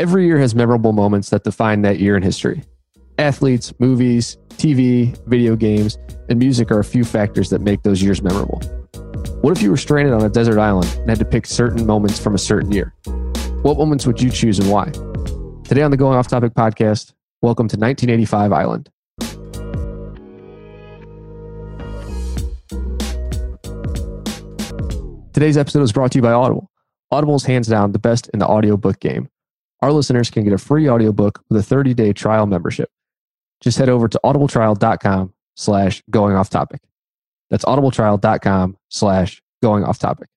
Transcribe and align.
Every 0.00 0.24
year 0.24 0.38
has 0.38 0.54
memorable 0.54 0.92
moments 0.92 1.28
that 1.28 1.44
define 1.44 1.82
that 1.82 2.00
year 2.00 2.16
in 2.16 2.22
history. 2.22 2.62
Athletes, 3.18 3.74
movies, 3.80 4.38
TV, 4.52 5.14
video 5.26 5.56
games, 5.56 5.98
and 6.30 6.38
music 6.38 6.70
are 6.70 6.78
a 6.78 6.84
few 6.84 7.04
factors 7.04 7.50
that 7.50 7.60
make 7.60 7.82
those 7.82 8.02
years 8.02 8.22
memorable. 8.22 8.60
What 9.42 9.54
if 9.54 9.62
you 9.62 9.68
were 9.68 9.76
stranded 9.76 10.14
on 10.14 10.24
a 10.24 10.30
desert 10.30 10.58
island 10.58 10.90
and 11.00 11.10
had 11.10 11.18
to 11.18 11.26
pick 11.26 11.44
certain 11.44 11.84
moments 11.84 12.18
from 12.18 12.34
a 12.34 12.38
certain 12.38 12.72
year? 12.72 12.94
What 13.60 13.76
moments 13.76 14.06
would 14.06 14.22
you 14.22 14.30
choose 14.30 14.58
and 14.58 14.70
why? 14.70 14.86
Today 15.64 15.82
on 15.82 15.90
the 15.90 15.98
Going 15.98 16.16
Off 16.16 16.28
Topic 16.28 16.54
podcast, 16.54 17.12
welcome 17.42 17.68
to 17.68 17.76
1985 17.76 18.52
Island. 18.54 18.88
Today's 25.34 25.58
episode 25.58 25.82
is 25.82 25.92
brought 25.92 26.12
to 26.12 26.18
you 26.18 26.22
by 26.22 26.32
Audible. 26.32 26.70
Audible 27.10 27.34
is 27.34 27.44
hands 27.44 27.68
down 27.68 27.92
the 27.92 27.98
best 27.98 28.30
in 28.32 28.38
the 28.38 28.46
audiobook 28.46 28.98
game. 28.98 29.28
Our 29.82 29.92
listeners 29.92 30.28
can 30.28 30.44
get 30.44 30.52
a 30.52 30.58
free 30.58 30.90
audiobook 30.90 31.42
with 31.48 31.72
a 31.72 31.74
30-day 31.74 32.12
trial 32.12 32.44
membership. 32.44 32.90
Just 33.62 33.78
head 33.78 33.88
over 33.88 34.08
to 34.08 34.20
audibletrial.com 34.22 35.32
slash 35.56 36.02
going 36.10 36.36
off 36.36 36.50
topic. 36.50 36.82
That's 37.48 37.64
audibletrial.com 37.64 38.76
slash 38.90 39.40
going 39.62 39.84
off 39.84 39.98
topic. 39.98 40.28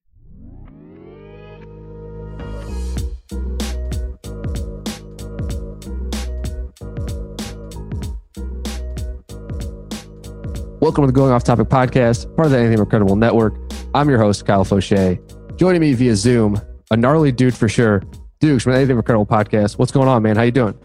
Welcome 10.80 11.04
to 11.04 11.06
the 11.06 11.12
Going 11.14 11.32
Off 11.32 11.44
Topic 11.44 11.68
podcast, 11.68 12.34
part 12.36 12.46
of 12.46 12.52
the 12.52 12.58
Anything 12.58 12.78
Incredible 12.78 13.16
Network. 13.16 13.54
I'm 13.94 14.08
your 14.08 14.18
host, 14.18 14.44
Kyle 14.46 14.64
Fauché. 14.64 15.18
Joining 15.56 15.80
me 15.80 15.92
via 15.94 16.16
Zoom, 16.16 16.60
a 16.90 16.96
gnarly 16.96 17.32
dude 17.32 17.54
for 17.54 17.68
sure, 17.70 18.02
Dukes 18.44 18.64
from 18.64 18.74
Anything 18.74 18.98
Incredible 18.98 19.24
podcast. 19.24 19.78
What's 19.78 19.90
going 19.90 20.06
on, 20.06 20.22
man? 20.22 20.36
How 20.36 20.42
you 20.42 20.50
doing? 20.50 20.78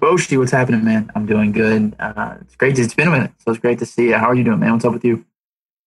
Foshi, 0.00 0.36
what's 0.36 0.50
happening, 0.50 0.82
man? 0.82 1.12
I'm 1.14 1.26
doing 1.26 1.52
good. 1.52 1.94
Uh, 2.00 2.38
it's 2.40 2.56
great. 2.56 2.74
To, 2.74 2.82
it's 2.82 2.92
been 2.92 3.06
a 3.06 3.10
minute, 3.12 3.30
so 3.38 3.52
it's 3.52 3.60
great 3.60 3.78
to 3.78 3.86
see 3.86 4.08
you. 4.08 4.16
How 4.16 4.26
are 4.26 4.34
you 4.34 4.42
doing, 4.42 4.58
man? 4.58 4.72
What's 4.72 4.84
up 4.84 4.92
with 4.92 5.04
you? 5.04 5.24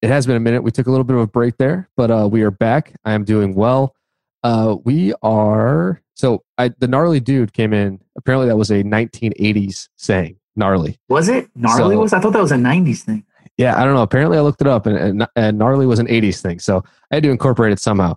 It 0.01 0.07
has 0.07 0.25
been 0.25 0.37
a 0.37 0.39
minute. 0.39 0.63
We 0.63 0.71
took 0.71 0.87
a 0.87 0.91
little 0.91 1.03
bit 1.03 1.15
of 1.17 1.23
a 1.23 1.27
break 1.27 1.57
there, 1.57 1.89
but 1.97 2.11
uh, 2.11 2.29
we 2.31 2.43
are 2.43 2.51
back. 2.51 2.95
I 3.03 3.11
am 3.11 3.25
doing 3.25 3.55
well. 3.55 3.93
Uh, 4.41 4.77
we 4.85 5.13
are 5.21 6.01
so 6.13 6.45
I, 6.57 6.69
the 6.79 6.87
gnarly 6.87 7.19
dude 7.19 7.51
came 7.51 7.73
in. 7.73 7.99
Apparently, 8.15 8.47
that 8.47 8.55
was 8.55 8.71
a 8.71 8.81
1980s 8.81 9.89
saying. 9.97 10.37
Gnarly. 10.55 10.97
Was 11.09 11.27
it 11.27 11.49
gnarly? 11.55 11.95
So, 11.95 11.99
was 11.99 12.13
I 12.13 12.21
thought 12.21 12.31
that 12.31 12.41
was 12.41 12.53
a 12.53 12.55
90s 12.55 13.01
thing. 13.01 13.25
Yeah, 13.57 13.77
I 13.77 13.83
don't 13.83 13.95
know. 13.95 14.01
Apparently, 14.01 14.37
I 14.37 14.41
looked 14.41 14.61
it 14.61 14.67
up, 14.67 14.85
and, 14.85 14.97
and, 14.97 15.27
and 15.35 15.57
gnarly 15.57 15.87
was 15.87 15.99
an 15.99 16.07
80s 16.07 16.39
thing. 16.39 16.59
So 16.59 16.85
I 17.11 17.15
had 17.15 17.23
to 17.23 17.31
incorporate 17.31 17.73
it 17.73 17.81
somehow. 17.81 18.15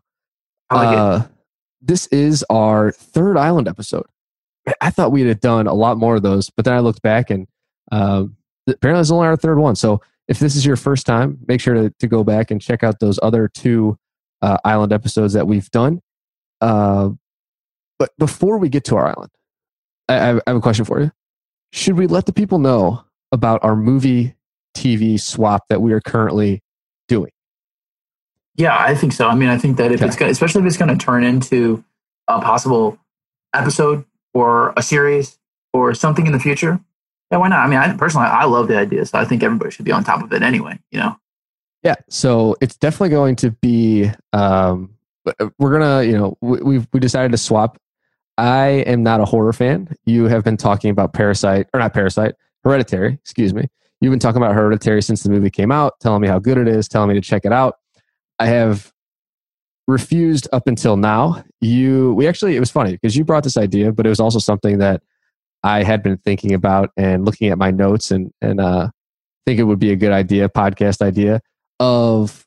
I 0.70 0.74
like 0.76 0.96
uh, 0.96 1.24
it. 1.24 1.37
This 1.80 2.06
is 2.08 2.44
our 2.50 2.90
third 2.92 3.36
island 3.36 3.68
episode. 3.68 4.06
I 4.80 4.90
thought 4.90 5.12
we 5.12 5.22
had 5.22 5.40
done 5.40 5.66
a 5.66 5.74
lot 5.74 5.96
more 5.96 6.16
of 6.16 6.22
those, 6.22 6.50
but 6.50 6.64
then 6.64 6.74
I 6.74 6.80
looked 6.80 7.02
back 7.02 7.30
and 7.30 7.46
um, 7.90 8.36
apparently 8.68 9.00
it's 9.00 9.10
only 9.10 9.26
our 9.26 9.36
third 9.36 9.58
one. 9.58 9.76
So 9.76 10.00
if 10.26 10.38
this 10.38 10.56
is 10.56 10.66
your 10.66 10.76
first 10.76 11.06
time, 11.06 11.38
make 11.46 11.60
sure 11.60 11.74
to, 11.74 11.90
to 11.98 12.06
go 12.06 12.22
back 12.22 12.50
and 12.50 12.60
check 12.60 12.84
out 12.84 13.00
those 13.00 13.18
other 13.22 13.48
two 13.48 13.98
uh, 14.42 14.58
island 14.64 14.92
episodes 14.92 15.32
that 15.32 15.46
we've 15.46 15.70
done. 15.70 16.00
Uh, 16.60 17.10
but 17.98 18.10
before 18.18 18.58
we 18.58 18.68
get 18.68 18.84
to 18.84 18.96
our 18.96 19.06
island, 19.06 19.30
I, 20.08 20.30
I 20.30 20.42
have 20.46 20.56
a 20.56 20.60
question 20.60 20.84
for 20.84 21.00
you. 21.00 21.12
Should 21.72 21.96
we 21.96 22.06
let 22.06 22.26
the 22.26 22.32
people 22.32 22.58
know 22.58 23.04
about 23.32 23.62
our 23.62 23.76
movie 23.76 24.34
TV 24.76 25.20
swap 25.20 25.68
that 25.68 25.80
we 25.80 25.92
are 25.92 26.00
currently 26.00 26.62
doing? 27.08 27.30
Yeah, 28.58 28.76
I 28.76 28.96
think 28.96 29.12
so. 29.12 29.28
I 29.28 29.36
mean, 29.36 29.48
I 29.48 29.56
think 29.56 29.76
that 29.76 29.92
if 29.92 30.00
okay. 30.00 30.06
it's 30.08 30.16
going 30.16 30.30
especially 30.32 30.62
if 30.62 30.66
it's 30.66 30.76
going 30.76 30.96
to 30.96 31.02
turn 31.02 31.22
into 31.22 31.82
a 32.26 32.40
possible 32.40 32.98
episode 33.54 34.04
or 34.34 34.74
a 34.76 34.82
series 34.82 35.38
or 35.72 35.94
something 35.94 36.26
in 36.26 36.32
the 36.32 36.40
future, 36.40 36.80
yeah, 37.30 37.38
why 37.38 37.48
not? 37.48 37.60
I 37.60 37.68
mean, 37.68 37.78
I 37.78 37.96
personally, 37.96 38.26
I 38.26 38.44
love 38.46 38.66
the 38.66 38.76
idea, 38.76 39.06
so 39.06 39.16
I 39.16 39.24
think 39.24 39.44
everybody 39.44 39.70
should 39.70 39.84
be 39.84 39.92
on 39.92 40.02
top 40.02 40.22
of 40.22 40.32
it 40.32 40.42
anyway. 40.42 40.78
You 40.90 40.98
know. 40.98 41.16
Yeah, 41.84 41.94
so 42.08 42.56
it's 42.60 42.76
definitely 42.76 43.10
going 43.10 43.36
to 43.36 43.52
be. 43.52 44.10
Um, 44.32 44.94
we're 45.58 45.78
gonna, 45.78 46.02
you 46.02 46.18
know, 46.18 46.36
we, 46.40 46.60
we've 46.60 46.88
we 46.92 46.98
decided 46.98 47.30
to 47.32 47.38
swap. 47.38 47.78
I 48.38 48.84
am 48.86 49.04
not 49.04 49.20
a 49.20 49.24
horror 49.24 49.52
fan. 49.52 49.94
You 50.04 50.24
have 50.24 50.42
been 50.42 50.56
talking 50.56 50.90
about 50.90 51.12
Parasite, 51.12 51.68
or 51.72 51.78
not 51.78 51.94
Parasite, 51.94 52.34
Hereditary. 52.64 53.14
Excuse 53.22 53.54
me. 53.54 53.68
You've 54.00 54.10
been 54.10 54.20
talking 54.20 54.42
about 54.42 54.54
Hereditary 54.54 55.02
since 55.02 55.22
the 55.22 55.30
movie 55.30 55.50
came 55.50 55.70
out, 55.70 56.00
telling 56.00 56.22
me 56.22 56.28
how 56.28 56.40
good 56.40 56.58
it 56.58 56.66
is, 56.66 56.88
telling 56.88 57.08
me 57.08 57.14
to 57.14 57.20
check 57.20 57.44
it 57.44 57.52
out. 57.52 57.76
I 58.38 58.46
have 58.46 58.92
refused 59.86 60.48
up 60.52 60.66
until 60.66 60.96
now. 60.96 61.42
You, 61.60 62.14
we 62.14 62.28
actually, 62.28 62.56
it 62.56 62.60
was 62.60 62.70
funny 62.70 62.92
because 62.92 63.16
you 63.16 63.24
brought 63.24 63.44
this 63.44 63.56
idea, 63.56 63.92
but 63.92 64.06
it 64.06 64.10
was 64.10 64.20
also 64.20 64.38
something 64.38 64.78
that 64.78 65.02
I 65.62 65.82
had 65.82 66.02
been 66.02 66.18
thinking 66.18 66.54
about 66.54 66.90
and 66.96 67.24
looking 67.24 67.48
at 67.48 67.58
my 67.58 67.70
notes 67.70 68.10
and 68.10 68.30
and 68.40 68.60
uh, 68.60 68.90
think 69.44 69.58
it 69.58 69.64
would 69.64 69.78
be 69.78 69.90
a 69.90 69.96
good 69.96 70.12
idea, 70.12 70.48
podcast 70.48 71.02
idea 71.02 71.40
of 71.80 72.44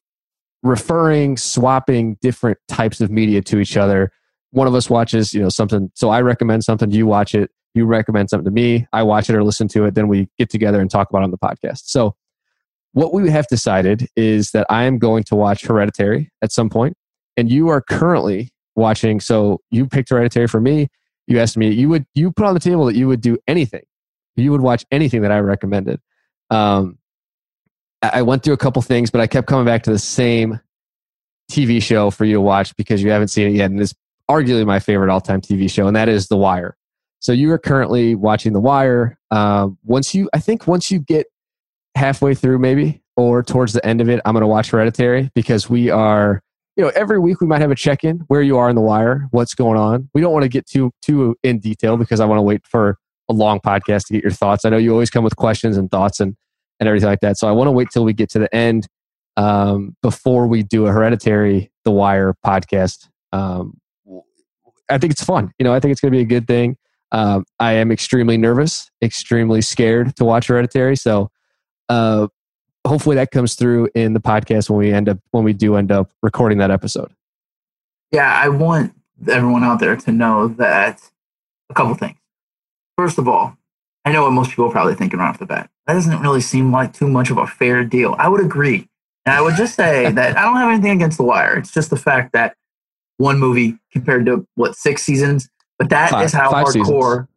referring, 0.64 1.38
swapping 1.38 2.18
different 2.22 2.58
types 2.68 3.02
of 3.02 3.10
media 3.10 3.42
to 3.42 3.60
each 3.60 3.76
other. 3.76 4.12
One 4.52 4.68
of 4.68 4.76
us 4.76 4.90
watches, 4.90 5.34
you 5.34 5.42
know, 5.42 5.50
something. 5.50 5.92
So 5.96 6.10
I 6.10 6.22
recommend 6.22 6.64
something, 6.64 6.92
you 6.92 7.08
watch 7.08 7.34
it. 7.36 7.50
You 7.74 7.86
recommend 7.86 8.30
something 8.30 8.46
to 8.46 8.52
me. 8.52 8.86
I 8.92 9.04
watch 9.04 9.30
it 9.30 9.36
or 9.36 9.44
listen 9.44 9.68
to 9.70 9.86
it. 9.86 9.96
Then 9.96 10.10
we 10.10 10.28
get 10.38 10.50
together 10.50 10.82
and 10.82 10.92
talk 10.92 11.10
about 11.10 11.20
it 11.20 11.24
on 11.24 11.32
the 11.32 11.38
podcast. 11.38 11.84
So 11.86 12.16
what 12.94 13.14
we 13.14 13.30
have 13.30 13.48
decided 13.48 14.08
is 14.16 14.52
that 14.52 14.68
I 14.70 14.84
am 14.84 14.98
going 14.98 15.24
to 15.26 15.36
watch 15.36 15.66
Hereditary 15.66 16.30
at 16.42 16.52
some 16.52 16.70
point 16.70 16.96
and 17.38 17.50
you 17.52 17.70
are 17.70 17.82
currently 17.82 18.50
watching. 18.76 19.20
So 19.20 19.62
you 19.72 19.88
picked 19.88 20.10
Hereditary 20.10 20.48
for 20.48 20.60
me. 20.60 20.88
You 21.28 21.40
asked 21.40 21.58
me, 21.58 21.70
you 21.70 21.88
would 21.90 22.06
you 22.14 22.32
put 22.32 22.46
on 22.46 22.54
the 22.54 22.60
table 22.60 22.86
that 22.86 22.96
you 22.96 23.08
would 23.08 23.22
do 23.22 23.38
anything. 23.48 23.84
You 24.36 24.52
would 24.52 24.62
watch 24.62 24.86
anything 24.92 25.22
that 25.22 25.32
I 25.32 25.40
recommended. 25.40 26.00
Um, 26.50 26.98
I 28.02 28.24
went 28.24 28.44
through 28.44 28.56
a 28.56 28.58
couple 28.58 28.82
things, 28.82 29.12
but 29.12 29.22
I 29.22 29.28
kept 29.28 29.48
coming 29.48 29.66
back 29.66 29.84
to 29.84 29.92
the 29.92 30.00
same 30.00 30.60
TV 31.52 31.82
show 31.82 32.10
for 32.10 32.26
you 32.26 32.36
to 32.36 32.42
watch 32.42 32.76
because 32.76 33.04
you 33.04 33.12
haven't 33.12 33.28
seen 33.28 33.50
it 33.50 33.54
yet, 33.54 33.70
and 33.70 33.80
it's 33.80 33.94
arguably 34.30 34.66
my 34.66 34.80
favorite 34.80 35.12
all-time 35.12 35.42
TV 35.42 35.70
show, 35.70 35.86
and 35.86 35.96
that 35.96 36.10
is 36.10 36.28
The 36.28 36.38
Wire. 36.38 36.76
So 37.20 37.32
you 37.32 37.52
are 37.52 37.60
currently 37.60 38.16
watching 38.16 38.54
The 38.54 38.60
Wire. 38.60 39.20
Um, 39.30 39.78
once 39.84 40.16
you, 40.16 40.30
I 40.34 40.40
think, 40.40 40.66
once 40.66 40.90
you 40.90 41.00
get 41.00 41.28
halfway 41.96 42.34
through, 42.34 42.60
maybe 42.60 43.02
or 43.18 43.44
towards 43.44 43.74
the 43.74 43.86
end 43.86 44.02
of 44.02 44.10
it, 44.10 44.22
I'm 44.26 44.34
going 44.34 44.42
to 44.42 44.48
watch 44.48 44.72
Hereditary 44.72 45.30
because 45.36 45.70
we 45.70 45.90
are 45.90 46.42
you 46.78 46.84
know, 46.84 46.92
every 46.96 47.20
week 47.20 47.42
we 47.42 47.48
might 47.48 47.62
have 47.62 47.72
a 47.72 47.76
check 47.76 48.04
in 48.04 48.20
where 48.28 48.42
you 48.42 48.58
are 48.58 48.70
in 48.70 48.76
the 48.76 48.82
wire, 48.82 49.28
what's 49.32 49.54
going 49.54 49.78
on. 49.78 50.10
We 50.14 50.22
don't 50.22 50.32
want 50.32 50.44
to 50.44 50.50
get 50.50 50.66
too 50.66 50.92
too 51.02 51.36
in 51.44 51.60
detail 51.60 51.98
because 51.98 52.20
I 52.20 52.26
want 52.26 52.40
to 52.40 52.44
wait 52.44 52.66
for 52.66 52.98
a 53.30 53.34
long 53.34 53.60
podcast 53.60 54.06
to 54.08 54.14
get 54.14 54.24
your 54.24 54.32
thoughts. 54.32 54.64
I 54.66 54.70
know 54.70 54.78
you 54.78 54.92
always 54.92 55.10
come 55.10 55.24
with 55.24 55.36
questions 55.36 55.78
and 55.78 55.92
thoughts 55.92 56.20
and 56.20 56.36
and 56.80 56.88
everything 56.88 57.10
like 57.10 57.20
that. 57.20 57.38
So 57.38 57.48
I 57.48 57.52
want 57.52 57.68
to 57.68 57.72
wait 57.72 57.90
till 57.92 58.04
we 58.04 58.14
get 58.14 58.30
to 58.32 58.40
the 58.40 58.54
end 58.56 58.88
um, 59.38 59.96
before 60.02 60.48
we 60.48 60.64
do 60.64 60.88
a 60.88 60.92
hereditary 60.92 61.72
The 61.86 61.92
Wire 61.92 62.34
podcast. 62.46 63.08
Um, 63.32 63.78
I 64.90 64.98
think 64.98 65.14
it's 65.14 65.24
fun. 65.24 65.52
You 65.60 65.64
know, 65.64 65.74
I 65.74 65.80
think 65.80 65.92
it's 65.92 66.02
going 66.02 66.12
to 66.12 66.18
be 66.18 66.24
a 66.24 66.26
good 66.26 66.48
thing. 66.48 66.78
Um, 67.12 67.46
I 67.60 67.74
am 67.74 67.92
extremely 67.92 68.38
nervous, 68.38 68.90
extremely 69.02 69.62
scared 69.62 70.16
to 70.16 70.26
watch 70.26 70.48
Hereditary. 70.48 70.96
So, 70.96 71.30
uh, 71.92 72.28
hopefully 72.88 73.18
that 73.18 73.32
comes 73.32 73.56
through 73.56 73.90
in 73.94 74.14
the 74.14 74.22
podcast 74.22 74.70
when 74.70 74.80
we 74.80 74.94
end 74.94 75.10
up 75.10 75.20
when 75.32 75.44
we 75.44 75.52
do 75.52 75.76
end 75.76 75.92
up 75.92 76.10
recording 76.24 76.58
that 76.60 76.72
episode. 76.72 77.12
Yeah, 78.12 78.34
I 78.34 78.48
want 78.50 78.94
everyone 79.28 79.64
out 79.64 79.80
there 79.80 79.96
to 79.96 80.12
know 80.12 80.48
that 80.48 81.02
a 81.70 81.74
couple 81.74 81.94
things. 81.96 82.18
First 82.98 83.18
of 83.18 83.28
all, 83.28 83.58
I 84.06 84.12
know 84.12 84.24
what 84.24 84.32
most 84.32 84.52
people 84.52 84.66
are 84.66 84.72
probably 84.72 84.96
thinking 84.96 85.20
right 85.20 85.30
off 85.30 85.40
the 85.40 85.46
bat. 85.46 85.70
That 85.86 85.94
doesn't 85.94 86.22
really 86.22 86.42
seem 86.42 86.72
like 86.72 86.94
too 86.94 87.08
much 87.08 87.30
of 87.30 87.38
a 87.38 87.46
fair 87.46 87.84
deal. 87.84 88.16
I 88.18 88.30
would 88.30 88.42
agree. 88.42 88.88
And 89.26 89.36
I 89.36 89.42
would 89.42 89.56
just 89.56 89.76
say 89.76 90.10
that 90.14 90.38
I 90.38 90.44
don't 90.44 90.56
have 90.56 90.72
anything 90.72 90.92
against 90.92 91.18
The 91.18 91.24
Wire. 91.24 91.58
It's 91.58 91.72
just 91.72 91.90
the 91.90 91.98
fact 91.98 92.32
that 92.34 92.56
one 93.18 93.38
movie 93.38 93.78
compared 93.92 94.26
to 94.28 94.48
what 94.56 94.76
six 94.76 95.04
seasons, 95.04 95.50
but 95.78 95.90
that 95.90 96.12
five, 96.12 96.26
is 96.26 96.34
how 96.34 96.52
hardcore 96.52 96.72
seasons. 96.72 97.28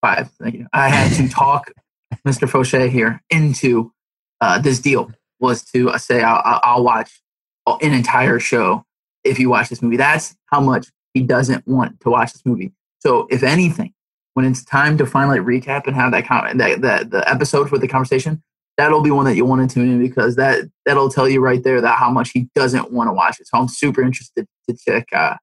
five. 0.00 0.30
Thank 0.42 0.54
you. 0.56 0.66
I 0.72 0.88
had 0.88 1.16
to 1.16 1.28
talk 1.28 1.70
Mr. 2.26 2.48
Fauché 2.48 2.90
here 2.90 3.22
into 3.30 3.92
uh, 4.40 4.58
this 4.58 4.78
deal 4.78 5.10
was 5.38 5.64
to 5.64 5.90
uh, 5.90 5.98
say 5.98 6.22
I'll, 6.22 6.60
I'll 6.62 6.84
watch 6.84 7.20
an 7.66 7.92
entire 7.92 8.38
show 8.38 8.84
if 9.24 9.38
you 9.38 9.50
watch 9.50 9.68
this 9.68 9.82
movie. 9.82 9.96
That's 9.96 10.36
how 10.46 10.60
much 10.60 10.88
he 11.14 11.22
doesn't 11.22 11.66
want 11.66 12.00
to 12.00 12.10
watch 12.10 12.32
this 12.32 12.44
movie. 12.44 12.72
So 13.00 13.26
if 13.30 13.42
anything, 13.42 13.92
when 14.34 14.44
it's 14.46 14.64
time 14.64 14.96
to 14.98 15.06
finally 15.06 15.38
recap 15.38 15.86
and 15.86 15.96
have 15.96 16.12
that 16.12 16.26
con- 16.26 16.56
that, 16.58 16.80
that 16.82 17.10
the 17.10 17.28
episode 17.28 17.68
for 17.68 17.78
the 17.78 17.88
conversation, 17.88 18.42
that'll 18.76 19.02
be 19.02 19.10
one 19.10 19.24
that 19.26 19.36
you 19.36 19.44
want 19.44 19.68
to 19.68 19.74
tune 19.74 19.90
in 19.90 19.98
because 19.98 20.36
that 20.36 20.70
that'll 20.86 21.10
tell 21.10 21.28
you 21.28 21.40
right 21.40 21.62
there 21.62 21.80
that 21.80 21.98
how 21.98 22.10
much 22.10 22.30
he 22.30 22.48
doesn't 22.54 22.92
want 22.92 23.08
to 23.08 23.12
watch 23.12 23.40
it. 23.40 23.46
So 23.48 23.58
I'm 23.58 23.68
super 23.68 24.02
interested 24.02 24.46
to 24.68 24.76
check, 24.76 25.08
uh, 25.12 25.36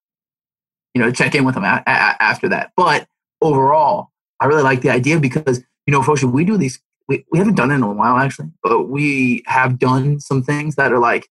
you 0.94 1.02
know, 1.02 1.12
check 1.12 1.36
in 1.36 1.44
with 1.46 1.56
him 1.56 1.64
a- 1.64 1.84
a- 1.86 2.22
after 2.22 2.50
that. 2.50 2.72
But 2.76 3.08
overall, 3.42 4.10
I 4.40 4.46
really 4.46 4.64
like 4.64 4.82
the 4.82 4.90
idea 4.90 5.20
because 5.20 5.64
you 5.86 5.94
know, 5.94 6.02
Foshi, 6.02 6.30
we 6.30 6.44
do 6.44 6.58
these 6.58 6.80
we, 7.08 7.26
we 7.32 7.40
haven't 7.40 7.56
done 7.56 7.72
it 7.72 7.76
in 7.76 7.84
a 7.84 7.92
while 7.92 8.18
actually, 8.18 8.50
but 8.64 8.90
we 8.90 9.44
have 9.48 9.80
done 9.80 10.20
some 10.20 10.44
things 10.44 10.76
that 10.76 10.92
are 10.92 11.00
like 11.00 11.28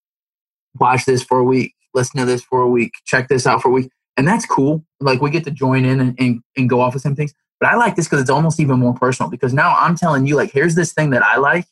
watch 0.79 1.05
this 1.05 1.23
for 1.23 1.39
a 1.39 1.43
week, 1.43 1.73
listen 1.93 2.19
to 2.19 2.25
this 2.25 2.43
for 2.43 2.61
a 2.61 2.69
week, 2.69 2.91
check 3.05 3.27
this 3.27 3.47
out 3.47 3.61
for 3.61 3.69
a 3.69 3.71
week. 3.71 3.89
and 4.17 4.27
that's 4.27 4.45
cool. 4.45 4.83
Like 4.99 5.21
we 5.21 5.29
get 5.29 5.43
to 5.45 5.51
join 5.51 5.85
in 5.85 5.99
and, 5.99 6.19
and, 6.19 6.41
and 6.55 6.69
go 6.69 6.81
off 6.81 6.95
of 6.95 7.01
some 7.01 7.15
things. 7.15 7.33
But 7.59 7.69
I 7.69 7.75
like 7.75 7.95
this 7.95 8.05
because 8.05 8.21
it's 8.21 8.29
almost 8.29 8.59
even 8.59 8.79
more 8.79 8.93
personal 8.93 9.29
because 9.29 9.53
now 9.53 9.75
I'm 9.77 9.95
telling 9.95 10.27
you, 10.27 10.35
like, 10.35 10.51
here's 10.51 10.75
this 10.75 10.93
thing 10.93 11.11
that 11.11 11.23
I 11.23 11.37
like. 11.37 11.65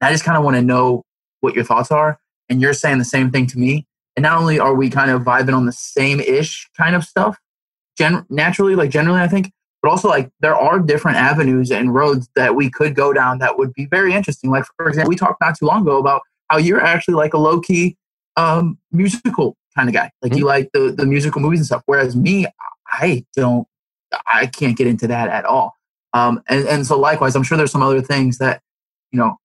I 0.00 0.12
just 0.12 0.24
kind 0.24 0.36
of 0.36 0.44
want 0.44 0.56
to 0.56 0.62
know 0.62 1.04
what 1.40 1.54
your 1.54 1.64
thoughts 1.64 1.90
are. 1.90 2.18
And 2.48 2.60
you're 2.60 2.72
saying 2.72 2.98
the 2.98 3.04
same 3.04 3.30
thing 3.30 3.46
to 3.48 3.58
me. 3.58 3.86
And 4.16 4.22
not 4.24 4.38
only 4.38 4.58
are 4.58 4.74
we 4.74 4.90
kind 4.90 5.10
of 5.10 5.22
vibing 5.22 5.54
on 5.54 5.66
the 5.66 5.72
same 5.72 6.18
ish 6.20 6.68
kind 6.76 6.96
of 6.96 7.04
stuff, 7.04 7.38
gen- 7.96 8.26
naturally, 8.28 8.74
like 8.74 8.90
generally, 8.90 9.20
I 9.20 9.28
think, 9.28 9.52
but 9.82 9.90
also 9.90 10.08
like 10.08 10.30
there 10.40 10.56
are 10.56 10.78
different 10.78 11.16
avenues 11.16 11.70
and 11.70 11.94
roads 11.94 12.28
that 12.34 12.54
we 12.54 12.70
could 12.70 12.94
go 12.94 13.12
down 13.12 13.38
that 13.38 13.58
would 13.58 13.72
be 13.74 13.86
very 13.86 14.12
interesting. 14.12 14.50
Like, 14.50 14.64
for 14.76 14.88
example, 14.88 15.10
we 15.10 15.16
talked 15.16 15.40
not 15.40 15.56
too 15.58 15.66
long 15.66 15.82
ago 15.82 15.98
about 15.98 16.22
how 16.48 16.58
you're 16.58 16.80
actually 16.80 17.14
like 17.14 17.34
a 17.34 17.38
low 17.38 17.60
key 17.60 17.96
um, 18.36 18.78
musical 18.90 19.56
kind 19.76 19.88
of 19.88 19.94
guy. 19.94 20.10
Like 20.22 20.32
mm-hmm. 20.32 20.38
you 20.38 20.46
like 20.46 20.70
the, 20.72 20.92
the 20.96 21.06
musical 21.06 21.40
movies 21.40 21.60
and 21.60 21.66
stuff. 21.66 21.82
Whereas 21.86 22.16
me, 22.16 22.46
I 22.88 23.24
don't, 23.36 23.66
I 24.26 24.46
can't 24.46 24.76
get 24.76 24.86
into 24.86 25.06
that 25.08 25.28
at 25.28 25.44
all. 25.44 25.74
Um, 26.14 26.42
and, 26.48 26.66
and 26.66 26.86
so 26.86 26.98
likewise, 26.98 27.36
I'm 27.36 27.42
sure 27.42 27.58
there's 27.58 27.70
some 27.70 27.82
other 27.82 28.00
things 28.00 28.38
that, 28.38 28.62
you 29.12 29.18
know, 29.18 29.36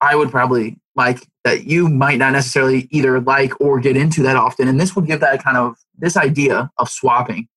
I 0.00 0.16
would 0.16 0.30
probably 0.30 0.78
like 0.96 1.26
that 1.44 1.64
you 1.64 1.88
might 1.88 2.18
not 2.18 2.32
necessarily 2.32 2.88
either 2.90 3.20
like 3.20 3.58
or 3.60 3.80
get 3.80 3.96
into 3.96 4.22
that 4.22 4.36
often. 4.36 4.68
And 4.68 4.80
this 4.80 4.94
would 4.94 5.06
give 5.06 5.20
that 5.20 5.42
kind 5.42 5.56
of, 5.56 5.76
this 5.96 6.16
idea 6.16 6.70
of 6.78 6.88
swapping 6.88 7.48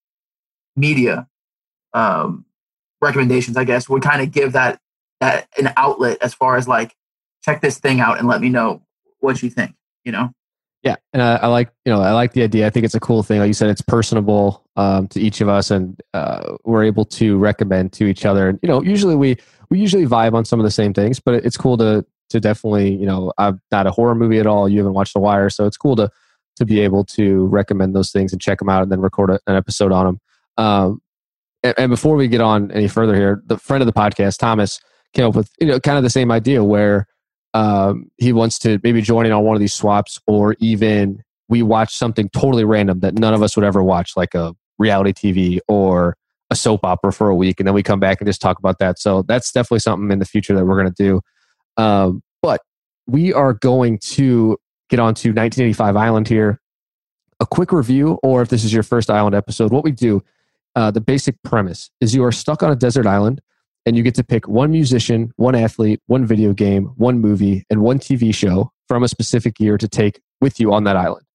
media 0.76 1.28
um, 1.94 2.46
recommendations, 3.02 3.58
I 3.58 3.64
guess, 3.64 3.90
would 3.90 4.04
kind 4.04 4.22
of 4.22 4.32
give 4.32 4.54
that, 4.54 4.80
that 5.22 5.48
an 5.58 5.74
outlet 5.78 6.18
as 6.22 6.34
far 6.34 6.58
as 6.58 6.68
like, 6.68 6.96
check 7.44 7.62
this 7.62 7.80
thing 7.80 8.00
out 8.00 8.20
and 8.20 8.28
let 8.28 8.42
me 8.42 8.50
know 8.50 8.82
what 9.20 9.42
you 9.42 9.50
think, 9.50 9.76
you 10.04 10.12
know? 10.12 10.32
Yeah, 10.84 10.96
and 11.12 11.22
I, 11.22 11.36
I, 11.36 11.48
like 11.48 11.70
you 11.86 11.92
know 11.92 12.02
I 12.02 12.12
like 12.12 12.34
the 12.34 12.44
idea. 12.44 12.68
I 12.68 12.70
think 12.70 12.86
it's 12.86 12.96
a 12.96 13.00
cool 13.00 13.24
thing. 13.24 13.40
Like 13.40 13.48
you 13.48 13.54
said, 13.54 13.70
it's 13.70 13.82
personable 13.82 14.64
um, 14.78 15.08
to 15.10 15.20
each 15.20 15.42
of 15.42 15.50
us, 15.50 15.72
and 15.72 16.00
uh, 16.14 16.56
we're 16.64 16.84
able 16.84 17.04
to 17.06 17.38
recommend 17.38 17.94
to 17.94 18.06
each 18.06 18.26
other. 18.26 18.48
And 18.48 18.60
you 18.62 18.70
know, 18.70 18.82
usually 18.84 19.16
we 19.16 19.38
we 19.70 19.80
usually 19.80 20.06
vibe 20.06 20.34
on 20.34 20.46
some 20.46 20.60
of 20.60 20.64
the 20.64 20.72
same 20.72 20.94
things, 20.94 21.20
but 21.20 21.34
it's 21.34 21.58
cool 21.58 21.78
to 21.78 22.06
to 22.30 22.40
definitely 22.40 22.96
you 22.96 23.06
know 23.06 23.34
I'm 23.38 23.60
not 23.72 23.88
a 23.88 23.92
horror 23.92 24.16
movie 24.16 24.40
at 24.40 24.46
all. 24.46 24.70
You 24.70 24.78
haven't 24.78 24.94
watched 24.94 25.14
The 25.14 25.20
Wire, 25.20 25.50
so 25.50 25.66
it's 25.66 25.78
cool 25.78 25.96
to 25.96 26.10
to 26.58 26.66
be 26.66 26.80
able 26.80 27.04
to 27.06 27.48
recommend 27.48 27.96
those 27.96 28.12
things 28.12 28.32
and 28.32 28.42
check 28.42 28.60
them 28.60 28.70
out, 28.70 28.84
and 28.84 28.92
then 28.92 29.02
record 29.02 29.32
a, 29.32 29.40
an 29.48 29.56
episode 29.56 29.92
on 29.92 30.06
them. 30.06 30.20
Um, 30.58 31.02
and, 31.64 31.90
before 31.90 32.16
we 32.16 32.28
get 32.28 32.42
on 32.42 32.72
any 32.72 32.88
further 32.88 33.16
here, 33.16 33.42
the 33.46 33.58
friend 33.58 33.82
of 33.82 33.86
the 33.86 33.94
podcast, 33.94 34.38
Thomas, 34.38 34.80
came 35.14 35.26
up 35.26 35.36
with 35.36 35.50
you 35.60 35.68
know 35.68 35.80
kind 35.80 35.98
of 35.98 36.04
the 36.04 36.10
same 36.10 36.32
idea 36.32 36.64
where 36.64 37.08
um, 37.54 38.10
he 38.18 38.34
wants 38.34 38.60
to 38.60 38.80
maybe 38.84 39.02
join 39.02 39.26
in 39.26 39.32
on 39.32 39.44
one 39.44 39.56
of 39.56 39.60
these 39.60 39.74
swaps, 39.74 40.20
or 40.28 40.56
even 40.60 41.24
we 41.50 41.64
watch 41.64 41.96
something 41.96 42.30
totally 42.30 42.66
random 42.66 43.00
that 43.00 43.16
none 43.16 43.34
of 43.34 43.42
us 43.42 43.56
would 43.56 43.66
ever 43.66 43.84
watch, 43.84 44.16
like 44.16 44.36
a 44.36 44.54
reality 44.78 45.14
TV 45.14 45.60
or 45.68 46.16
a 46.50 46.56
soap 46.56 46.82
opera 46.84 47.12
for 47.12 47.30
a 47.30 47.36
week, 47.36 47.60
and 47.60 47.68
then 47.68 47.74
we 47.74 47.84
come 47.84 48.00
back 48.00 48.22
and 48.22 48.28
just 48.28 48.42
talk 48.42 48.60
about 48.60 48.80
that. 48.80 49.00
So 49.00 49.24
that's 49.24 49.52
definitely 49.52 49.80
something 49.80 50.12
in 50.12 50.20
the 50.20 50.26
future 50.26 50.54
that 50.56 50.66
we're 50.66 50.82
going 50.82 50.94
to 50.94 51.04
do. 51.04 51.22
Um, 51.82 52.22
but 52.42 52.62
we 53.08 53.34
are 53.34 53.54
going 53.54 54.00
to 54.00 54.58
get 54.90 55.00
on 55.00 55.14
to 55.16 55.30
1985 55.30 55.96
Island 55.96 56.28
here. 56.28 56.62
A 57.40 57.46
quick 57.46 57.72
review, 57.72 58.20
or 58.24 58.42
if 58.42 58.50
this 58.50 58.64
is 58.64 58.74
your 58.74 58.84
first 58.84 59.10
Island 59.10 59.36
episode, 59.36 59.72
what 59.72 59.84
we 59.84 59.92
do, 59.92 60.24
uh, 60.78 60.92
the 60.92 61.02
basic 61.02 61.42
premise 61.42 61.90
is 62.02 62.14
you 62.14 62.24
are 62.24 62.32
stuck 62.32 62.62
on 62.62 62.72
a 62.72 62.76
desert 62.76 63.08
island 63.08 63.42
and 63.88 63.98
you 63.98 64.04
get 64.04 64.14
to 64.14 64.24
pick 64.24 64.48
one 64.48 64.70
musician, 64.70 65.32
one 65.36 65.56
athlete, 65.56 66.00
one 66.06 66.24
video 66.24 66.54
game, 66.54 66.86
one 66.98 67.20
movie, 67.20 67.66
and 67.72 67.82
one 67.82 67.98
TV 67.98 68.32
show 68.32 68.72
from 68.88 69.02
a 69.02 69.08
specific 69.08 69.60
year 69.60 69.80
to 69.80 69.88
take 69.88 70.22
with 70.40 70.60
you 70.60 70.72
on 70.72 70.84
that 70.84 70.96
island. 70.96 71.26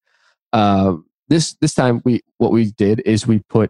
Uh, 0.53 0.95
this 1.27 1.57
this 1.59 1.73
time, 1.73 2.01
we 2.05 2.21
what 2.37 2.53
we 2.53 2.71
did 2.71 3.01
is 3.05 3.27
we 3.27 3.39
put 3.49 3.69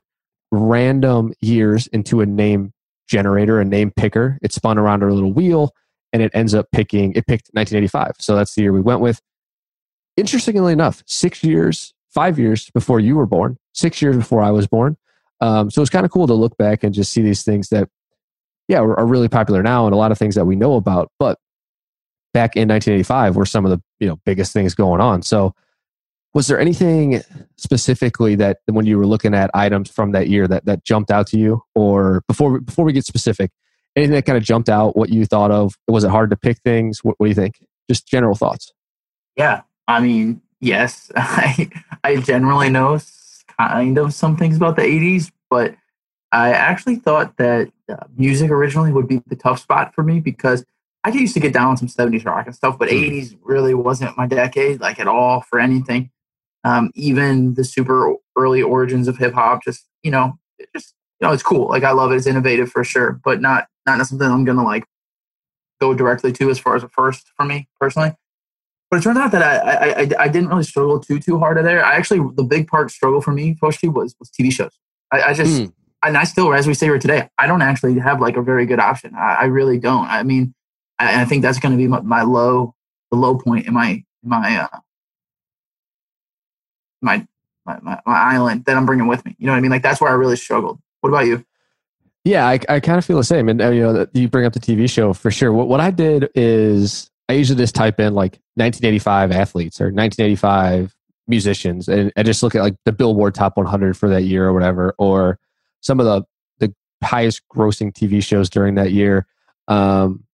random 0.51 1.33
years 1.41 1.87
into 1.87 2.21
a 2.21 2.25
name 2.27 2.71
generator, 3.07 3.59
a 3.59 3.65
name 3.65 3.91
picker. 3.95 4.37
It 4.43 4.53
spun 4.53 4.77
around 4.77 5.01
our 5.01 5.11
little 5.11 5.33
wheel, 5.33 5.71
and 6.11 6.21
it 6.21 6.29
ends 6.35 6.53
up 6.53 6.67
picking. 6.71 7.13
It 7.13 7.25
picked 7.25 7.49
1985, 7.53 8.17
so 8.19 8.35
that's 8.35 8.53
the 8.53 8.61
year 8.61 8.73
we 8.73 8.81
went 8.81 8.99
with. 8.99 9.21
Interestingly 10.17 10.71
enough, 10.71 11.01
six 11.07 11.43
years, 11.43 11.95
five 12.13 12.37
years 12.37 12.69
before 12.75 12.99
you 12.99 13.15
were 13.15 13.25
born, 13.25 13.57
six 13.73 14.03
years 14.03 14.15
before 14.15 14.43
I 14.43 14.51
was 14.51 14.67
born. 14.67 14.97
Um, 15.43 15.69
so 15.69 15.81
it's 15.81 15.91
kind 15.91 16.05
of 16.05 16.11
cool 16.11 16.25
to 16.27 16.33
look 16.33 16.55
back 16.55 16.85
and 16.85 16.93
just 16.93 17.11
see 17.11 17.21
these 17.21 17.43
things 17.43 17.67
that 17.67 17.89
yeah, 18.69 18.79
are, 18.79 18.97
are 18.97 19.05
really 19.05 19.27
popular 19.27 19.61
now 19.61 19.85
and 19.85 19.93
a 19.93 19.97
lot 19.97 20.13
of 20.13 20.17
things 20.17 20.35
that 20.35 20.45
we 20.45 20.55
know 20.55 20.75
about. 20.75 21.11
But 21.19 21.37
back 22.33 22.55
in 22.55 22.69
1985 22.69 23.35
were 23.35 23.45
some 23.45 23.65
of 23.65 23.71
the 23.71 23.81
you 23.99 24.07
know 24.07 24.19
biggest 24.25 24.53
things 24.53 24.73
going 24.73 25.01
on. 25.01 25.21
So 25.21 25.53
was 26.33 26.47
there 26.47 26.57
anything 26.57 27.21
specifically 27.57 28.35
that 28.35 28.59
when 28.67 28.85
you 28.85 28.97
were 28.97 29.05
looking 29.05 29.35
at 29.35 29.51
items 29.53 29.91
from 29.91 30.13
that 30.13 30.29
year 30.29 30.47
that 30.47 30.65
that 30.65 30.85
jumped 30.85 31.11
out 31.11 31.27
to 31.27 31.37
you? 31.37 31.61
Or 31.75 32.23
before 32.29 32.61
before 32.61 32.85
we 32.85 32.93
get 32.93 33.05
specific 33.05 33.51
anything 33.97 34.15
that 34.15 34.25
kind 34.25 34.37
of 34.37 34.45
jumped 34.45 34.69
out 34.69 34.95
what 34.95 35.09
you 35.09 35.25
thought 35.25 35.51
of? 35.51 35.75
Was 35.89 36.05
it 36.05 36.09
hard 36.09 36.29
to 36.29 36.37
pick 36.37 36.59
things? 36.61 37.03
What, 37.03 37.15
what 37.17 37.25
do 37.25 37.29
you 37.29 37.35
think? 37.35 37.55
Just 37.89 38.07
general 38.07 38.35
thoughts. 38.35 38.71
Yeah. 39.35 39.63
I 39.89 39.99
mean 39.99 40.41
yes. 40.61 41.11
I 41.17 41.69
i 42.01 42.15
generally 42.15 42.69
know 42.69 42.97
kind 43.69 43.97
of 43.97 44.13
some 44.13 44.35
things 44.37 44.57
about 44.57 44.75
the 44.75 44.81
80s 44.81 45.31
but 45.49 45.75
I 46.33 46.51
actually 46.51 46.95
thought 46.95 47.37
that 47.37 47.71
uh, 47.87 48.05
music 48.17 48.49
originally 48.49 48.91
would 48.91 49.07
be 49.07 49.21
the 49.27 49.35
tough 49.35 49.59
spot 49.59 49.93
for 49.93 50.03
me 50.03 50.19
because 50.19 50.65
I 51.03 51.09
used 51.09 51.35
to 51.35 51.39
get 51.39 51.53
down 51.53 51.67
on 51.67 51.77
some 51.77 51.87
70s 51.87 52.25
rock 52.25 52.47
and 52.47 52.55
stuff, 52.55 52.79
but 52.79 52.89
mm. 52.89 53.07
80s 53.07 53.37
really 53.43 53.75
wasn't 53.75 54.17
my 54.17 54.25
decade, 54.25 54.81
like 54.81 54.99
at 54.99 55.07
all 55.07 55.41
for 55.41 55.59
anything. 55.59 56.09
Um, 56.63 56.89
even 56.95 57.53
the 57.53 57.63
super 57.63 58.15
early 58.35 58.63
origins 58.63 59.07
of 59.07 59.19
hip 59.19 59.35
hop, 59.35 59.63
just, 59.63 59.85
you 60.01 60.09
know, 60.09 60.39
it 60.57 60.69
just, 60.75 60.95
you 61.19 61.27
know, 61.27 61.33
it's 61.33 61.43
cool. 61.43 61.69
Like 61.69 61.83
I 61.83 61.91
love 61.91 62.11
it. 62.11 62.15
It's 62.15 62.25
innovative 62.25 62.71
for 62.71 62.83
sure, 62.83 63.19
but 63.23 63.39
not, 63.39 63.67
not 63.85 64.03
something 64.07 64.27
I'm 64.27 64.43
going 64.43 64.57
to 64.57 64.63
like 64.63 64.85
go 65.79 65.93
directly 65.93 66.31
to 66.31 66.49
as 66.49 66.57
far 66.57 66.75
as 66.75 66.81
a 66.81 66.89
first 66.89 67.27
for 67.37 67.45
me 67.45 67.67
personally. 67.79 68.15
But 68.93 68.99
it 68.99 69.03
turns 69.05 69.17
out 69.17 69.31
that 69.31 69.41
I, 69.41 69.57
I, 69.57 70.01
I, 70.01 70.09
I 70.19 70.27
didn't 70.27 70.49
really 70.49 70.61
struggle 70.61 70.99
too, 70.99 71.19
too 71.19 71.39
hard 71.39 71.57
there. 71.65 71.83
I 71.83 71.95
actually, 71.95 72.19
the 72.35 72.43
big 72.43 72.67
part 72.67 72.91
struggle 72.91 73.21
for 73.21 73.31
me, 73.31 73.55
Foshi, 73.55 73.91
was, 73.91 74.15
was 74.19 74.29
TV 74.29 74.53
shows. 74.53 74.77
I, 75.11 75.23
I 75.23 75.33
just, 75.33 75.63
mm 75.63 75.73
and 76.03 76.15
I 76.15 76.25
still, 76.25 76.53
as 76.53 76.67
we 76.67 76.75
say 76.75 76.85
here 76.85 76.99
today, 76.99 77.27
I 77.39 77.47
don't 77.47 77.63
actually 77.63 77.97
have 77.97 78.21
like 78.21 78.37
a 78.37 78.43
very 78.43 78.67
good 78.67 78.79
option. 78.79 79.15
I, 79.15 79.35
I 79.35 79.43
really 79.45 79.79
don't. 79.79 80.05
I 80.05 80.21
mean, 80.21 80.53
I, 80.99 81.21
I 81.21 81.25
think 81.25 81.41
that's 81.41 81.57
going 81.57 81.71
to 81.71 81.77
be 81.77 81.87
my, 81.87 82.01
my, 82.01 82.21
low, 82.21 82.75
the 83.09 83.17
low 83.17 83.35
point 83.35 83.65
in 83.65 83.73
my, 83.73 84.03
my, 84.21 84.57
uh, 84.57 84.77
my, 87.01 87.25
my, 87.65 87.79
my, 87.81 87.99
my 88.05 88.19
island 88.19 88.65
that 88.65 88.77
I'm 88.77 88.85
bringing 88.85 89.07
with 89.07 89.25
me. 89.25 89.35
You 89.39 89.47
know 89.47 89.53
what 89.53 89.57
I 89.57 89.61
mean? 89.61 89.71
Like 89.71 89.81
that's 89.81 90.01
where 90.01 90.11
I 90.11 90.13
really 90.13 90.35
struggled. 90.35 90.79
What 91.01 91.09
about 91.09 91.25
you? 91.25 91.43
Yeah, 92.25 92.45
I, 92.47 92.59
I 92.69 92.79
kind 92.79 92.99
of 92.99 93.05
feel 93.05 93.17
the 93.17 93.23
same. 93.23 93.49
And 93.49 93.59
uh, 93.59 93.71
you 93.71 93.81
know, 93.81 94.05
you 94.13 94.27
bring 94.27 94.45
up 94.45 94.53
the 94.53 94.59
TV 94.59 94.87
show 94.87 95.13
for 95.13 95.31
sure. 95.31 95.51
What, 95.51 95.67
what 95.67 95.79
I 95.79 95.89
did 95.89 96.29
is 96.35 97.09
I 97.29 97.33
usually 97.33 97.57
just 97.57 97.73
type 97.73 97.99
in 97.99 98.13
like 98.13 98.39
1985 98.55 99.31
athletes 99.31 99.81
or 99.81 99.85
1985 99.85 100.95
musicians, 101.27 101.87
and 101.87 102.11
I 102.17 102.23
just 102.23 102.43
look 102.43 102.55
at 102.55 102.61
like 102.61 102.75
the 102.85 102.91
Billboard 102.91 103.35
Top 103.35 103.57
100 103.57 103.97
for 103.97 104.09
that 104.09 104.23
year 104.23 104.45
or 104.45 104.53
whatever, 104.53 104.93
or 104.97 105.39
some 105.81 105.99
of 105.99 106.05
the 106.05 106.23
the 106.59 106.73
highest 107.05 107.41
grossing 107.53 107.91
TV 107.91 108.23
shows 108.23 108.49
during 108.49 108.75
that 108.75 108.91
year. 108.91 109.25
Um, 109.67 110.25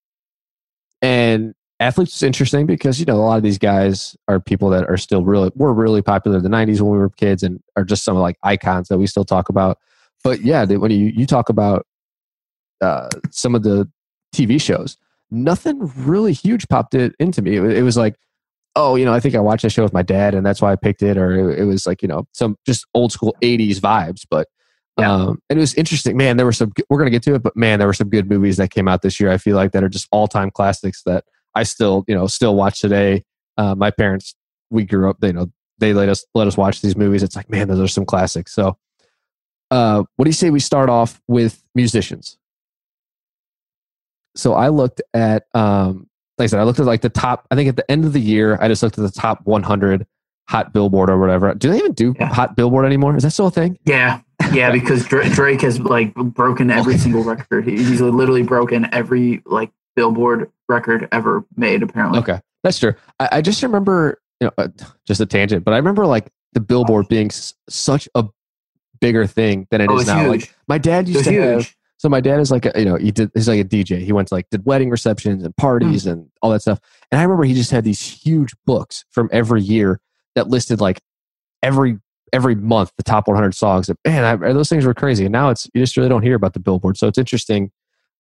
and 1.02 1.54
athletes 1.80 2.16
is 2.16 2.24
interesting 2.24 2.66
because 2.66 3.00
you 3.00 3.06
know 3.06 3.16
a 3.16 3.24
lot 3.24 3.38
of 3.38 3.44
these 3.44 3.58
guys 3.58 4.16
are 4.28 4.40
people 4.40 4.70
that 4.70 4.88
are 4.90 4.98
still 4.98 5.24
really 5.24 5.52
were 5.56 5.74
really 5.74 6.02
popular 6.02 6.38
in 6.38 6.44
the 6.44 6.50
90s 6.50 6.82
when 6.82 6.92
we 6.92 6.98
were 6.98 7.10
kids 7.10 7.42
and 7.42 7.62
are 7.76 7.84
just 7.84 8.04
some 8.04 8.16
of 8.16 8.22
like 8.22 8.38
icons 8.44 8.90
that 8.90 8.98
we 8.98 9.08
still 9.08 9.24
talk 9.24 9.50
about 9.50 9.78
but 10.24 10.42
yeah 10.42 10.66
when 10.66 10.92
you, 10.92 11.08
you 11.08 11.26
talk 11.26 11.50
about 11.50 11.86
uh, 12.82 13.10
some 13.32 13.56
of 13.56 13.64
the 13.64 13.90
tv 14.36 14.62
shows 14.62 14.98
nothing 15.32 15.92
really 15.96 16.34
huge 16.34 16.68
popped 16.70 16.94
it 16.94 17.14
into 17.20 17.42
me 17.42 17.56
it, 17.56 17.64
it, 17.64 17.84
was 17.84 17.98
like 17.98 18.16
oh 18.76 18.96
you 18.96 19.06
know 19.06 19.14
i 19.14 19.20
think 19.20 19.36
i 19.36 19.40
watched 19.40 19.64
that 19.64 19.70
show 19.70 19.84
with 19.84 19.94
my 19.94 20.02
dad 20.02 20.34
and 20.34 20.46
that's 20.46 20.62
why 20.62 20.72
i 20.72 20.76
picked 20.76 21.04
it 21.04 21.18
or 21.18 21.52
it, 21.52 21.60
it 21.60 21.64
was 21.66 21.86
like 21.86 22.02
you 22.02 22.08
know 22.08 22.26
some 22.34 22.56
just 22.66 22.86
old 22.94 23.12
school 23.12 23.36
80s 23.42 23.78
vibes 23.80 24.22
but 24.30 24.48
yeah. 25.00 25.14
Um, 25.14 25.42
and 25.50 25.58
it 25.58 25.62
was 25.62 25.74
interesting, 25.76 26.18
man. 26.18 26.38
There 26.38 26.46
were 26.46 26.52
some. 26.52 26.72
We're 26.90 26.98
gonna 26.98 27.10
get 27.10 27.24
to 27.24 27.36
it, 27.36 27.44
but 27.44 27.56
man, 27.56 27.80
there 27.80 27.88
were 27.88 27.94
some 27.94 28.10
good 28.10 28.30
movies 28.30 28.58
that 28.58 28.70
came 28.70 28.88
out 28.88 29.02
this 29.02 29.20
year. 29.20 29.32
I 29.32 29.38
feel 29.38 29.56
like 29.56 29.72
that 29.72 29.84
are 29.84 29.90
just 29.90 30.08
all 30.12 30.28
time 30.28 30.52
classics 30.52 31.04
that 31.06 31.24
I 31.56 31.64
still, 31.64 32.04
you 32.08 32.16
know, 32.16 32.28
still 32.28 32.56
watch 32.56 32.82
today. 32.82 33.24
Uh, 33.58 33.76
my 33.76 33.92
parents, 33.92 34.36
we 34.70 34.86
grew 34.86 35.10
up. 35.10 35.18
You 35.22 35.34
know, 35.34 35.52
they 35.78 35.94
let 35.94 36.10
us 36.10 36.26
let 36.36 36.48
us 36.48 36.58
watch 36.58 36.82
these 36.82 36.96
movies. 36.96 37.24
It's 37.24 37.36
like, 37.36 37.50
man, 37.50 37.68
those 37.68 37.80
are 37.80 37.88
some 37.88 38.06
classics. 38.06 38.54
So, 38.54 38.78
uh, 39.72 40.04
what 40.16 40.26
do 40.26 40.30
you 40.30 40.34
say 40.34 40.50
we 40.50 40.60
start 40.60 40.90
off 40.90 41.22
with 41.28 41.64
musicians? 41.76 42.38
So 44.40 44.54
I 44.54 44.70
looked 44.70 45.02
at, 45.14 45.46
um, 45.54 46.08
like 46.38 46.46
I 46.46 46.48
said, 46.48 46.60
I 46.60 46.64
looked 46.64 46.80
at 46.80 46.86
like 46.86 47.02
the 47.02 47.10
top. 47.10 47.46
I 47.52 47.56
think 47.56 47.68
at 47.70 47.76
the 47.76 47.90
end 47.92 48.06
of 48.06 48.14
the 48.14 48.22
year, 48.22 48.58
I 48.62 48.68
just 48.68 48.82
looked 48.82 48.98
at 48.98 49.02
the 49.04 49.12
top 49.12 49.46
100 49.46 50.08
hot 50.48 50.74
Billboard 50.74 51.10
or 51.10 51.20
whatever. 51.20 51.54
Do 51.54 51.70
they 51.70 51.78
even 51.78 51.94
do 51.94 52.16
yeah. 52.20 52.34
hot 52.34 52.56
Billboard 52.56 52.86
anymore? 52.86 53.16
Is 53.16 53.24
that 53.24 53.32
still 53.32 53.48
a 53.48 53.52
thing? 53.52 53.78
Yeah, 53.86 54.22
yeah, 54.52 54.72
because 54.80 55.06
Drake 55.06 55.62
has 55.62 55.80
like 55.80 56.14
broken 56.16 56.72
every 56.72 56.98
single 56.98 57.24
record. 57.24 57.68
He's 57.68 58.02
literally 58.02 58.44
broken 58.44 58.88
every 58.94 59.44
like 59.46 59.72
Billboard 59.96 60.52
record 60.68 61.08
ever 61.12 61.46
made. 61.56 61.84
Apparently. 61.84 62.20
Okay, 62.20 62.40
that's 62.64 62.80
true. 62.80 62.94
I, 63.20 63.30
I 63.34 63.42
just 63.42 63.62
remember, 63.62 64.22
you 64.40 64.48
know, 64.48 64.54
uh, 64.58 64.70
just 65.06 65.20
a 65.20 65.26
tangent, 65.26 65.66
but 65.66 65.74
I 65.74 65.78
remember 65.78 66.06
like 66.08 66.32
the 66.54 66.62
Billboard 66.62 67.10
being 67.10 67.28
s- 67.28 67.54
such 67.70 68.08
a 68.16 68.26
bigger 69.02 69.28
thing 69.28 69.68
than 69.70 69.82
it 69.82 69.90
Oh, 69.90 69.96
is 69.98 70.02
it's 70.04 70.08
now. 70.08 70.22
huge. 70.24 70.42
Like 70.42 70.56
my 70.68 70.78
dad 70.78 71.08
used 71.08 71.18
was 71.18 71.28
to 71.28 71.34
have 71.34 71.54
huge. 71.60 71.78
So 72.00 72.08
my 72.08 72.22
dad 72.22 72.40
is 72.40 72.50
like 72.50 72.66
a, 72.66 72.72
you 72.80 72.86
know 72.86 72.96
he 72.96 73.12
did 73.12 73.30
he's 73.34 73.50
like 73.50 73.60
a 73.60 73.66
DJ. 73.66 74.00
He 74.00 74.14
went 74.14 74.30
to 74.30 74.34
like 74.34 74.50
did 74.50 74.66
wedding 74.66 74.90
receptions 74.90 75.44
and 75.44 75.56
parties 75.58 76.06
Hmm. 76.06 76.12
and 76.12 76.32
all 76.42 76.50
that 76.52 76.62
stuff. 76.62 76.80
And 77.12 77.20
I 77.20 77.24
remember 77.24 77.44
he 77.44 77.54
just 77.54 77.72
had 77.72 77.84
these 77.84 78.02
huge 78.02 78.56
books 78.66 79.04
from 79.12 79.30
every 79.34 79.62
year 79.62 80.00
that 80.36 80.48
listed 80.48 80.80
like 80.80 81.02
every 81.62 82.00
every 82.32 82.56
month 82.56 82.94
the 82.96 83.04
top 83.04 83.28
100 83.28 83.54
songs. 83.54 83.90
And 83.90 83.98
man, 84.06 84.24
I, 84.24 84.54
those 84.54 84.70
things 84.70 84.86
were 84.86 84.94
crazy. 84.94 85.26
And 85.26 85.34
now 85.34 85.50
it's 85.50 85.68
you 85.74 85.82
just 85.82 85.98
really 85.98 86.08
don't 86.08 86.24
hear 86.24 86.36
about 86.36 86.54
the 86.54 86.62
Billboard. 86.62 86.96
So 86.96 87.08
it's 87.08 87.18
interesting 87.18 87.70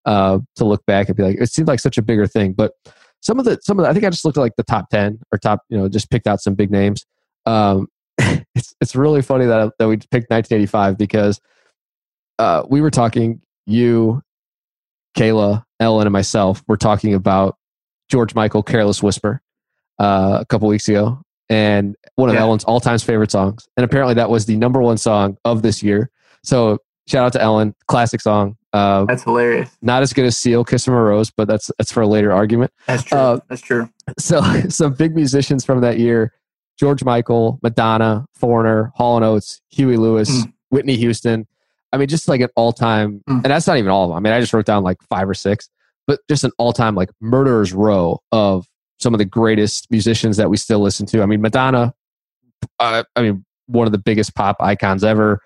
uh, 0.05 0.39
to 0.57 0.65
look 0.65 0.85
back 0.85 1.07
and 1.07 1.15
be 1.15 1.23
like 1.23 1.37
it 1.39 1.49
seemed 1.49 1.69
like 1.69 1.79
such 1.79 1.97
a 1.97 2.01
bigger 2.01 2.27
thing. 2.27 2.51
But 2.51 2.73
some 3.21 3.39
of 3.39 3.45
the 3.45 3.59
some 3.61 3.79
of 3.79 3.85
the, 3.85 3.89
I 3.89 3.93
think 3.93 4.03
I 4.03 4.09
just 4.09 4.25
looked 4.25 4.37
at 4.37 4.41
like 4.41 4.57
the 4.57 4.63
top 4.63 4.89
10 4.89 5.19
or 5.31 5.37
top 5.37 5.61
you 5.69 5.77
know 5.77 5.87
just 5.87 6.09
picked 6.11 6.27
out 6.27 6.41
some 6.41 6.53
big 6.53 6.69
names. 6.69 7.05
Um, 7.45 7.87
it's 8.55 8.75
it's 8.81 8.93
really 8.93 9.21
funny 9.21 9.45
that 9.45 9.71
that 9.79 9.87
we 9.87 9.95
picked 9.95 10.29
1985 10.29 10.97
because 10.97 11.39
uh, 12.39 12.63
we 12.69 12.81
were 12.81 12.91
talking 12.91 13.41
you 13.69 14.21
Kayla, 15.17 15.63
Ellen, 15.79 16.07
and 16.07 16.13
myself 16.13 16.63
were 16.67 16.77
talking 16.77 17.13
about 17.13 17.57
George 18.09 18.35
Michael, 18.35 18.63
"Careless 18.63 19.01
Whisper," 19.03 19.41
uh, 19.99 20.37
a 20.41 20.45
couple 20.45 20.67
weeks 20.67 20.87
ago, 20.87 21.21
and 21.49 21.95
one 22.15 22.29
of 22.29 22.35
Yeah. 22.35 22.41
Ellen's 22.41 22.63
all-time 22.63 22.97
favorite 22.99 23.31
songs. 23.31 23.67
And 23.77 23.83
apparently, 23.83 24.13
that 24.15 24.29
was 24.29 24.45
the 24.45 24.55
number 24.55 24.81
one 24.81 24.97
song 24.97 25.37
of 25.45 25.61
this 25.61 25.81
year. 25.83 26.09
So, 26.43 26.77
shout 27.07 27.25
out 27.25 27.33
to 27.33 27.41
Ellen, 27.41 27.75
classic 27.87 28.21
song. 28.21 28.55
Uh, 28.71 29.05
That's 29.05 29.23
hilarious. 29.23 29.69
not 29.81 30.03
as 30.03 30.13
good 30.13 30.25
as 30.25 30.37
"Seal," 30.37 30.63
"Kiss 30.63 30.85
from 30.85 30.93
a 30.93 31.01
Rose," 31.01 31.31
but 31.31 31.47
that's 31.47 31.71
that's 31.77 31.91
for 31.91 32.01
a 32.01 32.07
later 32.07 32.31
argument. 32.31 32.71
That's 32.87 33.03
true. 33.03 33.17
Uh, 33.17 33.39
That's 33.49 33.61
true. 33.61 33.89
So, 34.19 34.41
some 34.69 34.93
big 34.93 35.15
musicians 35.15 35.65
from 35.65 35.81
that 35.81 35.97
year: 35.97 36.33
George 36.79 37.03
Michael, 37.03 37.59
Madonna, 37.63 38.25
Foreigner, 38.35 38.91
Hall 38.95 39.15
and 39.17 39.25
Oates, 39.25 39.59
Huey 39.69 39.97
Lewis, 39.97 40.29
Mm. 40.29 40.53
Whitney 40.69 40.95
Houston. 40.97 41.47
I 41.91 41.97
mean, 41.97 42.07
just 42.07 42.27
like 42.27 42.41
an 42.41 42.49
all-time, 42.55 43.21
Mm. 43.29 43.43
and 43.43 43.45
that's 43.45 43.67
not 43.67 43.77
even 43.77 43.89
all 43.91 44.03
of 44.05 44.09
them. 44.09 44.17
I 44.17 44.19
mean, 44.19 44.33
I 44.33 44.39
just 44.39 44.53
wrote 44.53 44.65
down 44.65 44.83
like 44.83 44.97
five 45.09 45.27
or 45.27 45.33
six, 45.33 45.69
but 46.07 46.19
just 46.29 46.43
an 46.43 46.51
all-time 46.57 46.95
like 46.95 47.09
murderer's 47.21 47.73
row 47.73 48.19
of 48.31 48.67
some 48.99 49.13
of 49.13 49.17
the 49.17 49.25
greatest 49.25 49.87
musicians 49.89 50.37
that 50.37 50.49
we 50.49 50.57
still 50.57 50.79
listen 50.79 51.05
to. 51.07 51.21
I 51.21 51.25
mean, 51.25 51.41
Madonna. 51.41 51.93
Uh, 52.79 53.03
I 53.15 53.21
mean, 53.21 53.45
one 53.67 53.87
of 53.87 53.91
the 53.91 53.97
biggest 53.97 54.35
pop 54.35 54.57
icons 54.59 55.03
ever. 55.03 55.41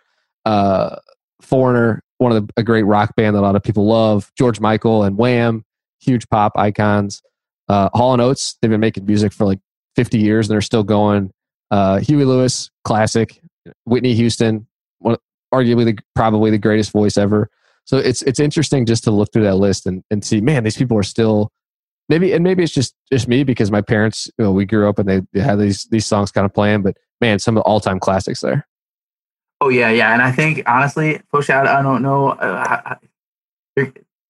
Uh, 0.46 0.96
Foreigner, 1.42 2.02
one 2.18 2.32
of 2.32 2.48
the, 2.48 2.54
a 2.58 2.64
great 2.64 2.84
rock 2.84 3.16
band 3.16 3.36
that 3.36 3.40
a 3.40 3.42
lot 3.42 3.56
of 3.56 3.64
people 3.64 3.86
love. 3.86 4.32
George 4.38 4.60
Michael 4.60 5.04
and 5.04 5.18
Wham, 5.18 5.64
huge 6.00 6.28
pop 6.30 6.54
icons. 6.58 7.22
Uh, 7.70 7.90
Hall 7.94 8.14
and 8.14 8.22
Oates, 8.22 8.58
they've 8.62 8.72
been 8.72 8.80
making 8.80 9.06
music 9.06 9.32
for 9.34 9.46
like 9.46 9.60
50 9.96 10.18
years 10.20 10.48
and 10.48 10.54
they're 10.54 10.62
still 10.62 10.84
going. 10.84 11.32
Uh, 11.72 12.00
Huey 12.00 12.26
Lewis, 12.26 12.70
classic. 12.84 13.40
Whitney 13.86 14.14
Houston, 14.16 14.68
one, 15.00 15.16
arguably 15.54 15.86
the, 15.86 15.98
probably 16.16 16.52
the 16.52 16.58
greatest 16.58 16.92
voice 16.92 17.18
ever. 17.18 17.50
So 17.86 17.98
it's 17.98 18.22
it's 18.24 18.40
interesting 18.40 18.86
just 18.86 19.04
to 19.06 19.12
look 19.12 19.32
through 19.32 19.44
that 19.44 19.56
list 19.58 19.86
and, 19.86 20.04
and 20.10 20.24
see, 20.24 20.42
man, 20.42 20.64
these 20.64 20.78
people 20.78 20.98
are 20.98 21.04
still 21.04 21.52
maybe 22.10 22.34
and 22.34 22.44
maybe 22.44 22.64
it's 22.64 22.74
just 22.74 22.96
just 23.12 23.28
me 23.28 23.44
because 23.44 23.72
my 23.72 23.82
parents, 23.82 24.30
you 24.38 24.46
know, 24.46 24.52
we 24.52 24.66
grew 24.66 24.88
up 24.90 25.00
and 25.00 25.08
they, 25.08 25.22
they 25.34 25.40
had 25.42 25.60
these 25.60 25.84
these 25.86 26.06
songs 26.06 26.32
kind 26.32 26.46
of 26.46 26.54
playing, 26.54 26.82
but 26.82 26.98
man, 27.22 27.40
some 27.40 27.58
of 27.58 27.64
the 27.64 27.68
all 27.70 27.80
time 27.80 28.00
classics 28.00 28.42
there. 28.42 28.68
Oh 29.62 29.70
yeah, 29.70 29.90
yeah, 29.90 30.14
and 30.14 30.22
I 30.22 30.32
think 30.32 30.64
honestly, 30.68 31.22
push 31.32 31.50
out. 31.50 31.68
I 31.68 31.82
don't 31.82 32.02
know. 32.02 32.30
Uh, 32.32 32.66
I, 32.68 32.92
I- 32.92 32.98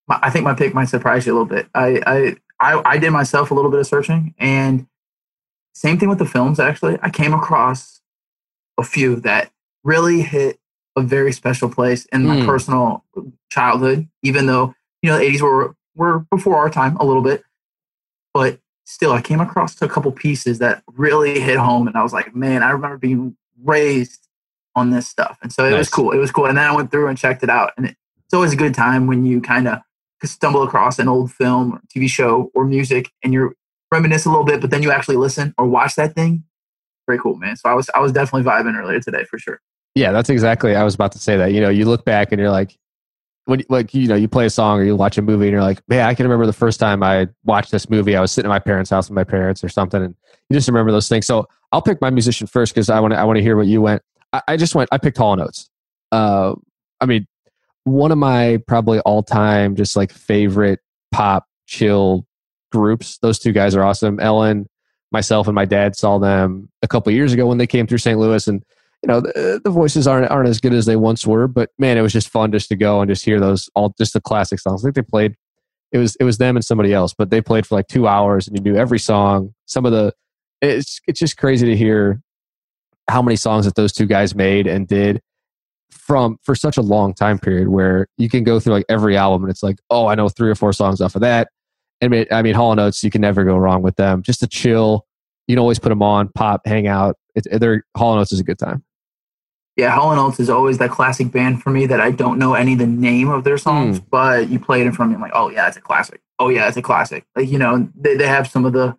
I 0.09 0.29
think 0.29 0.43
my 0.43 0.53
pick 0.53 0.73
might 0.73 0.89
surprise 0.89 1.25
you 1.25 1.31
a 1.31 1.35
little 1.35 1.45
bit. 1.47 1.67
I, 1.73 2.01
I 2.05 2.35
I 2.59 2.81
I 2.93 2.97
did 2.97 3.11
myself 3.11 3.51
a 3.51 3.53
little 3.53 3.71
bit 3.71 3.79
of 3.79 3.87
searching, 3.87 4.33
and 4.37 4.85
same 5.73 5.97
thing 5.97 6.09
with 6.09 6.19
the 6.19 6.25
films. 6.25 6.59
Actually, 6.59 6.97
I 7.01 7.09
came 7.09 7.33
across 7.33 8.01
a 8.77 8.83
few 8.83 9.17
that 9.21 9.51
really 9.83 10.21
hit 10.21 10.59
a 10.95 11.01
very 11.01 11.31
special 11.33 11.69
place 11.69 12.05
in 12.07 12.25
my 12.25 12.39
Hmm. 12.39 12.45
personal 12.45 13.03
childhood. 13.49 14.07
Even 14.21 14.45
though 14.45 14.73
you 15.01 15.09
know 15.09 15.17
the 15.17 15.23
'80s 15.25 15.41
were 15.41 15.75
were 15.95 16.19
before 16.31 16.57
our 16.57 16.69
time 16.69 16.97
a 16.97 17.05
little 17.05 17.21
bit, 17.21 17.43
but 18.33 18.59
still, 18.85 19.11
I 19.13 19.21
came 19.21 19.39
across 19.39 19.81
a 19.81 19.87
couple 19.87 20.11
pieces 20.11 20.59
that 20.59 20.83
really 20.93 21.39
hit 21.39 21.57
home, 21.57 21.87
and 21.87 21.95
I 21.95 22.03
was 22.03 22.13
like, 22.13 22.35
man, 22.35 22.63
I 22.63 22.71
remember 22.71 22.97
being 22.97 23.35
raised 23.63 24.27
on 24.75 24.89
this 24.89 25.07
stuff. 25.07 25.37
And 25.43 25.53
so 25.53 25.65
it 25.65 25.77
was 25.77 25.87
cool. 25.89 26.11
It 26.11 26.17
was 26.17 26.31
cool. 26.31 26.47
And 26.47 26.57
then 26.57 26.65
I 26.69 26.75
went 26.75 26.89
through 26.91 27.07
and 27.07 27.17
checked 27.17 27.43
it 27.43 27.49
out. 27.49 27.71
And 27.77 27.85
it's 27.85 28.33
always 28.33 28.53
a 28.53 28.55
good 28.57 28.73
time 28.73 29.05
when 29.05 29.23
you 29.23 29.39
kind 29.39 29.67
of 29.67 29.79
stumble 30.23 30.63
across 30.63 30.97
an 30.99 31.07
old 31.07 31.31
film 31.31 31.73
or 31.73 31.81
TV 31.95 32.09
show 32.09 32.49
or 32.55 32.65
music 32.65 33.11
and 33.23 33.33
you're 33.33 33.53
reminisce 33.91 34.25
a 34.25 34.29
little 34.29 34.45
bit, 34.45 34.61
but 34.61 34.71
then 34.71 34.81
you 34.81 34.89
actually 34.91 35.17
listen 35.17 35.53
or 35.59 35.67
watch 35.67 35.95
that 35.95 36.15
thing. 36.15 36.43
Very 37.05 37.19
cool, 37.19 37.35
man. 37.35 37.55
So 37.55 37.69
I 37.69 37.73
was 37.73 37.89
I 37.93 37.99
was 37.99 38.11
definitely 38.11 38.49
vibing 38.49 38.75
earlier 38.75 38.99
today 38.99 39.25
for 39.25 39.37
sure. 39.37 39.61
Yeah, 39.95 40.11
that's 40.11 40.29
exactly. 40.29 40.75
I 40.75 40.83
was 40.83 40.95
about 40.95 41.11
to 41.13 41.19
say 41.19 41.37
that. 41.37 41.53
You 41.53 41.61
know, 41.61 41.69
you 41.69 41.85
look 41.85 42.03
back 42.05 42.31
and 42.31 42.39
you're 42.39 42.49
like, 42.49 42.77
when 43.45 43.63
like 43.69 43.93
you 43.93 44.07
know, 44.07 44.15
you 44.15 44.27
play 44.27 44.45
a 44.45 44.49
song 44.49 44.79
or 44.79 44.83
you 44.83 44.95
watch 44.95 45.17
a 45.17 45.21
movie 45.21 45.45
and 45.45 45.51
you're 45.51 45.61
like, 45.61 45.81
man, 45.87 46.07
I 46.07 46.13
can 46.13 46.25
remember 46.25 46.45
the 46.45 46.53
first 46.53 46.79
time 46.79 47.03
I 47.03 47.27
watched 47.43 47.71
this 47.71 47.89
movie. 47.89 48.15
I 48.15 48.21
was 48.21 48.31
sitting 48.31 48.49
at 48.49 48.53
my 48.53 48.59
parents' 48.59 48.89
house 48.89 49.09
with 49.09 49.15
my 49.15 49.23
parents 49.23 49.63
or 49.63 49.69
something, 49.69 50.01
and 50.01 50.15
you 50.49 50.55
just 50.55 50.67
remember 50.67 50.91
those 50.91 51.09
things. 51.09 51.25
So 51.25 51.47
I'll 51.71 51.81
pick 51.81 52.01
my 52.01 52.09
musician 52.09 52.47
first 52.47 52.73
because 52.73 52.89
I 52.89 52.99
want 52.99 53.13
to. 53.13 53.19
I 53.19 53.23
want 53.25 53.37
to 53.37 53.43
hear 53.43 53.57
what 53.57 53.67
you 53.67 53.81
went. 53.81 54.01
I, 54.31 54.41
I 54.49 54.57
just 54.57 54.75
went. 54.75 54.89
I 54.91 54.97
picked 54.97 55.17
Hall 55.17 55.33
and 55.33 55.41
Oates. 55.41 55.69
Uh, 56.11 56.55
I 57.01 57.05
mean, 57.05 57.27
one 57.83 58.11
of 58.11 58.17
my 58.17 58.59
probably 58.67 58.99
all 59.01 59.23
time 59.23 59.75
just 59.75 59.95
like 59.95 60.11
favorite 60.11 60.79
pop 61.11 61.45
chill 61.67 62.25
groups. 62.71 63.17
Those 63.19 63.39
two 63.39 63.51
guys 63.51 63.75
are 63.75 63.83
awesome. 63.83 64.19
Ellen, 64.19 64.67
myself, 65.11 65.47
and 65.47 65.55
my 65.55 65.65
dad 65.65 65.95
saw 65.95 66.17
them 66.17 66.69
a 66.81 66.87
couple 66.87 67.11
years 67.11 67.33
ago 67.33 67.47
when 67.47 67.57
they 67.57 67.67
came 67.67 67.87
through 67.87 67.97
St. 67.97 68.17
Louis, 68.17 68.47
and 68.47 68.63
you 69.03 69.07
know 69.07 69.19
the, 69.19 69.59
the 69.63 69.69
voices 69.69 70.07
aren't 70.07 70.31
aren't 70.31 70.47
as 70.47 70.61
good 70.61 70.73
as 70.73 70.85
they 70.85 70.95
once 70.95 71.27
were, 71.27 71.47
but 71.47 71.69
man, 71.77 71.97
it 71.97 72.01
was 72.01 72.13
just 72.13 72.29
fun 72.29 72.51
just 72.51 72.69
to 72.69 72.75
go 72.75 73.01
and 73.01 73.09
just 73.09 73.25
hear 73.25 73.39
those 73.39 73.69
all 73.75 73.93
just 73.97 74.13
the 74.13 74.21
classic 74.21 74.59
songs. 74.59 74.83
I 74.83 74.87
think 74.87 74.95
they 74.95 75.01
played. 75.01 75.35
It 75.91 75.97
was 75.97 76.15
it 76.15 76.23
was 76.23 76.37
them 76.37 76.55
and 76.55 76.63
somebody 76.63 76.93
else, 76.93 77.13
but 77.13 77.29
they 77.29 77.41
played 77.41 77.67
for 77.67 77.75
like 77.75 77.87
two 77.87 78.07
hours, 78.07 78.47
and 78.47 78.57
you 78.57 78.63
knew 78.63 78.79
every 78.79 78.99
song. 78.99 79.53
Some 79.65 79.85
of 79.85 79.91
the 79.91 80.13
it's 80.61 81.01
it's 81.05 81.19
just 81.19 81.37
crazy 81.37 81.67
to 81.67 81.75
hear 81.75 82.21
how 83.09 83.21
many 83.21 83.35
songs 83.35 83.65
that 83.65 83.75
those 83.75 83.91
two 83.91 84.05
guys 84.05 84.33
made 84.33 84.65
and 84.65 84.87
did 84.87 85.21
from 85.91 86.37
for 86.41 86.55
such 86.55 86.77
a 86.77 86.81
long 86.81 87.13
time 87.13 87.37
period 87.37 87.67
where 87.67 88.07
you 88.17 88.29
can 88.29 88.43
go 88.43 88.59
through 88.59 88.73
like 88.73 88.85
every 88.89 89.17
album 89.17 89.43
and 89.43 89.51
it's 89.51 89.61
like 89.61 89.77
oh 89.89 90.07
I 90.07 90.15
know 90.15 90.29
three 90.29 90.49
or 90.49 90.55
four 90.55 90.71
songs 90.71 91.01
off 91.01 91.15
of 91.15 91.21
that. 91.21 91.49
I 92.01 92.07
mean 92.07 92.25
I 92.31 92.41
mean 92.41 92.55
Hall 92.55 92.71
and 92.71 92.79
Oates 92.79 93.03
you 93.03 93.11
can 93.11 93.21
never 93.21 93.43
go 93.43 93.57
wrong 93.57 93.81
with 93.81 93.97
them. 93.97 94.23
Just 94.23 94.39
to 94.39 94.47
chill, 94.47 95.05
you 95.47 95.55
can 95.55 95.59
always 95.59 95.79
put 95.79 95.89
them 95.89 96.01
on, 96.01 96.29
pop, 96.29 96.61
hang 96.65 96.87
out. 96.87 97.17
It's 97.35 97.47
they're 97.51 97.83
Hall 97.97 98.13
and 98.13 98.21
Oates 98.21 98.31
is 98.31 98.39
a 98.39 98.43
good 98.43 98.57
time. 98.59 98.83
Yeah, 99.75 99.89
Hall 99.89 100.11
and 100.11 100.19
Oates 100.19 100.39
is 100.39 100.49
always 100.49 100.77
that 100.77 100.91
classic 100.91 101.31
band 101.31 101.63
for 101.63 101.71
me 101.71 101.87
that 101.87 101.99
I 101.99 102.11
don't 102.11 102.37
know 102.37 102.53
any 102.53 102.73
of 102.73 102.79
the 102.79 102.85
name 102.85 103.29
of 103.29 103.43
their 103.43 103.57
songs, 103.57 103.97
hmm. 103.97 104.05
but 104.11 104.49
you 104.49 104.59
play 104.59 104.81
it 104.81 104.85
in 104.85 104.93
front 104.93 105.11
of 105.11 105.11
me. 105.11 105.15
I'm 105.15 105.21
like, 105.21 105.31
oh 105.33 105.49
yeah, 105.49 105.67
it's 105.67 105.77
a 105.77 105.81
classic. 105.81 106.21
Oh 106.37 106.49
yeah, 106.49 106.67
it's 106.67 106.77
a 106.77 106.81
classic. 106.81 107.25
Like 107.35 107.49
you 107.49 107.57
know, 107.57 107.89
they, 107.95 108.15
they 108.15 108.27
have 108.27 108.47
some 108.47 108.65
of 108.65 108.73
the 108.73 108.95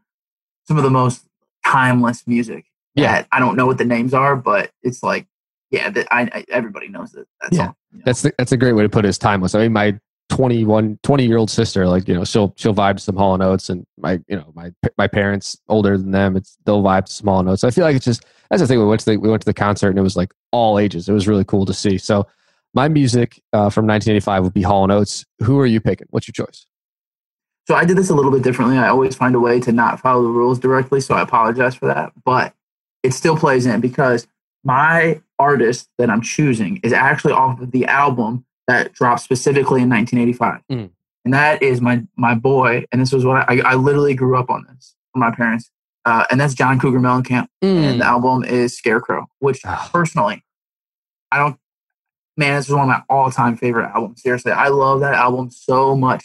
some 0.66 0.76
of 0.76 0.82
the 0.82 0.90
most 0.90 1.26
timeless 1.64 2.26
music. 2.26 2.66
Yeah. 2.94 3.24
I 3.32 3.40
don't 3.40 3.56
know 3.56 3.66
what 3.66 3.78
the 3.78 3.84
names 3.84 4.14
are, 4.14 4.36
but 4.36 4.70
it's 4.82 5.02
like, 5.02 5.26
yeah, 5.70 5.90
that 5.90 6.06
I, 6.10 6.22
I 6.32 6.44
everybody 6.48 6.88
knows 6.88 7.12
that. 7.12 7.26
Yeah. 7.50 7.72
you 7.92 7.98
know? 7.98 8.02
That's 8.04 8.22
the, 8.22 8.32
that's 8.38 8.52
a 8.52 8.56
great 8.56 8.72
way 8.72 8.82
to 8.82 8.88
put 8.88 9.04
it. 9.04 9.08
it. 9.08 9.10
Is 9.10 9.18
timeless. 9.18 9.54
I 9.54 9.60
mean, 9.60 9.72
my 9.72 9.98
21, 10.30 10.98
20 11.02 11.26
year 11.26 11.36
old 11.36 11.50
sister, 11.50 11.86
like 11.86 12.06
you 12.06 12.14
know, 12.14 12.24
she'll 12.24 12.54
she'll 12.56 12.74
vibe 12.74 12.96
to 12.96 13.02
some 13.02 13.16
Hall 13.16 13.34
and 13.34 13.42
Oates, 13.42 13.68
and 13.68 13.84
my 13.98 14.20
you 14.28 14.36
know 14.36 14.52
my 14.54 14.72
my 14.96 15.08
parents 15.08 15.56
older 15.68 15.98
than 15.98 16.12
them, 16.12 16.36
it's 16.36 16.56
they'll 16.64 16.82
vibe 16.82 17.06
to 17.06 17.12
some 17.12 17.28
Oates. 17.28 17.62
So 17.62 17.68
I 17.68 17.70
feel 17.72 17.84
like 17.84 17.96
it's 17.96 18.04
just 18.04 18.24
that's 18.50 18.60
the 18.62 18.66
thing. 18.68 18.78
We 18.78 18.86
went 18.86 19.00
to 19.00 19.10
the 19.10 19.16
we 19.16 19.28
went 19.30 19.42
to 19.42 19.46
the 19.46 19.54
concert 19.54 19.88
and 19.90 19.98
it 19.98 20.02
was 20.02 20.16
like 20.16 20.32
all 20.52 20.78
ages. 20.78 21.08
It 21.08 21.12
was 21.12 21.26
really 21.28 21.44
cool 21.44 21.66
to 21.66 21.74
see. 21.74 21.98
So 21.98 22.26
my 22.74 22.88
music 22.88 23.40
uh, 23.52 23.70
from 23.70 23.86
1985 23.86 24.44
would 24.44 24.54
be 24.54 24.62
Hall 24.62 24.82
and 24.82 24.92
Oates. 24.92 25.24
Who 25.40 25.58
are 25.60 25.66
you 25.66 25.80
picking? 25.80 26.06
What's 26.10 26.26
your 26.28 26.46
choice? 26.46 26.66
So 27.66 27.74
I 27.74 27.84
did 27.84 27.96
this 27.96 28.10
a 28.10 28.14
little 28.14 28.30
bit 28.30 28.42
differently. 28.42 28.76
I 28.76 28.88
always 28.88 29.14
find 29.16 29.34
a 29.34 29.40
way 29.40 29.58
to 29.60 29.72
not 29.72 30.00
follow 30.00 30.22
the 30.22 30.28
rules 30.28 30.58
directly, 30.58 31.00
so 31.00 31.14
I 31.14 31.22
apologize 31.22 31.74
for 31.74 31.86
that. 31.86 32.12
But 32.24 32.54
it 33.02 33.12
still 33.14 33.36
plays 33.36 33.64
in 33.64 33.80
because 33.80 34.26
my 34.64 35.20
artist 35.38 35.88
that 35.98 36.10
I'm 36.10 36.20
choosing 36.20 36.80
is 36.82 36.92
actually 36.92 37.32
off 37.32 37.60
of 37.60 37.70
the 37.70 37.86
album 37.86 38.44
that 38.66 38.92
dropped 38.92 39.20
specifically 39.20 39.82
in 39.82 39.88
1985, 39.90 40.60
Mm. 40.70 40.90
and 41.24 41.34
that 41.34 41.62
is 41.62 41.80
my 41.80 42.02
my 42.16 42.34
boy. 42.34 42.84
And 42.92 43.00
this 43.00 43.12
was 43.12 43.24
what 43.24 43.48
I, 43.48 43.60
I 43.60 43.74
literally 43.74 44.14
grew 44.14 44.36
up 44.38 44.50
on 44.50 44.66
this 44.68 44.94
from 45.12 45.20
my 45.20 45.30
parents, 45.30 45.70
uh, 46.04 46.24
and 46.30 46.40
that's 46.40 46.54
John 46.54 46.78
Cougar 46.80 47.00
Mellencamp. 47.00 47.46
And 47.62 48.00
the 48.00 48.04
album 48.04 48.44
is 48.44 48.76
Scarecrow, 48.76 49.26
which 49.38 49.60
Ah. 49.64 49.88
personally, 49.92 50.44
I 51.32 51.38
don't. 51.38 51.56
Man, 52.36 52.56
this 52.56 52.66
is 52.66 52.72
one 52.72 52.82
of 52.82 52.88
my 52.88 53.02
all-time 53.08 53.56
favorite 53.56 53.90
albums. 53.94 54.20
Seriously, 54.22 54.50
I 54.52 54.68
love 54.68 55.00
that 55.00 55.14
album 55.14 55.50
so 55.50 55.96
much, 55.96 56.24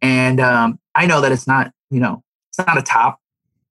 and 0.00 0.40
um, 0.40 0.78
I 0.94 1.06
know 1.06 1.20
that 1.20 1.32
it's 1.32 1.46
not, 1.46 1.72
you 1.90 2.00
know, 2.00 2.22
it's 2.50 2.58
not 2.66 2.78
a 2.78 2.82
top, 2.82 3.20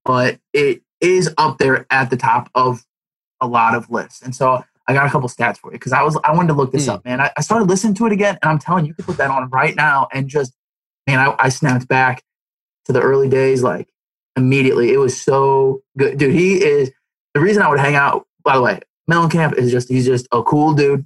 but 0.05 0.39
it 0.53 0.81
is 1.01 1.33
up 1.37 1.57
there 1.57 1.87
at 1.89 2.09
the 2.11 2.17
top 2.17 2.49
of 2.53 2.85
a 3.41 3.47
lot 3.47 3.73
of 3.73 3.89
lists. 3.89 4.21
And 4.21 4.35
so 4.35 4.63
I 4.87 4.93
got 4.93 5.07
a 5.07 5.09
couple 5.09 5.27
stats 5.29 5.57
for 5.57 5.71
you 5.71 5.79
because 5.79 5.91
I 5.93 6.03
was 6.03 6.15
I 6.23 6.31
wanted 6.33 6.49
to 6.49 6.53
look 6.53 6.71
this 6.71 6.85
Hmm. 6.85 6.91
up, 6.91 7.05
man. 7.05 7.19
I, 7.21 7.31
I 7.35 7.41
started 7.41 7.67
listening 7.67 7.95
to 7.95 8.05
it 8.05 8.11
again, 8.11 8.37
and 8.41 8.49
I'm 8.51 8.59
telling 8.59 8.85
you, 8.85 8.89
you 8.89 8.93
could 8.95 9.05
put 9.05 9.17
that 9.17 9.31
on 9.31 9.49
right 9.49 9.75
now 9.75 10.07
and 10.13 10.27
just, 10.29 10.53
man, 11.07 11.17
I, 11.19 11.35
I 11.39 11.49
snapped 11.49 11.87
back 11.87 12.21
to 12.85 12.93
the 12.93 13.01
early 13.01 13.29
days 13.29 13.63
like 13.63 13.87
immediately. 14.39 14.91
It 14.91 14.97
was 14.97 15.19
so 15.19 15.81
good, 15.97 16.17
dude. 16.17 16.33
He 16.33 16.63
is 16.63 16.91
the 17.33 17.39
reason 17.39 17.61
I 17.61 17.69
would 17.69 17.79
hang 17.79 17.95
out. 17.95 18.25
By 18.43 18.55
the 18.55 18.61
way, 18.61 18.79
Mellencamp 19.09 19.55
is 19.57 19.71
just 19.71 19.89
he's 19.89 20.05
just 20.05 20.27
a 20.31 20.41
cool 20.41 20.73
dude. 20.73 21.05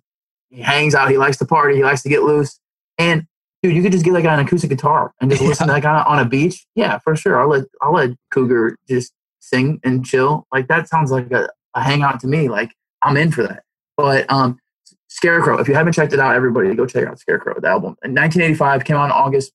he 0.50 0.62
hangs 0.62 0.96
out. 0.96 1.10
He 1.10 1.18
likes 1.18 1.38
to 1.38 1.46
party. 1.46 1.76
He 1.76 1.84
likes 1.84 2.04
to 2.04 2.10
get 2.10 2.24
loose. 2.24 2.60
And 2.98 3.26
dude, 3.62 3.76
you 3.76 3.82
could 3.82 3.92
just 3.92 4.06
get 4.06 4.14
like 4.14 4.26
an 4.26 4.40
acoustic 4.40 4.70
guitar 4.70 5.14
and 5.20 5.30
just 5.30 5.42
yeah. 5.44 5.50
listen 5.50 5.68
to 5.68 5.74
that 5.74 5.84
guy 5.84 6.04
on 6.04 6.20
a 6.20 6.26
beach. 6.26 6.66
Yeah, 6.76 7.00
for 7.00 7.16
sure. 7.16 7.42
I'll 7.42 7.50
let 7.50 7.66
I'll 7.82 7.94
let 7.94 8.12
Cougar 8.32 8.78
just 8.88 9.14
sing 9.40 9.80
and 9.84 10.06
chill. 10.06 10.48
Like 10.52 10.68
that 10.68 10.88
sounds 10.88 11.12
like 11.12 11.32
a, 11.32 11.50
a 11.74 11.82
hangout 11.82 12.20
to 12.22 12.28
me. 12.28 12.50
Like 12.50 12.74
I'm 13.02 13.18
in 13.18 13.32
for 13.32 13.44
that. 13.44 13.64
But 13.98 14.32
um, 14.32 14.60
Scarecrow, 15.08 15.60
if 15.60 15.68
you 15.68 15.76
haven't 15.76 15.94
checked 15.94 16.14
it 16.14 16.20
out, 16.20 16.36
everybody 16.36 16.74
go 16.74 16.86
check 16.86 17.08
out 17.08 17.20
Scarecrow, 17.20 17.60
the 17.60 17.68
album. 17.68 17.96
In 18.04 18.16
1985, 18.16 18.86
came 18.86 18.98
out 18.98 19.06
in 19.06 19.12
August. 19.12 19.52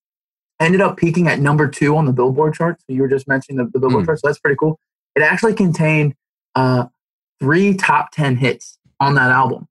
Ended 0.60 0.80
up 0.80 0.96
peaking 0.96 1.28
at 1.28 1.38
number 1.38 1.68
two 1.68 1.96
on 1.96 2.04
the 2.04 2.12
Billboard 2.12 2.54
charts. 2.54 2.84
You 2.88 3.02
were 3.02 3.08
just 3.08 3.28
mentioning 3.28 3.58
the, 3.58 3.70
the 3.70 3.78
Billboard 3.78 4.02
mm. 4.02 4.06
charts, 4.06 4.22
so 4.22 4.28
that's 4.28 4.40
pretty 4.40 4.56
cool. 4.56 4.80
It 5.14 5.22
actually 5.22 5.54
contained 5.54 6.14
uh, 6.54 6.86
three 7.40 7.74
top 7.74 8.10
10 8.12 8.36
hits 8.36 8.78
on 9.00 9.14
that 9.14 9.30
album, 9.30 9.68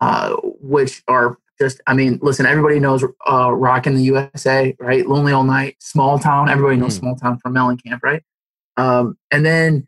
uh, 0.00 0.34
which 0.42 1.02
are 1.06 1.38
just, 1.60 1.80
I 1.86 1.94
mean, 1.94 2.18
listen, 2.20 2.46
everybody 2.46 2.80
knows 2.80 3.04
uh, 3.30 3.52
Rock 3.52 3.86
in 3.86 3.94
the 3.94 4.02
USA, 4.02 4.74
right? 4.80 5.06
Lonely 5.06 5.32
Ol' 5.32 5.44
Night, 5.44 5.76
Small 5.78 6.18
Town. 6.18 6.48
Everybody 6.48 6.76
knows 6.76 6.96
mm. 6.96 7.00
Small 7.00 7.16
Town 7.16 7.38
from 7.38 7.54
Mellencamp, 7.54 8.00
right? 8.02 8.22
Um, 8.76 9.16
and 9.30 9.46
then 9.46 9.86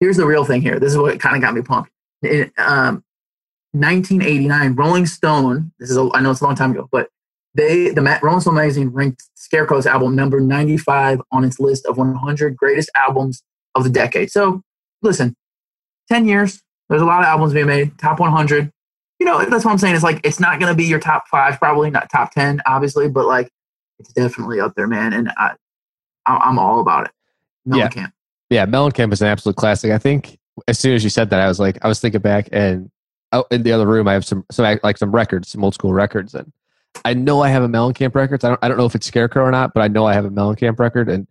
here's 0.00 0.16
the 0.16 0.26
real 0.26 0.44
thing 0.44 0.62
here. 0.62 0.78
This 0.78 0.92
is 0.92 0.98
what 0.98 1.18
kind 1.18 1.34
of 1.34 1.42
got 1.42 1.54
me 1.54 1.62
pumped. 1.62 1.90
In, 2.22 2.52
um, 2.58 3.04
1989, 3.72 4.74
Rolling 4.74 5.06
Stone. 5.06 5.72
This 5.78 5.90
is 5.90 5.96
a, 5.96 6.08
I 6.14 6.20
know 6.20 6.30
it's 6.30 6.40
a 6.40 6.44
long 6.44 6.54
time 6.54 6.70
ago, 6.70 6.88
but 6.90 7.08
they 7.58 7.90
the 7.90 8.18
Rolling 8.22 8.40
Stone 8.40 8.54
magazine 8.54 8.88
ranked 8.88 9.24
Scarecrow's 9.34 9.84
album 9.84 10.14
number 10.14 10.40
95 10.40 11.20
on 11.32 11.44
its 11.44 11.58
list 11.58 11.84
of 11.86 11.98
100 11.98 12.56
greatest 12.56 12.88
albums 12.94 13.42
of 13.74 13.82
the 13.82 13.90
decade. 13.90 14.30
So 14.30 14.62
listen, 15.02 15.34
10 16.08 16.26
years. 16.26 16.62
There's 16.88 17.02
a 17.02 17.04
lot 17.04 17.20
of 17.20 17.26
albums 17.26 17.52
being 17.52 17.66
made. 17.66 17.98
Top 17.98 18.20
100. 18.20 18.70
You 19.18 19.26
know, 19.26 19.44
that's 19.44 19.64
what 19.64 19.72
I'm 19.72 19.78
saying. 19.78 19.96
It's 19.96 20.04
like 20.04 20.20
it's 20.22 20.38
not 20.38 20.60
going 20.60 20.72
to 20.72 20.76
be 20.76 20.84
your 20.84 21.00
top 21.00 21.26
five, 21.28 21.58
probably 21.58 21.90
not 21.90 22.08
top 22.10 22.32
10, 22.32 22.62
obviously, 22.64 23.08
but 23.08 23.26
like 23.26 23.50
it's 23.98 24.12
definitely 24.12 24.60
up 24.60 24.74
there, 24.76 24.86
man. 24.86 25.12
And 25.12 25.30
I, 25.36 25.54
I'm 26.26 26.58
all 26.58 26.80
about 26.80 27.06
it. 27.06 27.10
Mellencamp. 27.68 27.96
Yeah. 27.96 28.06
Yeah, 28.50 28.66
Mellencamp 28.66 29.12
is 29.12 29.20
an 29.20 29.26
absolute 29.26 29.56
classic. 29.56 29.90
I 29.90 29.98
think 29.98 30.38
as 30.68 30.78
soon 30.78 30.94
as 30.94 31.04
you 31.04 31.10
said 31.10 31.28
that, 31.30 31.40
I 31.40 31.48
was 31.48 31.58
like, 31.58 31.84
I 31.84 31.88
was 31.88 32.00
thinking 32.00 32.20
back, 32.20 32.48
and 32.52 32.90
out 33.32 33.46
in 33.50 33.62
the 33.62 33.72
other 33.72 33.86
room, 33.86 34.08
I 34.08 34.14
have 34.14 34.24
some, 34.24 34.46
some 34.50 34.78
like 34.82 34.96
some 34.96 35.10
records, 35.10 35.48
some 35.48 35.62
old 35.62 35.74
school 35.74 35.92
records, 35.92 36.34
and 36.34 36.50
I 37.04 37.14
know 37.14 37.42
I 37.42 37.48
have 37.48 37.62
a 37.62 37.68
Mellencamp 37.68 38.14
records. 38.14 38.44
I 38.44 38.48
don't, 38.48 38.58
I 38.62 38.68
don't 38.68 38.76
know 38.76 38.86
if 38.86 38.94
it's 38.94 39.06
Scarecrow 39.06 39.44
or 39.44 39.50
not, 39.50 39.72
but 39.74 39.82
I 39.82 39.88
know 39.88 40.06
I 40.06 40.14
have 40.14 40.24
a 40.24 40.30
Mellencamp 40.30 40.78
record. 40.78 41.08
And 41.08 41.26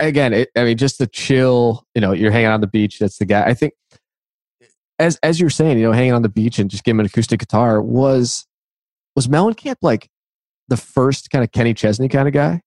again, 0.00 0.32
it, 0.32 0.50
I 0.56 0.64
mean, 0.64 0.76
just 0.76 0.98
the 0.98 1.06
chill. 1.06 1.86
You 1.94 2.00
know, 2.00 2.12
you're 2.12 2.30
hanging 2.30 2.48
on 2.48 2.60
the 2.60 2.66
beach. 2.66 2.98
That's 2.98 3.18
the 3.18 3.24
guy. 3.24 3.44
I 3.44 3.54
think, 3.54 3.74
as 4.98 5.18
as 5.22 5.40
you're 5.40 5.50
saying, 5.50 5.78
you 5.78 5.84
know, 5.84 5.92
hanging 5.92 6.12
on 6.12 6.22
the 6.22 6.28
beach 6.28 6.58
and 6.58 6.70
just 6.70 6.84
giving 6.84 7.00
an 7.00 7.06
acoustic 7.06 7.40
guitar 7.40 7.80
was 7.82 8.46
was 9.14 9.28
Mellencamp 9.28 9.76
like 9.82 10.08
the 10.68 10.76
first 10.76 11.30
kind 11.30 11.44
of 11.44 11.52
Kenny 11.52 11.74
Chesney 11.74 12.08
kind 12.08 12.28
of 12.28 12.34
guy. 12.34 12.62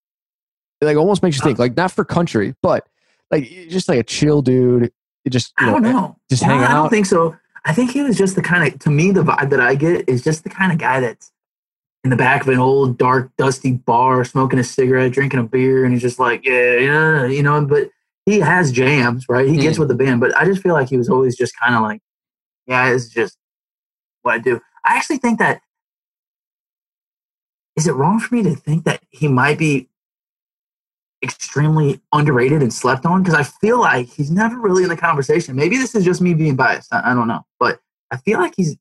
It 0.82 0.86
like 0.86 0.98
almost 0.98 1.22
makes 1.22 1.38
you 1.38 1.44
think, 1.44 1.60
like 1.60 1.76
not 1.76 1.92
for 1.92 2.06
country, 2.06 2.56
but 2.62 2.88
like 3.32 3.50
just 3.70 3.90
like 3.90 4.00
a 4.00 4.04
chill 4.04 4.42
dude. 4.42 4.92
just 5.30 5.54
eh, 5.60 5.66
I 5.66 5.72
don't 5.72 5.82
know, 5.82 6.18
just 6.30 6.44
hang 6.44 6.60
no, 6.60 6.64
out. 6.64 6.72
I 6.72 6.74
don't 6.74 6.90
think 6.90 7.06
so. 7.06 7.36
I 7.66 7.74
think 7.74 7.92
he 7.92 8.02
was 8.02 8.18
just 8.18 8.36
the 8.36 8.42
kind 8.42 8.72
of 8.72 8.80
to 8.80 8.90
me 8.90 9.12
the 9.12 9.24
vibe 9.24 9.50
that 9.50 9.60
I 9.60 9.76
get 9.76 10.08
is 10.08 10.24
just 10.24 10.44
the 10.44 10.50
kind 10.50 10.72
of 10.72 10.78
guy 10.78 11.02
that's 11.02 11.32
in 12.04 12.10
the 12.10 12.16
back 12.16 12.42
of 12.42 12.48
an 12.48 12.60
old 12.60 12.98
dark 12.98 13.32
dusty 13.38 13.74
bar 13.74 14.24
smoking 14.24 14.60
a 14.60 14.64
cigarette 14.64 15.12
drinking 15.12 15.40
a 15.40 15.44
beer 15.44 15.84
and 15.84 15.94
he's 15.94 16.02
just 16.02 16.20
like 16.20 16.46
yeah 16.46 16.76
yeah 16.76 17.26
you 17.26 17.44
know 17.44 17.64
but 17.66 17.90
he 18.26 18.40
has 18.40 18.72
jams 18.72 19.26
right 19.28 19.48
he 19.48 19.58
gets 19.58 19.78
mm. 19.78 19.80
with 19.80 19.90
the 19.90 19.96
band 19.96 20.20
but 20.20 20.36
I 20.38 20.46
just 20.46 20.62
feel 20.62 20.74
like 20.74 20.90
he 20.90 20.98
was 20.98 21.10
always 21.10 21.36
just 21.36 21.58
kind 21.60 21.76
of 21.76 21.82
like 21.82 22.02
yeah 22.68 22.90
it's 22.90 23.10
just 23.10 23.38
what 24.22 24.36
I 24.36 24.38
do 24.40 24.60
I 24.86 24.96
actually 24.96 25.18
think 25.18 25.40
that 25.40 25.62
is 27.76 27.88
it 27.88 27.94
wrong 27.94 28.20
for 28.20 28.34
me 28.36 28.44
to 28.44 28.56
think 28.56 28.86
that 28.86 29.02
he 29.10 29.28
might 29.28 29.58
be 29.58 29.90
extremely 31.24 32.02
underrated 32.14 32.62
and 32.62 32.74
slept 32.74 33.06
on 33.06 33.24
because 33.24 33.36
I 33.36 33.44
feel 33.44 33.80
like 33.80 34.08
he's 34.08 34.32
never 34.32 34.58
really 34.58 34.84
in 34.84 34.90
the 34.90 34.98
conversation. 34.98 35.56
Maybe 35.56 35.78
this 35.78 35.96
is 35.96 36.06
just 36.06 36.22
me 36.22 36.34
being 36.34 36.56
biased. 36.56 36.94
I, 36.94 37.12
I 37.12 37.14
don't 37.14 37.28
know, 37.28 37.46
but 37.60 37.80
I 38.12 38.18
feel 38.18 38.40
like 38.40 38.54
he's 38.56 38.78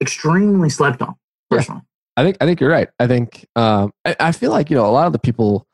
extremely 0.00 0.70
slept 0.70 1.02
on. 1.02 1.14
Personally. 1.50 1.82
I 2.16 2.24
think 2.24 2.36
I 2.40 2.46
think 2.46 2.60
you're 2.60 2.70
right. 2.70 2.88
I 2.98 3.06
think 3.06 3.46
um, 3.56 3.92
I, 4.04 4.16
I 4.18 4.32
feel 4.32 4.50
like 4.50 4.70
you 4.70 4.76
know 4.76 4.86
a 4.86 4.90
lot 4.90 5.06
of 5.06 5.12
the 5.12 5.18
people, 5.18 5.66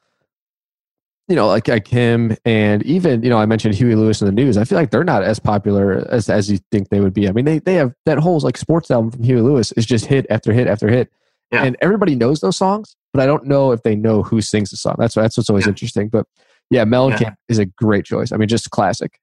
you 1.29 1.37
know, 1.37 1.47
like 1.49 1.69
like 1.69 1.89
him, 1.89 2.37
and 2.45 2.83
even 2.85 3.23
you 3.23 3.31
know 3.31 3.39
I 3.39 3.47
mentioned 3.47 3.75
Huey 3.75 3.95
Lewis 3.95 4.21
and 4.21 4.29
the 4.29 4.33
News. 4.33 4.57
I 4.57 4.65
feel 4.65 4.79
like 4.79 4.91
they're 4.91 5.05
not 5.05 5.23
as 5.23 5.39
popular 5.39 6.07
as 6.11 6.29
as 6.29 6.51
you 6.51 6.59
think 6.71 6.89
they 6.91 7.01
would 7.01 7.15
be. 7.15 7.29
I 7.29 7.33
mean, 7.33 7.45
they 7.45 7.59
they 7.59 7.75
have 7.75 7.93
that 8.05 8.19
whole 8.19 8.39
like 8.41 8.57
sports 8.57 8.91
album 8.91 9.11
from 9.11 9.23
Huey 9.23 9.41
Lewis 9.41 9.73
is 9.73 9.87
just 9.87 10.07
hit 10.07 10.27
after 10.31 10.53
hit 10.53 10.67
after 10.67 10.89
hit 10.89 11.11
yeah. 11.53 11.65
And 11.65 11.77
everybody 11.81 12.15
knows 12.15 12.41
those 12.41 12.57
songs, 12.57 12.97
but 13.13 13.23
I 13.23 13.27
don't 13.27 13.47
know 13.47 13.73
if 13.73 13.83
they 13.83 13.95
know 13.95 14.23
who 14.23 14.41
sings 14.41 14.71
the 14.71 14.77
song. 14.77 14.97
That's 14.99 15.15
that's 15.15 15.37
what's 15.37 15.49
always 15.49 15.67
yeah. 15.67 15.71
interesting. 15.71 16.09
But 16.09 16.27
yeah, 16.71 16.85
Mellencamp 16.85 17.21
yeah. 17.21 17.35
is 17.49 17.59
a 17.59 17.67
great 17.67 18.05
choice. 18.05 18.33
I 18.33 18.37
mean, 18.37 18.49
just 18.49 18.71
classic. 18.71 19.21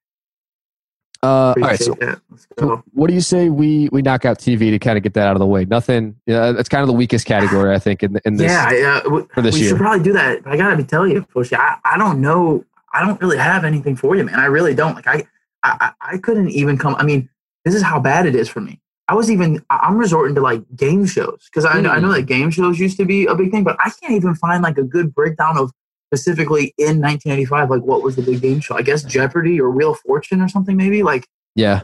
Uh, 1.24 1.26
all 1.26 1.54
right, 1.56 1.80
so, 1.80 2.84
what 2.92 3.08
do 3.08 3.14
you 3.14 3.20
say 3.22 3.48
we 3.48 3.88
we 3.92 4.02
knock 4.02 4.26
out 4.26 4.38
TV 4.38 4.70
to 4.70 4.78
kind 4.78 4.98
of 4.98 5.02
get 5.02 5.14
that 5.14 5.26
out 5.26 5.34
of 5.34 5.40
the 5.40 5.46
way? 5.46 5.64
Nothing. 5.64 6.16
Yeah, 6.26 6.52
it's 6.58 6.68
kind 6.68 6.82
of 6.82 6.86
the 6.86 6.92
weakest 6.92 7.24
category, 7.24 7.74
I 7.74 7.78
think, 7.78 8.02
in 8.02 8.20
in 8.26 8.36
this. 8.36 8.52
Yeah, 8.52 8.70
yeah. 8.72 9.00
For 9.32 9.40
this 9.40 9.54
we 9.54 9.62
year, 9.62 9.70
should 9.70 9.78
probably 9.78 10.04
do 10.04 10.12
that. 10.12 10.42
I 10.44 10.58
gotta 10.58 10.76
be 10.76 10.84
telling 10.84 11.12
you, 11.12 11.22
Foshi, 11.34 11.56
I, 11.56 11.78
I 11.82 11.96
don't 11.96 12.20
know. 12.20 12.62
I 12.92 13.04
don't 13.06 13.18
really 13.22 13.38
have 13.38 13.64
anything 13.64 13.96
for 13.96 14.14
you, 14.16 14.24
man. 14.24 14.38
I 14.38 14.44
really 14.44 14.74
don't. 14.74 14.96
Like 14.96 15.06
I, 15.06 15.24
I, 15.62 15.92
I 16.02 16.18
couldn't 16.18 16.50
even 16.50 16.76
come. 16.76 16.94
I 16.96 17.04
mean, 17.04 17.30
this 17.64 17.74
is 17.74 17.80
how 17.80 17.98
bad 17.98 18.26
it 18.26 18.34
is 18.34 18.50
for 18.50 18.60
me. 18.60 18.82
I 19.08 19.14
was 19.14 19.30
even 19.30 19.64
I'm 19.70 19.96
resorting 19.96 20.34
to 20.34 20.42
like 20.42 20.62
game 20.76 21.06
shows 21.06 21.48
because 21.50 21.64
I, 21.64 21.76
mm. 21.76 21.88
I 21.88 22.00
know 22.00 22.08
hmm. 22.08 22.14
that 22.14 22.26
game 22.26 22.50
shows 22.50 22.78
used 22.78 22.98
to 22.98 23.06
be 23.06 23.24
a 23.24 23.34
big 23.34 23.50
thing, 23.50 23.64
but 23.64 23.78
I 23.82 23.90
can't 23.98 24.12
even 24.12 24.34
find 24.34 24.62
like 24.62 24.76
a 24.76 24.84
good 24.84 25.14
breakdown 25.14 25.56
of 25.56 25.72
specifically 26.14 26.74
in 26.78 27.00
1985 27.00 27.70
like 27.70 27.82
what 27.82 28.02
was 28.02 28.16
the 28.16 28.22
big 28.22 28.40
game 28.40 28.60
show? 28.60 28.76
I 28.76 28.82
guess 28.82 29.02
Jeopardy 29.02 29.60
or 29.60 29.70
Wheel 29.70 29.92
of 29.92 29.98
Fortune 30.00 30.40
or 30.40 30.48
something 30.48 30.76
maybe. 30.76 31.02
Like 31.02 31.26
yeah, 31.54 31.82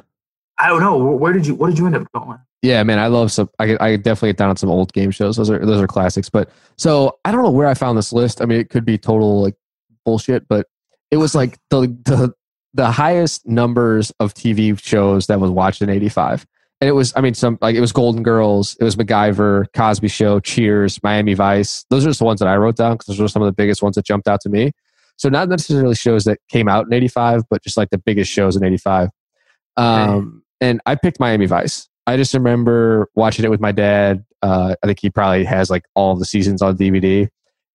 I 0.59 0.69
don't 0.69 0.81
know. 0.81 0.97
Where 0.97 1.33
did 1.33 1.47
you 1.47 1.55
what 1.55 1.71
did 1.71 1.79
you 1.79 1.87
end 1.87 1.97
up 1.97 2.07
going? 2.12 2.38
Yeah, 2.62 2.83
man, 2.83 2.99
I 2.99 3.09
love 3.09 3.33
some. 3.33 3.49
I 3.59 3.77
I 3.81 3.97
definitely 3.97 4.31
get 4.31 4.37
down 4.37 4.51
on 4.51 4.57
some 4.57 4.71
old 4.71 4.93
game 4.93 5.11
shows. 5.11 5.37
Those 5.37 5.51
are 5.51 5.64
those 5.64 5.81
are 5.81 5.87
classics. 5.87 6.29
But 6.29 6.51
so 6.77 7.19
I 7.25 7.33
don't 7.33 7.43
know 7.43 7.51
where 7.51 7.66
I 7.66 7.75
found 7.75 7.99
this 7.99 8.12
list. 8.12 8.40
I 8.40 8.45
mean, 8.45 8.61
it 8.61 8.71
could 8.71 8.85
be 8.85 8.99
total 8.99 9.43
like 9.43 9.57
bullshit, 10.05 10.47
but 10.49 10.66
it 11.11 11.16
was 11.16 11.35
like 11.35 11.59
the 11.71 11.81
the 12.05 12.33
the 12.73 12.90
highest 12.90 13.47
numbers 13.49 14.12
of 14.21 14.35
TV 14.35 14.79
shows 14.81 15.27
that 15.27 15.40
was 15.40 15.51
watched 15.51 15.83
in 15.83 15.90
'85 15.90 16.47
and 16.81 16.88
it 16.88 16.93
was 16.93 17.12
i 17.16 17.21
mean 17.21 17.35
some 17.35 17.59
like 17.61 17.75
it 17.75 17.81
was 17.81 17.93
golden 17.93 18.23
girls 18.23 18.77
it 18.81 18.85
was 18.85 18.97
macgyver 18.97 19.66
cosby 19.75 20.09
show 20.09 20.40
cheers 20.40 21.03
miami 21.03 21.35
vice. 21.35 21.85
Those 21.90 22.05
are 22.05 22.11
just 22.11 22.19
the 22.19 22.25
ones 22.25 22.40
that 22.40 22.49
i 22.49 22.57
wrote 22.57 22.77
down 22.77 22.95
because 22.95 23.07
those 23.07 23.21
were 23.21 23.29
some 23.29 23.43
of 23.43 23.47
the 23.47 23.53
biggest 23.53 23.83
ones 23.83 23.97
that 23.97 24.05
jumped 24.05 24.29
out 24.29 24.40
to 24.43 24.49
me. 24.49 24.73
So 25.16 25.29
not 25.29 25.51
necessarily 25.51 25.95
shows 25.95 26.25
that 26.25 26.38
came 26.49 26.69
out 26.69 26.87
in 26.87 26.93
85 26.93 27.43
but 27.51 27.62
just 27.62 27.77
like 27.77 27.90
the 27.90 27.99
biggest 27.99 28.31
shows 28.31 28.57
in 28.57 28.64
85 28.64 29.11
um, 29.77 30.43
and 30.61 30.81
i 30.87 30.95
picked 30.95 31.21
miami 31.21 31.47
vice. 31.47 31.88
I 32.07 32.16
just 32.16 32.35
remember 32.35 33.09
watching 33.14 33.45
it 33.45 33.51
with 33.51 33.61
my 33.61 33.73
dad 33.73 34.25
uh, 34.43 34.75
i 34.83 34.87
think 34.87 34.99
he 35.01 35.11
probably 35.11 35.45
has 35.45 35.71
like 35.71 35.85
all 35.95 36.16
the 36.16 36.25
seasons 36.25 36.62
on 36.62 36.77
dvd 36.77 37.29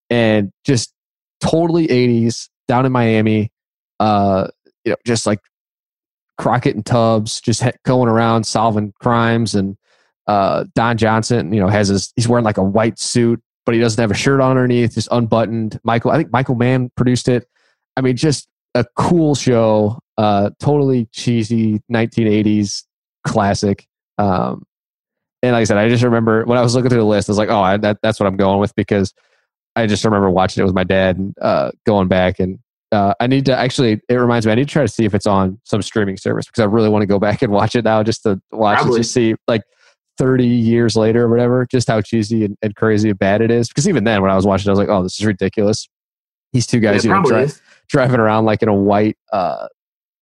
and 0.10 0.52
just 0.65 0.94
totally 1.41 1.88
80s 1.88 2.50
down 2.68 2.86
in 2.86 2.91
miami 2.91 3.52
uh, 4.00 4.48
you 4.84 4.91
know 4.91 4.98
just 5.06 5.26
like 5.26 5.39
Crockett 6.38 6.76
and 6.76 6.86
Tubbs 6.86 7.41
just 7.41 7.63
going 7.84 8.10
around 8.10 8.45
solving 8.45 8.93
crimes, 9.00 9.56
and 9.56 9.78
uh, 10.28 10.65
Don 10.76 10.98
Johnson, 10.98 11.54
you 11.54 11.60
know, 11.60 11.67
has 11.67 11.89
his 11.89 12.13
he's 12.15 12.28
wearing 12.28 12.45
like 12.45 12.58
a 12.58 12.63
white 12.63 13.00
suit, 13.00 13.41
but 13.65 13.76
he 13.76 13.82
doesn't 13.82 14.02
have 14.02 14.12
a 14.12 14.15
shirt 14.15 14.41
on 14.41 14.52
underneath, 14.52 14.95
just 14.95 15.10
unbuttoned. 15.12 15.80
Michael, 15.84 16.12
I 16.12 16.17
think 16.17 16.32
Michael 16.32 16.56
Mann 16.56 16.91
produced 16.95 17.28
it. 17.28 17.48
I 17.98 18.02
mean, 18.02 18.15
just 18.15 18.48
a 18.74 18.86
cool 18.95 19.36
show, 19.36 20.00
uh, 20.17 20.52
totally 20.60 21.08
cheesy 21.12 21.82
1980s 21.91 22.84
classic. 23.26 23.88
Um, 24.17 24.63
and 25.41 25.54
like 25.54 25.62
I 25.62 25.63
said, 25.65 25.78
I 25.78 25.89
just 25.89 26.04
remember 26.04 26.43
when 26.45 26.58
I 26.58 26.62
was 26.62 26.76
looking 26.76 26.89
through 26.89 27.00
the 27.00 27.06
list, 27.06 27.30
I 27.30 27.32
was 27.32 27.38
like, 27.38 27.50
oh, 27.50 27.62
I, 27.62 27.78
that, 27.78 28.00
that's 28.02 28.19
what 28.19 28.28
I'm 28.28 28.38
going 28.38 28.60
with 28.60 28.76
because 28.76 29.13
I 29.76 29.88
just 29.88 30.04
remember 30.04 30.30
watching 30.30 30.62
it 30.62 30.65
with 30.65 30.76
my 30.76 30.84
dad 30.84 31.17
and 31.17 31.36
uh, 31.41 31.71
going 31.86 32.08
back 32.08 32.39
and 32.39 32.60
uh, 32.95 33.13
I 33.19 33.27
need 33.27 33.45
to 33.45 33.58
actually. 33.58 34.01
It 34.10 34.15
reminds 34.15 34.45
me. 34.45 34.51
I 34.51 34.55
need 34.55 34.67
to 34.67 34.71
try 34.71 34.84
to 34.84 34.88
see 34.88 35.05
if 35.05 35.13
it's 35.13 35.27
on 35.27 35.60
some 35.63 35.81
streaming 35.81 36.17
service 36.17 36.45
because 36.45 36.62
I 36.62 36.65
really 36.65 36.89
want 36.89 37.03
to 37.03 37.08
go 37.08 37.19
back 37.27 37.41
and 37.41 37.51
watch 37.51 37.75
it 37.75 37.84
now, 37.84 38.01
just 38.03 38.23
to 38.23 38.41
watch 38.51 38.79
Probably. 38.79 38.99
it, 38.99 39.03
just 39.03 39.13
see 39.13 39.36
like 39.47 39.63
thirty 40.17 40.47
years 40.47 40.95
later 40.95 41.25
or 41.25 41.29
whatever, 41.29 41.67
just 41.69 41.88
how 41.88 42.01
cheesy 42.01 42.45
and, 42.45 42.58
and, 42.62 42.75
crazy 42.75 43.10
and 43.10 43.19
bad 43.19 43.41
it 43.41 43.51
is. 43.51 43.67
Because 43.67 43.88
even 43.88 44.03
then, 44.05 44.21
when 44.21 44.31
I 44.31 44.36
was 44.36 44.45
watching, 44.45 44.67
it, 44.67 44.69
I 44.69 44.73
was 44.73 44.79
like, 44.79 44.89
"Oh, 44.89 45.03
this 45.03 45.19
is 45.19 45.25
ridiculous." 45.25 45.88
These 46.53 46.67
two 46.67 46.79
guys, 46.79 47.03
yeah, 47.03 47.17
you 47.17 47.21
know, 47.21 47.29
dri- 47.29 47.53
driving 47.89 48.19
around 48.19 48.45
like 48.45 48.62
in 48.63 48.69
a 48.69 48.73
white. 48.73 49.17
Uh, 49.31 49.67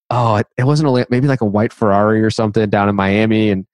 oh, 0.10 0.38
it, 0.38 0.48
it 0.58 0.64
wasn't 0.64 0.90
a 0.90 1.08
maybe 1.10 1.28
like 1.28 1.42
a 1.42 1.46
white 1.46 1.72
Ferrari 1.72 2.22
or 2.22 2.32
something 2.32 2.70
down 2.70 2.90
in 2.90 2.96
Miami, 2.96 3.52
and 3.52 3.66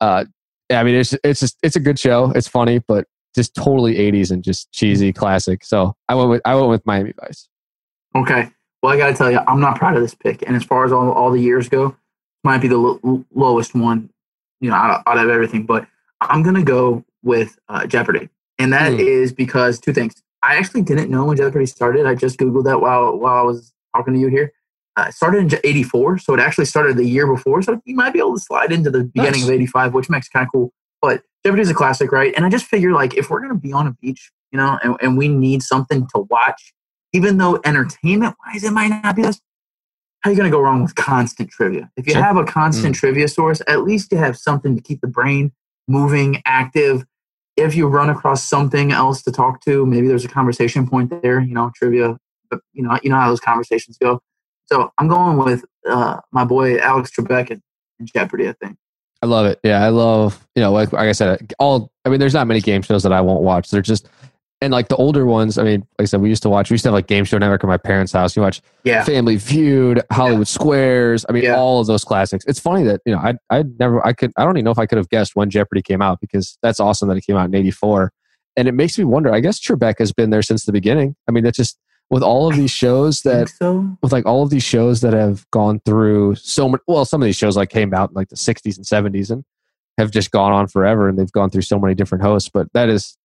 uh, 0.00 0.24
I 0.70 0.84
mean, 0.84 0.94
it's 0.94 1.14
it's 1.24 1.40
just 1.40 1.58
it's 1.62 1.76
a 1.76 1.80
good 1.80 1.98
show. 1.98 2.30
It's 2.34 2.48
funny, 2.48 2.78
but 2.78 3.06
just 3.34 3.54
totally 3.54 3.96
80s 3.96 4.30
and 4.30 4.44
just 4.44 4.70
cheesy 4.72 5.12
classic. 5.12 5.64
So 5.64 5.96
I 6.08 6.14
went 6.14 6.30
with 6.30 6.42
I 6.44 6.54
went 6.54 6.68
with 6.68 6.86
Miami 6.86 7.12
Vice. 7.20 7.48
Okay. 8.14 8.50
Well, 8.82 8.92
I 8.92 8.96
got 8.98 9.08
to 9.08 9.14
tell 9.14 9.30
you, 9.30 9.40
I'm 9.48 9.60
not 9.60 9.78
proud 9.78 9.96
of 9.96 10.02
this 10.02 10.14
pick. 10.14 10.42
And 10.46 10.54
as 10.56 10.62
far 10.62 10.84
as 10.84 10.92
all, 10.92 11.10
all 11.12 11.30
the 11.30 11.40
years 11.40 11.68
go, 11.68 11.96
might 12.44 12.58
be 12.58 12.68
the 12.68 13.24
lowest 13.34 13.74
one, 13.74 14.10
you 14.60 14.68
know, 14.70 14.76
out 14.76 14.90
of, 14.90 15.02
out 15.06 15.24
of 15.24 15.30
everything. 15.30 15.64
But 15.64 15.86
I'm 16.20 16.42
gonna 16.42 16.62
go 16.62 17.04
with 17.22 17.58
uh, 17.70 17.86
Jeopardy, 17.86 18.28
and 18.58 18.72
that 18.72 18.92
Hmm. 18.92 19.00
is 19.00 19.32
because 19.32 19.78
two 19.80 19.92
things. 19.94 20.22
I 20.42 20.56
actually 20.56 20.82
didn't 20.82 21.10
know 21.10 21.24
when 21.24 21.38
Jeopardy 21.38 21.64
started. 21.66 22.04
I 22.04 22.14
just 22.14 22.38
googled 22.38 22.64
that 22.64 22.80
while 22.82 23.16
while 23.18 23.36
I 23.36 23.42
was 23.42 23.72
talking 23.96 24.12
to 24.14 24.20
you 24.20 24.28
here. 24.28 24.52
Uh, 24.96 25.06
it 25.08 25.14
started 25.14 25.52
in 25.52 25.60
'84, 25.64 26.18
so 26.18 26.34
it 26.34 26.40
actually 26.40 26.66
started 26.66 26.98
the 26.98 27.06
year 27.06 27.26
before. 27.26 27.62
So 27.62 27.80
you 27.86 27.96
might 27.96 28.12
be 28.12 28.18
able 28.18 28.34
to 28.34 28.40
slide 28.40 28.70
into 28.72 28.90
the 28.90 29.04
beginning 29.04 29.40
Nice. 29.40 29.48
of 29.48 29.54
'85, 29.54 29.94
which 29.94 30.10
makes 30.10 30.28
kind 30.28 30.46
of 30.46 30.52
cool. 30.52 30.72
But 31.00 31.22
Jeopardy's 31.44 31.70
a 31.70 31.74
classic, 31.74 32.12
right? 32.12 32.34
And 32.36 32.44
I 32.44 32.50
just 32.50 32.66
figure 32.66 32.92
like 32.92 33.14
if 33.16 33.30
we're 33.30 33.40
gonna 33.40 33.54
be 33.54 33.72
on 33.72 33.86
a 33.86 33.92
beach, 34.02 34.30
you 34.52 34.58
know, 34.58 34.78
and, 34.84 34.96
and 35.00 35.16
we 35.16 35.28
need 35.28 35.62
something 35.62 36.06
to 36.14 36.26
watch, 36.30 36.74
even 37.14 37.38
though 37.38 37.60
entertainment 37.64 38.34
wise 38.44 38.64
it 38.64 38.72
might 38.72 38.88
not 38.88 39.16
be 39.16 39.22
this, 39.22 39.40
how 40.20 40.30
are 40.30 40.32
you 40.32 40.36
gonna 40.36 40.50
go 40.50 40.60
wrong 40.60 40.82
with 40.82 40.94
constant 40.96 41.48
trivia? 41.48 41.90
If 41.96 42.06
you 42.06 42.12
Sure. 42.12 42.22
have 42.22 42.36
a 42.36 42.44
constant 42.44 42.94
trivia 42.94 43.28
source, 43.28 43.62
at 43.68 43.84
least 43.84 44.10
you 44.10 44.18
have 44.18 44.36
something 44.36 44.74
to 44.74 44.82
keep 44.82 45.00
the 45.00 45.06
brain 45.06 45.52
moving, 45.86 46.42
active. 46.44 47.06
If 47.56 47.76
you 47.76 47.86
run 47.86 48.10
across 48.10 48.42
something 48.42 48.90
else 48.90 49.22
to 49.22 49.32
talk 49.32 49.60
to, 49.64 49.86
maybe 49.86 50.08
there's 50.08 50.24
a 50.24 50.28
conversation 50.28 50.88
point 50.88 51.22
there, 51.22 51.40
you 51.40 51.54
know, 51.54 51.70
trivia, 51.76 52.18
but 52.50 52.60
you 52.72 52.82
know, 52.82 52.98
you 53.02 53.10
know 53.10 53.16
how 53.16 53.28
those 53.28 53.40
conversations 53.40 53.96
go. 53.96 54.20
So 54.66 54.90
I'm 54.98 55.08
going 55.08 55.36
with 55.36 55.64
uh, 55.88 56.20
my 56.32 56.44
boy 56.44 56.78
Alex 56.78 57.12
Trebek 57.16 57.50
in, 57.50 57.62
and 58.00 58.08
Jeopardy. 58.12 58.48
I 58.48 58.54
think. 58.54 58.76
I 59.22 59.26
love 59.26 59.46
it. 59.46 59.60
Yeah, 59.62 59.84
I 59.84 59.90
love 59.90 60.44
you 60.56 60.62
know 60.62 60.72
like 60.72 60.92
like 60.92 61.08
I 61.08 61.12
said, 61.12 61.52
all 61.60 61.92
I 62.04 62.08
mean, 62.08 62.18
there's 62.18 62.34
not 62.34 62.46
many 62.46 62.60
game 62.60 62.82
shows 62.82 63.04
that 63.04 63.12
I 63.12 63.20
won't 63.20 63.42
watch. 63.42 63.70
They're 63.70 63.82
just 63.82 64.08
and 64.64 64.72
like 64.72 64.88
the 64.88 64.96
older 64.96 65.26
ones. 65.26 65.58
I 65.58 65.62
mean, 65.62 65.80
like 65.98 66.00
I 66.00 66.04
said, 66.06 66.20
we 66.20 66.28
used 66.28 66.42
to 66.42 66.48
watch. 66.48 66.70
We 66.70 66.74
used 66.74 66.82
to 66.84 66.88
have 66.88 66.94
like 66.94 67.06
Game 67.06 67.24
Show 67.24 67.38
Network 67.38 67.62
at 67.62 67.66
my 67.68 67.76
parents' 67.76 68.12
house. 68.12 68.34
You 68.34 68.42
watch 68.42 68.60
Yeah, 68.82 69.04
Family 69.04 69.38
Feud, 69.38 70.02
Hollywood 70.10 70.48
Squares. 70.48 71.24
I 71.28 71.32
mean, 71.32 71.44
Yeah. 71.44 71.56
all 71.56 71.80
of 71.80 71.86
those 71.86 72.04
classics. 72.04 72.44
It's 72.48 72.58
funny 72.60 72.82
that 72.84 73.00
you 73.06 73.12
know 73.14 73.18
I 73.18 73.34
I 73.50 73.64
never 73.78 74.04
I 74.06 74.12
could 74.12 74.32
I 74.36 74.44
don't 74.44 74.56
even 74.56 74.64
know 74.64 74.70
if 74.72 74.78
I 74.78 74.86
could 74.86 74.98
have 74.98 75.08
guessed 75.08 75.36
when 75.36 75.50
Jeopardy 75.50 75.82
came 75.82 76.02
out 76.02 76.20
because 76.20 76.58
that's 76.62 76.80
awesome 76.80 77.08
that 77.08 77.16
it 77.16 77.22
came 77.26 77.36
out 77.36 77.46
in 77.46 77.54
'84, 77.54 78.10
and 78.56 78.66
it 78.66 78.72
makes 78.72 78.98
me 78.98 79.04
wonder. 79.04 79.32
I 79.32 79.40
guess 79.40 79.60
Trebek 79.60 79.98
has 79.98 80.12
been 80.12 80.30
there 80.30 80.42
since 80.42 80.64
the 80.64 80.72
beginning. 80.72 81.14
I 81.28 81.32
mean, 81.32 81.44
that's 81.44 81.56
just 81.58 81.78
with 82.10 82.22
all 82.22 82.48
of 82.50 82.56
these 82.56 82.70
shows 82.70 83.20
that 83.24 83.48
so. 83.48 83.88
with 84.02 84.12
like 84.12 84.26
all 84.26 84.42
of 84.42 84.50
these 84.50 84.62
shows 84.64 85.00
that 85.02 85.12
have 85.12 85.48
gone 85.50 85.80
through 85.86 86.34
so 86.36 86.68
much 86.68 86.80
well 86.86 87.04
some 87.06 87.22
of 87.22 87.24
these 87.26 87.34
shows 87.36 87.56
like 87.56 87.70
came 87.70 87.94
out 87.94 88.10
in 88.10 88.14
like 88.14 88.28
the 88.28 88.36
60s 88.36 88.76
and 88.76 88.84
70s 88.84 89.30
and 89.30 89.42
have 89.96 90.10
just 90.10 90.30
gone 90.30 90.52
on 90.52 90.66
forever 90.66 91.08
and 91.08 91.18
they've 91.18 91.32
gone 91.32 91.48
through 91.48 91.62
so 91.62 91.78
many 91.78 91.94
different 91.94 92.22
hosts 92.22 92.50
but 92.52 92.66
that 92.74 92.90
is 92.90 93.16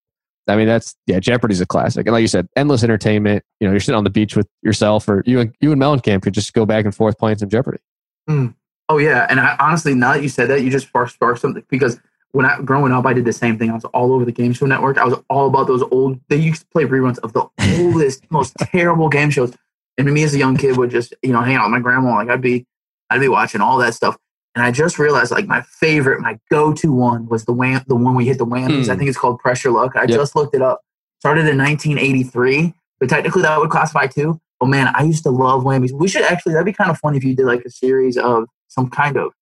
i 0.49 0.57
mean 0.57 0.67
that's 0.67 0.97
yeah 1.07 1.19
jeopardy's 1.21 1.61
a 1.61 1.67
classic 1.67 2.07
and 2.07 2.13
like 2.13 2.23
you 2.23 2.29
said 2.29 2.49
endless 2.57 2.83
entertainment 2.83 3.45
you 3.61 3.67
know 3.67 3.73
you're 3.73 3.81
sitting 3.81 3.97
on 3.97 4.05
the 4.05 4.11
beach 4.11 4.37
with 4.37 4.49
yourself 4.63 5.09
or 5.09 5.23
you 5.27 5.41
and 5.41 5.55
you 5.61 5.73
and 5.73 5.81
mellencamp 5.81 6.23
could 6.23 6.35
just 6.35 6.53
go 6.53 6.67
back 6.67 6.85
and 6.85 6.95
forth 6.95 7.19
playing 7.19 7.39
some 7.39 7.49
jeopardy 7.49 7.79
hmm. 8.27 8.49
Oh 8.89 8.99
yeah, 8.99 9.27
and 9.29 9.39
I, 9.39 9.55
honestly, 9.61 9.95
now 9.95 10.15
that 10.15 10.23
you 10.23 10.31
said 10.31 10.49
that, 10.49 10.63
you 10.63 10.71
just 10.71 10.89
sparked, 10.89 11.13
sparked 11.13 11.41
something 11.41 11.63
because 11.69 12.01
when 12.33 12.47
I 12.47 12.61
growing 12.63 12.93
up, 12.93 13.05
I 13.05 13.13
did 13.13 13.27
the 13.27 13.33
same 13.33 13.59
thing. 13.59 13.71
I 13.71 13.75
was 13.75 13.85
all 13.87 14.13
over 14.13 14.25
the 14.25 14.33
Game 14.33 14.53
Show 14.55 14.67
Network. 14.67 14.97
I 14.97 15.05
was 15.05 15.19
all 15.29 15.47
about 15.47 15.67
those 15.67 15.83
old. 15.91 16.19
They 16.29 16.37
used 16.37 16.63
to 16.63 16.67
play 16.69 16.85
reruns 16.85 17.19
of 17.19 17.35
the 17.35 17.47
oldest, 17.79 18.25
most 18.31 18.55
terrible 18.59 19.09
game 19.09 19.31
shows. 19.31 19.55
And 19.99 20.07
to 20.07 20.13
me 20.13 20.23
as 20.23 20.35
a 20.35 20.39
young 20.39 20.57
kid 20.57 20.77
would 20.79 20.91
just 20.91 21.13
you 21.23 21.33
know 21.33 21.43
hang 21.43 21.57
out 21.57 21.65
with 21.65 21.73
my 21.73 21.81
grandma. 21.81 22.15
Like 22.15 22.31
I'd 22.31 22.41
be, 22.41 22.67
I'd 23.11 23.21
be 23.21 23.29
watching 23.29 23.61
all 23.61 23.77
that 23.79 23.95
stuff. 23.95 24.17
And 24.55 24.65
I 24.65 24.71
just 24.71 24.99
realized 24.99 25.31
like 25.31 25.47
my 25.47 25.63
favorite, 25.63 26.21
my 26.21 26.39
go-to 26.51 26.91
one 26.93 27.27
was 27.29 27.45
the 27.45 27.53
wham, 27.53 27.85
the 27.87 27.95
one 27.95 28.15
we 28.15 28.27
hit 28.27 28.39
the 28.39 28.47
whammies. 28.47 28.87
Hmm. 28.87 28.91
I 28.93 28.97
think 28.97 29.09
it's 29.09 29.19
called 29.19 29.39
Press 29.39 29.63
Your 29.63 29.73
Luck. 29.73 29.95
I 29.95 30.01
Yep. 30.03 30.11
just 30.11 30.35
looked 30.35 30.55
it 30.55 30.63
up. 30.63 30.81
Started 31.21 31.47
in 31.47 31.59
1983, 31.59 32.75
but 33.01 33.09
technically 33.09 33.43
that 33.43 33.59
would 33.59 33.71
classify 33.71 34.07
too. 34.07 34.41
Oh 34.61 34.67
man, 34.67 34.93
I 34.95 35.03
used 35.05 35.23
to 35.25 35.31
love 35.31 35.63
whammies. 35.63 35.93
We 35.93 36.09
should 36.09 36.23
actually 36.23 36.53
that'd 36.55 36.65
be 36.67 36.73
kind 36.73 36.91
of 36.91 36.99
fun 36.99 37.15
if 37.15 37.23
you 37.25 37.35
did 37.37 37.47
like 37.47 37.65
a 37.65 37.71
series 37.71 38.17
of 38.17 38.49
some 38.69 38.89
kind 38.91 39.17
of 39.17 39.33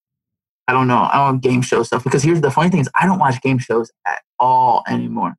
I 0.69 0.73
don't 0.73 0.89
know, 0.89 1.09
I 1.13 1.15
don't 1.27 1.41
game 1.41 1.63
show 1.63 1.83
stuff. 1.85 2.03
Because 2.03 2.23
here's 2.25 2.41
the 2.41 2.51
funny 2.51 2.71
thing 2.71 2.81
is 2.81 2.89
I 2.95 3.07
don't 3.07 3.19
watch 3.21 3.41
game 3.41 3.59
shows 3.59 3.91
at 4.07 4.19
all 4.41 4.83
anymore. 4.89 5.35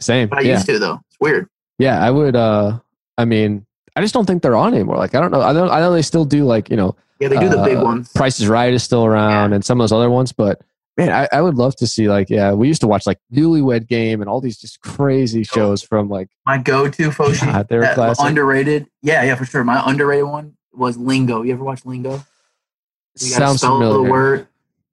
same 0.00 0.28
But 0.28 0.38
I 0.38 0.42
yeah 0.42 0.54
used 0.54 0.66
to 0.66 0.78
though. 0.78 1.00
It's 1.08 1.18
weird. 1.20 1.46
yeah 1.78 2.02
i 2.04 2.10
would 2.10 2.34
uh 2.36 2.78
i 3.18 3.24
mean 3.24 3.65
i 3.96 4.00
just 4.00 4.14
don't 4.14 4.26
think 4.26 4.42
they're 4.42 4.54
on 4.56 4.72
anymore 4.74 4.96
like 4.96 5.14
i 5.14 5.20
don't 5.20 5.30
know 5.32 5.40
i 5.40 5.52
know 5.52 5.68
i 5.68 5.80
know 5.80 5.92
they 5.92 6.02
still 6.02 6.24
do 6.24 6.44
like 6.44 6.70
you 6.70 6.76
know 6.76 6.94
Yeah, 7.18 7.28
they 7.28 7.38
do 7.38 7.48
the 7.48 7.62
big 7.64 7.78
Uh, 7.78 7.82
ones. 7.84 8.12
Price 8.12 8.38
is 8.40 8.46
Right 8.48 8.72
is 8.72 8.82
still 8.84 9.04
around, 9.06 9.52
and 9.54 9.64
some 9.64 9.80
of 9.80 9.82
those 9.84 9.92
other 9.96 10.10
ones. 10.10 10.32
But 10.32 10.60
man, 10.98 11.10
I, 11.10 11.26
I 11.32 11.40
would 11.40 11.54
love 11.56 11.74
to 11.76 11.86
see 11.86 12.08
like 12.08 12.28
yeah, 12.28 12.52
we 12.52 12.68
used 12.68 12.82
to 12.82 12.86
watch 12.86 13.06
like 13.06 13.18
Newlywed 13.32 13.86
Game 13.88 14.20
and 14.20 14.28
all 14.28 14.40
these 14.42 14.58
just 14.58 14.80
crazy 14.82 15.42
shows 15.42 15.82
from 15.82 16.08
like 16.10 16.28
My 16.44 16.58
go-to 16.58 17.08
Foshi, 17.10 17.46
God, 17.50 17.68
they 17.68 17.76
were 17.76 17.82
that 17.82 17.94
classic. 17.94 18.22
underrated. 18.26 18.86
Yeah, 19.02 19.22
yeah, 19.24 19.34
for 19.34 19.46
sure. 19.46 19.64
My 19.64 19.82
underrated 19.88 20.26
one 20.28 20.56
was 20.74 20.98
Lingo. 20.98 21.40
You 21.42 21.54
ever 21.54 21.64
watch 21.64 21.86
Lingo? 21.86 22.12
You 23.18 23.30
gotta 23.30 23.46
sounds 23.46 23.60
spell 23.60 23.78
familiar. 23.78 23.96
the 24.04 24.10
word. 24.12 24.46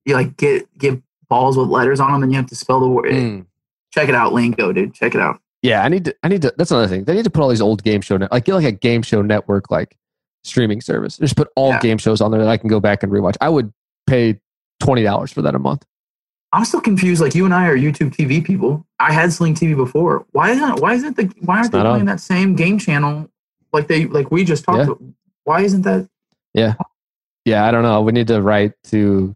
You 0.05 0.13
like 0.15 0.37
get 0.37 0.77
get 0.77 1.01
balls 1.27 1.57
with 1.57 1.67
letters 1.67 1.99
on 1.99 2.13
them, 2.13 2.23
and 2.23 2.31
you 2.31 2.37
have 2.37 2.47
to 2.47 2.55
spell 2.55 2.79
the 2.79 2.87
word. 2.87 3.05
Mm. 3.11 3.45
Check 3.91 4.07
it 4.07 4.15
out, 4.15 4.31
Lingo, 4.31 4.71
dude. 4.71 4.93
Check 4.93 5.13
it 5.13 5.19
out. 5.19 5.41
Yeah, 5.63 5.83
I 5.83 5.89
need 5.89 6.05
to. 6.05 6.15
I 6.23 6.27
need 6.27 6.41
to. 6.43 6.53
That's 6.57 6.69
another 6.71 6.87
thing. 6.87 7.05
They 7.05 7.13
need 7.15 7.23
to 7.23 7.29
put 7.31 7.41
all 7.41 7.49
these 7.49 7.61
old 7.61 7.83
game 7.83 8.01
show 8.01 8.17
net, 8.17 8.31
like 8.31 8.45
get 8.45 8.53
like 8.53 8.65
a 8.65 8.71
game 8.71 9.01
show 9.01 9.21
network 9.21 9.71
like 9.71 9.95
streaming 10.43 10.81
service. 10.81 11.17
Just 11.17 11.35
put 11.37 11.47
all 11.55 11.69
Yeah. 11.69 11.79
game 11.79 11.97
shows 11.97 12.19
on 12.21 12.31
there 12.31 12.41
that 12.41 12.49
I 12.49 12.57
can 12.57 12.67
go 12.69 12.79
back 12.81 13.01
and 13.01 13.11
rewatch. 13.11 13.35
I 13.41 13.49
would 13.49 13.71
pay 14.05 14.39
twenty 14.81 15.03
dollars 15.03 15.31
for 15.31 15.41
that 15.41 15.55
a 15.55 15.59
month. 15.59 15.85
I'm 16.51 16.65
still 16.65 16.81
confused. 16.81 17.21
Like 17.21 17.33
you 17.33 17.45
and 17.45 17.53
I 17.53 17.65
are 17.67 17.75
YouTube 17.77 18.13
TV 18.15 18.43
people. 18.43 18.85
I 18.99 19.11
had 19.13 19.31
Sling 19.33 19.55
TV 19.55 19.75
before. 19.75 20.25
Why 20.33 20.51
isn't 20.51 20.81
why 20.81 20.93
isn't 20.95 21.15
the 21.15 21.31
why 21.45 21.55
aren't 21.55 21.67
It's 21.67 21.71
they 21.73 21.79
playing 21.81 22.01
on. 22.01 22.05
that 22.07 22.19
same 22.19 22.55
game 22.55 22.77
channel 22.77 23.29
like 23.71 23.87
they 23.87 24.05
like 24.05 24.31
we 24.31 24.43
just 24.43 24.65
talked? 24.65 24.77
Yeah. 24.79 24.83
about? 24.83 25.01
Why 25.45 25.61
isn't 25.61 25.81
that? 25.83 26.07
Yeah, 26.53 26.73
yeah. 27.45 27.65
I 27.65 27.71
don't 27.71 27.83
know. 27.83 28.01
We 28.01 28.11
need 28.11 28.27
to 28.27 28.41
write 28.41 28.73
to 28.91 29.33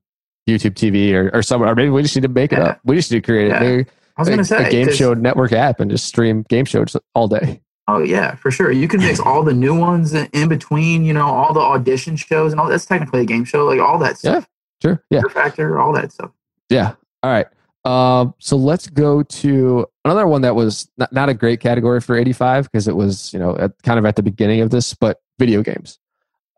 YouTube 0.48 0.74
TV 0.76 1.14
or, 1.14 1.32
or 1.34 1.42
somewhere, 1.42 1.72
or 1.72 1.76
maybe 1.76 1.90
we 1.90 2.02
just 2.04 2.16
need 2.16 2.22
to 2.22 2.28
make 2.28 2.52
it 2.54 2.60
Yeah. 2.60 2.66
up. 2.66 2.80
We 2.84 2.96
just 2.98 3.12
need 3.12 3.24
to 3.24 3.26
create 3.26 3.48
Yeah. 3.48 3.64
a, 3.64 3.86
I 4.18 4.22
was 4.22 4.30
gonna 4.30 4.44
say 4.44 4.68
a 4.68 4.70
game 4.70 4.92
show 4.92 5.14
network 5.14 5.54
app 5.54 5.80
and 5.80 5.90
just 5.92 6.06
stream 6.06 6.44
game 6.50 6.66
shows 6.66 6.96
all 7.14 7.28
day. 7.28 7.62
Oh 7.88 8.00
yeah, 8.00 8.36
for 8.36 8.52
sure. 8.52 8.72
You 8.72 8.88
can 8.88 9.00
mix 9.00 9.20
all 9.20 9.44
the 9.44 9.54
new 9.54 9.74
ones 9.78 10.14
in 10.14 10.28
in 10.34 10.50
between. 10.50 11.06
You 11.06 11.14
know, 11.14 11.26
all 11.28 11.54
the 11.54 11.60
audition 11.62 12.16
shows 12.18 12.52
and 12.52 12.60
all. 12.60 12.68
That's 12.68 12.86
technically 12.86 13.22
a 13.22 13.26
game 13.26 13.46
show. 13.46 13.66
Like 13.66 13.80
all 13.80 13.98
that 14.00 14.18
stuff. 14.18 14.44
Yeah, 14.84 14.90
Sure. 14.90 15.04
Yeah. 15.10 15.22
Fear 15.22 15.30
Factor, 15.30 15.80
all 15.80 15.94
that 15.94 16.12
stuff. 16.12 16.32
Yeah. 16.70 16.96
All 17.24 17.32
right. 17.32 17.48
Um, 17.86 18.34
so 18.40 18.58
let's 18.58 18.88
go 18.88 19.24
to 19.24 19.86
another 20.04 20.28
one 20.28 20.42
that 20.42 20.56
was 20.56 20.90
not, 20.98 21.14
not 21.14 21.30
a 21.30 21.34
great 21.34 21.62
category 21.62 22.02
for 22.02 22.18
85 22.18 22.66
because 22.66 22.90
it 22.90 22.96
was, 22.98 23.32
you 23.32 23.40
know, 23.40 23.56
at, 23.58 23.82
kind 23.84 23.98
of 23.98 24.06
at 24.06 24.18
the 24.18 24.24
beginning 24.24 24.60
of 24.60 24.70
this, 24.72 24.94
but 24.94 25.22
video 25.40 25.62
games. 25.64 25.98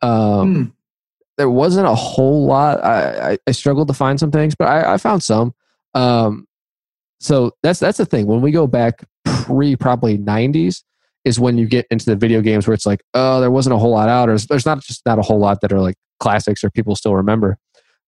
Um, 0.01 0.55
Hmm. 0.55 0.63
There 1.37 1.49
wasn't 1.49 1.87
a 1.87 1.95
whole 1.95 2.45
lot. 2.47 2.83
I, 2.83 3.33
I, 3.33 3.37
I 3.47 3.51
struggled 3.51 3.87
to 3.89 3.93
find 3.93 4.19
some 4.19 4.31
things, 4.31 4.55
but 4.55 4.67
I, 4.67 4.95
I 4.95 4.97
found 4.97 5.23
some. 5.23 5.53
Um, 5.93 6.47
so 7.19 7.51
that's 7.63 7.79
that's 7.79 7.97
the 7.97 8.05
thing. 8.05 8.25
When 8.27 8.41
we 8.41 8.51
go 8.51 8.67
back 8.67 9.03
pre 9.25 9.75
probably 9.75 10.17
90s 10.17 10.83
is 11.25 11.39
when 11.39 11.57
you 11.57 11.67
get 11.67 11.85
into 11.91 12.05
the 12.05 12.15
video 12.15 12.41
games 12.41 12.67
where 12.67 12.73
it's 12.73 12.85
like, 12.85 13.01
oh, 13.13 13.41
there 13.41 13.51
wasn't 13.51 13.75
a 13.75 13.77
whole 13.77 13.91
lot 13.91 14.07
out, 14.09 14.29
or 14.29 14.37
there's 14.37 14.65
not 14.65 14.81
just 14.81 15.05
not 15.05 15.19
a 15.19 15.21
whole 15.21 15.39
lot 15.39 15.61
that 15.61 15.71
are 15.73 15.81
like 15.81 15.95
classics 16.19 16.63
or 16.63 16.69
people 16.69 16.95
still 16.95 17.15
remember. 17.15 17.57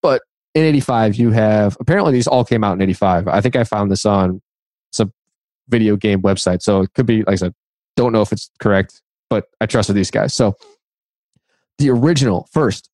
But 0.01 0.21
in 0.53 0.63
85 0.65 1.15
you 1.15 1.31
have 1.31 1.77
apparently 1.79 2.11
these 2.11 2.27
all 2.27 2.43
came 2.43 2.61
out 2.61 2.73
in 2.73 2.81
85 2.81 3.29
i 3.29 3.39
think 3.39 3.55
i 3.55 3.63
found 3.63 3.89
this 3.89 4.05
on 4.05 4.41
some 4.91 5.13
video 5.69 5.95
game 5.95 6.21
website 6.21 6.61
so 6.61 6.81
it 6.81 6.93
could 6.93 7.05
be 7.05 7.19
like 7.19 7.29
i 7.29 7.35
said 7.35 7.53
don't 7.95 8.11
know 8.11 8.21
if 8.21 8.33
it's 8.33 8.51
correct 8.59 9.01
but 9.29 9.45
i 9.61 9.65
trusted 9.65 9.95
these 9.95 10.11
guys 10.11 10.33
so 10.33 10.57
the 11.77 11.89
original 11.89 12.49
first 12.51 12.89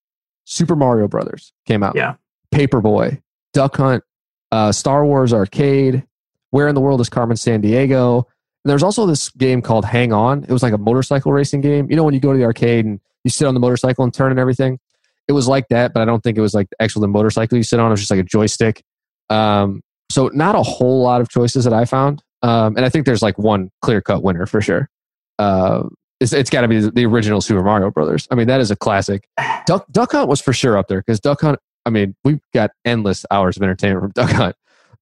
super 0.45 0.75
mario 0.75 1.07
brothers 1.07 1.51
came 1.65 1.81
out 1.81 1.95
Yeah. 1.95 2.13
paperboy 2.53 3.23
duck 3.53 3.75
hunt 3.77 4.03
uh, 4.51 4.71
star 4.71 5.05
wars 5.05 5.33
arcade 5.33 6.03
where 6.51 6.67
in 6.67 6.75
the 6.75 6.81
world 6.81 7.01
is 7.01 7.09
Carmen 7.09 7.37
Sandiego 7.37 8.17
and 8.17 8.69
there's 8.69 8.83
also 8.83 9.05
this 9.05 9.29
game 9.29 9.61
called 9.61 9.85
hang 9.85 10.13
on 10.13 10.43
it 10.43 10.51
was 10.51 10.63
like 10.63 10.73
a 10.73 10.77
motorcycle 10.77 11.31
racing 11.31 11.61
game 11.61 11.89
you 11.89 11.95
know 11.95 12.03
when 12.03 12.13
you 12.13 12.19
go 12.19 12.31
to 12.31 12.37
the 12.37 12.45
arcade 12.45 12.85
and 12.85 12.99
you 13.23 13.31
sit 13.31 13.47
on 13.47 13.53
the 13.53 13.59
motorcycle 13.59 14.03
and 14.03 14.13
turn 14.13 14.31
and 14.31 14.39
everything 14.39 14.79
it 15.27 15.33
was 15.33 15.47
like 15.47 15.67
that, 15.69 15.93
but 15.93 16.01
I 16.01 16.05
don't 16.05 16.21
think 16.21 16.37
it 16.37 16.41
was 16.41 16.53
like 16.53 16.67
actually 16.79 17.01
the 17.01 17.09
motorcycle 17.09 17.57
you 17.57 17.63
sit 17.63 17.79
on. 17.79 17.87
It 17.87 17.91
was 17.91 17.99
just 17.99 18.11
like 18.11 18.19
a 18.19 18.23
joystick. 18.23 18.83
Um, 19.29 19.81
so 20.09 20.29
not 20.33 20.55
a 20.55 20.63
whole 20.63 21.03
lot 21.03 21.19
of 21.19 21.29
choices 21.29 21.65
that 21.65 21.73
I 21.73 21.85
found. 21.85 22.23
Um, 22.43 22.77
and 22.77 22.85
I 22.85 22.89
think 22.89 23.05
there's 23.05 23.21
like 23.21 23.37
one 23.37 23.69
clear 23.81 24.01
cut 24.01 24.23
winner 24.23 24.45
for 24.45 24.61
sure. 24.61 24.89
Uh, 25.37 25.83
it's, 26.19 26.33
it's 26.33 26.49
got 26.49 26.61
to 26.61 26.67
be 26.67 26.79
the, 26.79 27.05
original 27.05 27.41
Super 27.41 27.61
Mario 27.61 27.91
Brothers. 27.91 28.27
I 28.31 28.35
mean, 28.35 28.47
that 28.47 28.61
is 28.61 28.71
a 28.71 28.75
classic. 28.75 29.27
Duck 29.65 29.85
Duck 29.91 30.13
Hunt 30.13 30.29
was 30.29 30.41
for 30.41 30.53
sure 30.53 30.77
up 30.77 30.87
there 30.87 30.99
because 30.99 31.19
Duck 31.19 31.41
Hunt. 31.41 31.59
I 31.87 31.89
mean, 31.89 32.15
we've 32.25 32.41
got 32.53 32.71
endless 32.83 33.25
hours 33.31 33.55
of 33.57 33.63
entertainment 33.63 34.01
from 34.01 34.11
Duck 34.15 34.35
Hunt, 34.35 34.55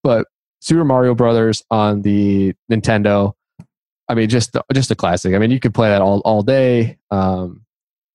but 0.03 0.27
Super 0.61 0.85
Mario 0.85 1.15
Brothers 1.15 1.63
on 1.71 2.03
the 2.03 2.53
Nintendo. 2.71 3.33
I 4.07 4.13
mean, 4.13 4.29
just 4.29 4.55
just 4.71 4.91
a 4.91 4.95
classic. 4.95 5.33
I 5.33 5.39
mean, 5.39 5.49
you 5.51 5.59
could 5.59 5.73
play 5.73 5.89
that 5.89 6.01
all 6.01 6.21
all 6.23 6.43
day. 6.43 6.99
Um, 7.09 7.65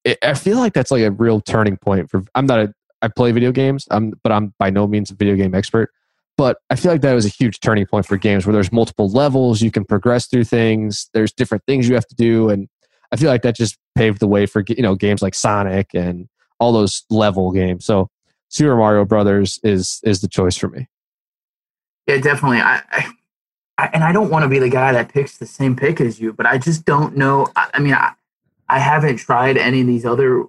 it, 0.04 0.18
I 0.22 0.34
feel 0.34 0.58
like 0.58 0.72
that's 0.72 0.92
like 0.92 1.02
a 1.02 1.10
real 1.10 1.40
turning 1.40 1.76
point 1.76 2.08
for. 2.10 2.22
I'm 2.34 2.46
not 2.46 2.60
a. 2.60 2.74
I 3.02 3.08
play 3.08 3.32
video 3.32 3.50
games. 3.50 3.86
I'm, 3.90 4.12
but 4.22 4.30
I'm 4.30 4.54
by 4.58 4.70
no 4.70 4.86
means 4.86 5.10
a 5.10 5.14
video 5.14 5.34
game 5.34 5.54
expert. 5.54 5.90
But 6.36 6.58
I 6.70 6.76
feel 6.76 6.92
like 6.92 7.00
that 7.00 7.12
was 7.12 7.26
a 7.26 7.30
huge 7.30 7.60
turning 7.60 7.86
point 7.86 8.06
for 8.06 8.16
games 8.16 8.46
where 8.46 8.52
there's 8.52 8.72
multiple 8.72 9.08
levels. 9.10 9.62
You 9.62 9.70
can 9.70 9.84
progress 9.84 10.26
through 10.26 10.44
things. 10.44 11.10
There's 11.12 11.32
different 11.32 11.64
things 11.66 11.88
you 11.88 11.94
have 11.94 12.06
to 12.06 12.14
do, 12.14 12.50
and 12.50 12.68
I 13.10 13.16
feel 13.16 13.30
like 13.30 13.42
that 13.42 13.56
just 13.56 13.76
paved 13.96 14.20
the 14.20 14.28
way 14.28 14.46
for 14.46 14.62
you 14.68 14.82
know 14.82 14.94
games 14.94 15.22
like 15.22 15.34
Sonic 15.34 15.88
and 15.92 16.28
all 16.60 16.72
those 16.72 17.04
level 17.10 17.50
games. 17.50 17.84
So 17.84 18.08
Super 18.50 18.76
Mario 18.76 19.04
Brothers 19.06 19.58
is 19.62 20.00
is 20.04 20.20
the 20.20 20.28
choice 20.28 20.56
for 20.56 20.68
me. 20.68 20.88
Yeah, 22.06 22.18
definitely. 22.18 22.58
I, 22.58 22.82
I, 23.78 23.86
and 23.94 24.02
I 24.04 24.12
don't 24.12 24.28
want 24.30 24.42
to 24.42 24.48
be 24.48 24.58
the 24.58 24.68
guy 24.68 24.92
that 24.92 25.12
picks 25.12 25.38
the 25.38 25.46
same 25.46 25.76
pick 25.76 26.00
as 26.00 26.20
you, 26.20 26.32
but 26.32 26.44
I 26.46 26.58
just 26.58 26.84
don't 26.84 27.16
know. 27.16 27.46
I, 27.56 27.70
I 27.74 27.78
mean, 27.78 27.94
I, 27.94 28.12
I 28.68 28.78
haven't 28.80 29.16
tried 29.16 29.56
any 29.56 29.80
of 29.82 29.86
these 29.86 30.04
other 30.04 30.44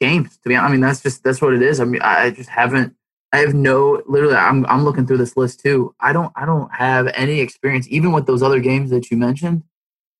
games 0.00 0.36
to 0.38 0.48
be 0.48 0.56
honest. 0.56 0.68
I 0.68 0.72
mean, 0.72 0.80
that's 0.80 1.02
just 1.02 1.22
that's 1.22 1.40
what 1.40 1.54
it 1.54 1.62
is. 1.62 1.80
I 1.80 1.84
mean, 1.84 2.02
I 2.02 2.30
just 2.30 2.48
haven't. 2.50 2.96
I 3.32 3.38
have 3.38 3.54
no 3.54 4.02
literally. 4.06 4.34
I'm 4.34 4.66
I'm 4.66 4.84
looking 4.84 5.06
through 5.06 5.18
this 5.18 5.36
list 5.36 5.60
too. 5.60 5.94
I 6.00 6.12
don't 6.12 6.32
I 6.36 6.44
don't 6.46 6.72
have 6.74 7.08
any 7.14 7.40
experience 7.40 7.86
even 7.90 8.12
with 8.12 8.26
those 8.26 8.42
other 8.42 8.60
games 8.60 8.90
that 8.90 9.10
you 9.10 9.16
mentioned. 9.16 9.62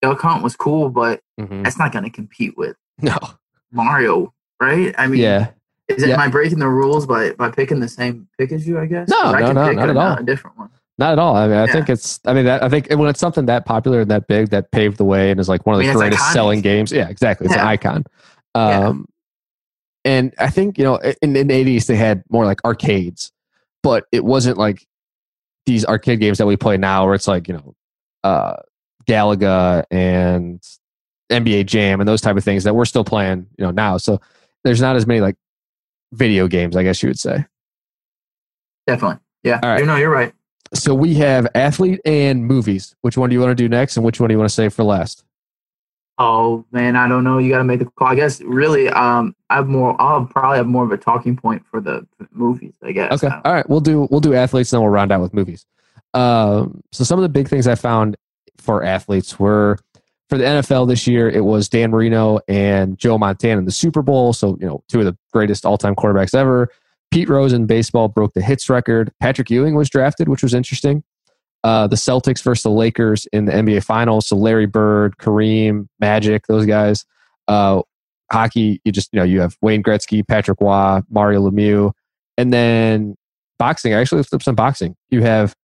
Duck 0.00 0.20
Hunt 0.20 0.42
was 0.42 0.56
cool, 0.56 0.88
but 0.90 1.22
Mhm. 1.40 1.62
that's 1.64 1.78
not 1.78 1.92
going 1.92 2.04
to 2.04 2.10
compete 2.10 2.56
with 2.58 2.76
No. 3.02 3.16
Mario, 3.70 4.34
right? 4.60 4.94
I 4.98 5.06
mean, 5.06 5.20
Yeah. 5.20 5.50
Is 5.88 6.02
it 6.02 6.08
Yeah. 6.08 6.14
am 6.14 6.20
I 6.20 6.28
breaking 6.28 6.58
the 6.58 6.68
rules 6.68 7.06
by 7.06 7.32
by 7.32 7.50
picking 7.50 7.80
the 7.80 7.88
same 7.88 8.28
pick 8.38 8.52
as 8.52 8.66
you? 8.66 8.78
I 8.78 8.86
guess 8.86 9.08
No, 9.08 9.16
'Cause 9.22 9.34
I 9.34 9.40
no, 9.40 9.46
can 9.48 9.54
no, 9.56 9.68
pick 9.68 9.76
not 9.76 9.90
at 9.90 9.96
all. 9.96 10.16
A 10.18 10.22
different 10.22 10.58
one. 10.58 10.70
Not 10.98 11.12
at 11.12 11.18
all. 11.18 11.34
I 11.36 11.48
mean, 11.48 11.56
I 11.56 11.64
Yeah. 11.66 11.72
think 11.72 11.88
it's. 11.88 12.20
I 12.26 12.34
mean, 12.34 12.44
that 12.44 12.62
I 12.62 12.68
think 12.68 12.88
when 12.90 13.08
it's 13.08 13.18
something 13.18 13.46
that 13.46 13.64
popular 13.64 14.02
and 14.02 14.10
that 14.10 14.26
big 14.28 14.50
that 14.50 14.70
paved 14.72 14.98
the 14.98 15.04
way 15.04 15.30
and 15.30 15.40
is 15.40 15.48
like 15.48 15.66
one 15.66 15.74
of 15.74 15.80
I 15.80 15.84
the 15.84 15.88
mean, 15.88 15.96
greatest 15.96 16.22
iconic. 16.22 16.32
selling 16.32 16.60
games. 16.60 16.92
Yeah, 16.92 17.08
exactly. 17.08 17.46
It's 17.46 17.54
an 17.54 17.60
Yeah. 17.62 17.66
icon. 17.68 18.04
Yeah. 18.54 18.88
Um, 18.88 19.06
and 20.04 20.34
I 20.38 20.50
think 20.50 20.78
you 20.78 20.84
know 20.84 20.96
in, 21.22 21.34
in 21.36 21.46
the 21.48 21.54
eighties 21.54 21.86
they 21.86 21.96
had 21.96 22.22
more 22.30 22.44
like 22.44 22.62
arcades, 22.64 23.32
but 23.82 24.04
it 24.12 24.24
wasn't 24.24 24.58
like 24.58 24.84
these 25.66 25.84
arcade 25.86 26.20
games 26.20 26.38
that 26.38 26.46
we 26.46 26.56
play 26.56 26.76
now, 26.76 27.06
where 27.06 27.14
it's 27.14 27.28
like 27.28 27.48
you 27.48 27.54
know, 27.54 27.74
uh, 28.24 28.56
Galaga 29.06 29.84
and 29.90 30.60
NBA 31.30 31.64
Jam 31.66 32.00
and 32.00 32.08
those 32.08 32.20
type 32.20 32.36
of 32.36 32.44
things 32.44 32.64
that 32.64 32.74
we're 32.74 32.84
still 32.84 33.04
playing. 33.04 33.46
You 33.56 33.64
know 33.64 33.70
now, 33.70 33.96
so 33.96 34.20
there's 34.64 34.80
not 34.80 34.94
as 34.96 35.06
many 35.06 35.20
like 35.20 35.36
video 36.12 36.46
games, 36.46 36.76
I 36.76 36.82
guess 36.82 37.02
you 37.02 37.08
would 37.08 37.18
say. 37.18 37.44
Definitely. 38.86 39.18
Yeah. 39.42 39.60
All 39.62 39.70
right. 39.70 39.80
You 39.80 39.86
know, 39.86 39.96
you're 39.96 40.10
right. 40.10 40.32
So 40.74 40.94
we 40.94 41.14
have 41.14 41.46
athlete 41.54 42.00
and 42.04 42.46
movies. 42.46 42.94
Which 43.02 43.16
one 43.16 43.28
do 43.28 43.34
you 43.34 43.40
want 43.40 43.50
to 43.50 43.54
do 43.54 43.68
next, 43.68 43.96
and 43.96 44.06
which 44.06 44.20
one 44.20 44.28
do 44.28 44.34
you 44.34 44.38
want 44.38 44.48
to 44.48 44.54
save 44.54 44.72
for 44.72 44.84
last? 44.84 45.24
Oh 46.18 46.64
man, 46.72 46.96
I 46.96 47.08
don't 47.08 47.24
know. 47.24 47.38
You 47.38 47.50
got 47.50 47.58
to 47.58 47.64
make 47.64 47.80
the 47.80 47.86
call. 47.86 48.08
I 48.08 48.14
guess 48.14 48.40
really, 48.42 48.88
um, 48.88 49.34
I 49.50 49.56
have 49.56 49.66
more. 49.66 50.00
I'll 50.00 50.24
probably 50.24 50.58
have 50.58 50.66
more 50.66 50.84
of 50.84 50.90
a 50.90 50.96
talking 50.96 51.36
point 51.36 51.64
for 51.70 51.80
the, 51.80 52.06
for 52.16 52.24
the 52.24 52.28
movies. 52.32 52.74
I 52.82 52.92
guess. 52.92 53.12
Okay, 53.12 53.26
Uh, 53.26 53.40
all 53.44 53.52
right. 53.52 53.68
We'll 53.68 53.80
do 53.80 54.06
we'll 54.10 54.20
do 54.20 54.34
athletes, 54.34 54.72
and 54.72 54.78
then 54.78 54.82
we'll 54.84 54.92
round 54.92 55.12
out 55.12 55.20
with 55.20 55.34
movies. 55.34 55.66
Um, 56.14 56.82
so 56.92 57.04
some 57.04 57.18
of 57.18 57.22
the 57.22 57.28
big 57.28 57.48
things 57.48 57.66
I 57.66 57.74
found 57.74 58.16
for 58.58 58.82
athletes 58.84 59.38
were 59.38 59.78
for 60.32 60.38
the 60.38 60.44
NFL 60.44 60.88
this 60.88 61.06
year. 61.06 61.28
It 61.28 61.44
was 61.44 61.68
Dan 61.68 61.90
Marino 61.90 62.40
and 62.48 62.96
Joe 62.96 63.18
Montana 63.18 63.58
in 63.58 63.66
the 63.66 63.70
Super 63.70 64.00
Bowl. 64.00 64.32
So 64.32 64.56
you 64.62 64.66
know, 64.66 64.82
two 64.88 65.00
of 65.00 65.04
the 65.04 65.14
greatest 65.30 65.66
all 65.66 65.76
time 65.76 65.94
quarterbacks 65.94 66.34
ever. 66.34 66.70
Pete 67.10 67.28
Rose 67.28 67.52
in 67.52 67.66
baseball 67.66 68.08
broke 68.08 68.32
the 68.32 68.40
hits 68.40 68.70
record. 68.70 69.12
Patrick 69.20 69.50
Ewing 69.50 69.74
was 69.74 69.90
drafted, 69.90 70.30
which 70.30 70.42
was 70.42 70.54
interesting. 70.54 71.04
Uh, 71.64 71.86
the 71.86 71.96
Celtics 71.96 72.42
versus 72.42 72.62
the 72.62 72.70
Lakers 72.70 73.26
in 73.26 73.44
the 73.44 73.52
NBA 73.52 73.84
Finals. 73.84 74.26
So 74.26 74.34
Larry 74.36 74.64
Bird, 74.64 75.18
Kareem, 75.18 75.86
Magic, 76.00 76.46
those 76.46 76.64
guys. 76.64 77.04
Uh, 77.46 77.82
hockey, 78.32 78.80
you 78.86 78.90
just 78.92 79.10
you 79.12 79.18
know 79.18 79.24
you 79.24 79.38
have 79.42 79.54
Wayne 79.60 79.82
Gretzky, 79.82 80.26
Patrick 80.26 80.62
Roy, 80.62 81.02
Mario 81.10 81.50
Lemieux, 81.50 81.92
and 82.38 82.54
then 82.54 83.16
boxing. 83.58 83.92
I 83.92 84.00
actually 84.00 84.24
up 84.32 84.42
some 84.42 84.54
boxing. 84.54 84.96
You 85.10 85.20
have 85.24 85.54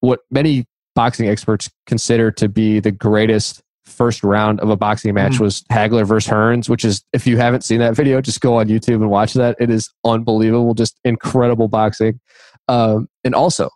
what 0.00 0.20
many 0.30 0.66
boxing 0.94 1.30
experts 1.30 1.70
consider 1.86 2.30
to 2.32 2.50
be 2.50 2.78
the 2.78 2.92
greatest 2.92 3.62
first 3.92 4.24
round 4.24 4.60
of 4.60 4.70
a 4.70 4.76
boxing 4.76 5.14
match 5.14 5.34
Mhm. 5.34 5.40
was 5.40 5.62
Hagler 5.70 6.06
versus 6.06 6.30
Hearns, 6.30 6.68
which 6.68 6.84
is 6.84 7.02
if 7.12 7.26
you 7.26 7.36
haven't 7.36 7.62
seen 7.62 7.78
that 7.80 7.94
video, 7.94 8.20
just 8.20 8.40
go 8.40 8.58
on 8.58 8.68
YouTube 8.68 8.96
and 8.96 9.10
watch 9.10 9.34
that. 9.34 9.56
It 9.60 9.70
is 9.70 9.90
unbelievable, 10.04 10.74
just 10.74 10.98
incredible 11.04 11.68
boxing. 11.68 12.20
Um, 12.68 13.08
and 13.24 13.34
also 13.34 13.68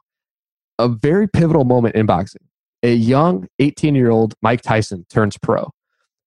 a 0.79 0.89
very 0.89 1.29
pivotal 1.29 1.65
moment 1.65 1.95
in 1.95 2.07
boxing. 2.07 2.43
A 2.83 2.95
young 2.95 3.47
18 3.59 3.95
year 3.95 4.11
old 4.11 4.35
Mike 4.43 4.63
Tyson 4.63 5.07
turns 5.11 5.37
pro. 5.39 5.71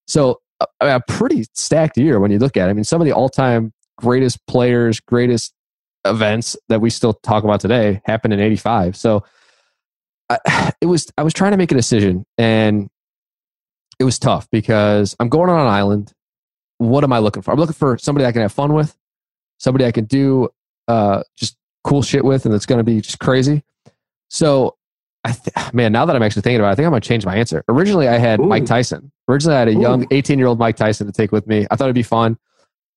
So 0.08 0.40
a, 0.60 0.96
a 0.96 1.02
pretty 1.08 1.46
stacked 1.54 1.98
year 1.98 2.20
when 2.20 2.32
you 2.32 2.40
look 2.40 2.58
at 2.58 2.68
it. 2.68 2.72
I 2.72 2.74
mean, 2.74 2.84
some 2.84 3.02
of 3.02 3.06
the 3.06 3.14
all 3.14 3.30
time 3.30 3.72
greatest 3.98 4.46
players, 4.48 5.00
greatest 5.00 5.54
events 6.06 6.56
that 6.70 6.82
we 6.82 6.90
still 6.90 7.14
talk 7.14 7.44
about 7.44 7.60
today 7.60 8.02
happened 8.06 8.34
in 8.34 8.40
85. 8.40 8.96
So 8.96 9.24
I, 10.30 10.74
it 10.82 10.88
was, 10.88 11.12
I 11.18 11.24
was 11.24 11.34
trying 11.34 11.52
to 11.52 11.58
make 11.58 11.72
a 11.72 11.76
decision 11.76 12.26
and 12.38 12.90
it 14.00 14.04
was 14.04 14.18
tough 14.18 14.50
because 14.52 15.16
I'm 15.20 15.30
going 15.30 15.50
on 15.50 15.60
an 15.60 15.68
island. 15.68 16.14
What 16.78 17.04
am 17.04 17.12
I 17.12 17.20
looking 17.20 17.42
for? 17.42 17.52
I'm 17.52 17.60
looking 17.60 17.74
for 17.74 17.98
somebody 17.98 18.26
I 18.26 18.32
can 18.32 18.42
have 18.42 18.54
fun 18.54 18.74
with, 18.74 18.96
somebody 19.58 19.86
I 19.86 19.92
can 19.92 20.06
do 20.06 20.50
uh, 20.88 21.24
just 21.38 21.58
cool 21.84 22.02
shit 22.02 22.24
with, 22.24 22.46
and 22.46 22.56
it's 22.56 22.66
going 22.66 22.80
to 22.80 22.84
be 22.84 23.02
just 23.02 23.20
crazy. 23.20 23.64
So, 24.30 24.78
I 25.26 25.34
th- 25.34 25.74
man, 25.74 25.92
now 25.92 26.06
that 26.06 26.16
I'm 26.16 26.24
actually 26.24 26.44
thinking 26.44 26.62
about 26.62 26.70
it, 26.70 26.72
I 26.72 26.76
think 26.76 26.86
I'm 26.86 26.92
going 26.92 27.02
to 27.02 27.08
change 27.08 27.26
my 27.26 27.36
answer. 27.36 27.64
Originally, 27.68 28.08
I 28.08 28.18
had 28.18 28.40
Ooh. 28.40 28.44
Mike 28.44 28.66
Tyson. 28.66 29.12
Originally, 29.28 29.56
I 29.56 29.60
had 29.60 29.68
a 29.68 29.76
young 29.76 30.08
18 30.12 30.40
year 30.40 30.48
old 30.48 30.60
Mike 30.60 30.78
Tyson 30.78 31.06
to 31.08 31.14
take 31.14 31.32
with 31.32 31.46
me. 31.46 31.68
I 31.70 31.76
thought 31.76 31.86
it'd 31.86 31.96
be 31.96 32.04
fun, 32.04 32.38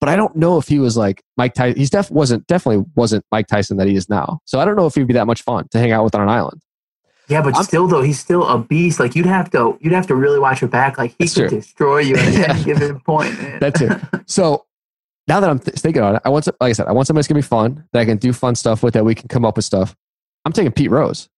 but 0.01 0.09
I 0.09 0.17
don't 0.17 0.35
know 0.37 0.59
if 0.59 0.69
he 0.69 0.79
was 0.79 0.97
like 0.97 1.23
Mike 1.37 1.55
Tyson. 1.55 1.79
He's 1.79 1.91
def 1.91 2.11
wasn't 2.11 2.47
definitely 2.47 2.85
wasn't 2.95 3.25
Mike 3.31 3.49
Tyson 3.49 3.77
that 3.79 3.89
he 3.89 3.97
is 3.97 4.09
now. 4.09 4.41
So 4.45 4.61
I 4.61 4.65
don't 4.65 4.77
know 4.77 4.87
if 4.87 4.95
he'd 4.95 5.07
be 5.07 5.15
that 5.15 5.27
much 5.27 5.43
fun 5.43 5.69
to 5.73 5.79
hang 5.79 5.93
out 5.93 6.05
with 6.05 6.15
on 6.15 6.23
an 6.23 6.29
island. 6.29 6.63
Yeah, 7.29 7.41
but 7.43 7.55
I'm- 7.55 7.65
still, 7.65 7.87
though, 7.87 8.03
he's 8.03 8.19
still 8.19 8.47
a 8.47 8.59
beast. 8.59 8.99
Like 9.01 9.15
you'd 9.15 9.27
have 9.27 9.51
to, 9.53 9.79
you'd 9.81 9.93
have 9.93 10.07
to 10.09 10.15
really 10.15 10.39
watch 10.39 10.61
your 10.61 10.69
back. 10.69 10.99
Like 10.99 11.15
he 11.19 11.29
could 11.29 11.35
true. 11.35 11.49
destroy 11.49 11.99
you 12.01 12.17
at 12.17 12.33
Yeah. 12.35 12.53
any 12.55 12.65
given 12.65 13.01
point. 13.01 13.41
Man. 13.41 13.59
That's 13.61 13.81
it. 13.81 13.93
So 14.27 14.65
now 15.29 15.41
that 15.41 15.49
I'm 15.51 15.59
th- 15.59 15.77
thinking 15.79 16.03
on 16.03 16.17
it, 16.17 16.23
I 16.25 16.29
want 16.31 16.45
some, 16.45 16.55
like 16.61 16.71
I 16.71 16.73
said, 16.73 16.87
I 16.89 16.93
want 16.93 17.07
somebody 17.07 17.21
that's 17.23 17.29
gonna 17.29 17.39
be 17.39 17.43
fun 17.43 17.85
that 17.93 18.01
I 18.01 18.05
can 18.05 18.17
do 18.19 18.33
fun 18.33 18.55
stuff 18.55 18.83
with 18.83 18.95
that 18.95 19.05
we 19.05 19.15
can 19.15 19.29
come 19.29 19.45
up 19.45 19.57
with 19.57 19.65
stuff. 19.65 19.95
I'm 20.45 20.53
taking 20.53 20.73
Pete 20.73 20.91
Rose. 20.91 21.29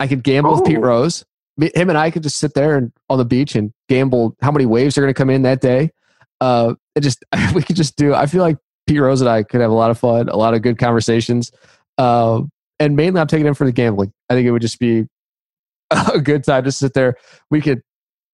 I 0.00 0.06
could 0.06 0.22
gamble 0.22 0.54
with 0.54 0.64
Pete 0.64 0.78
Oh. 0.78 0.82
Rose. 0.82 1.24
Me- 1.56 1.70
Him 1.74 1.88
and 1.90 1.98
I 1.98 2.10
could 2.10 2.22
just 2.22 2.38
sit 2.38 2.54
there 2.54 2.76
and 2.76 2.92
on 3.10 3.18
the 3.18 3.24
beach 3.24 3.54
and 3.56 3.72
gamble 3.88 4.36
how 4.40 4.50
many 4.52 4.64
waves 4.64 4.96
are 4.96 5.00
going 5.02 5.12
to 5.12 5.18
come 5.18 5.28
in 5.30 5.42
that 5.42 5.60
day. 5.60 5.90
Uh, 6.40 6.74
it 6.94 7.00
just 7.00 7.24
we 7.54 7.62
could 7.62 7.76
just 7.76 7.96
do. 7.96 8.14
I 8.14 8.26
feel 8.26 8.42
like 8.42 8.56
Pete 8.86 9.00
Rose 9.00 9.20
and 9.20 9.28
I 9.28 9.42
could 9.42 9.60
have 9.60 9.70
a 9.70 9.74
lot 9.74 9.90
of 9.90 9.98
fun, 9.98 10.28
a 10.28 10.36
lot 10.36 10.54
of 10.54 10.62
good 10.62 10.78
conversations. 10.78 11.50
Uh, 11.98 12.42
and 12.80 12.96
mainly, 12.96 13.20
I'm 13.20 13.26
taking 13.26 13.46
him 13.46 13.54
for 13.54 13.64
the 13.64 13.72
gambling. 13.72 14.12
I 14.28 14.34
think 14.34 14.46
it 14.46 14.50
would 14.52 14.62
just 14.62 14.78
be 14.78 15.06
a 15.90 16.20
good 16.20 16.44
time 16.44 16.64
to 16.64 16.72
sit 16.72 16.94
there. 16.94 17.16
We 17.50 17.60
could, 17.60 17.82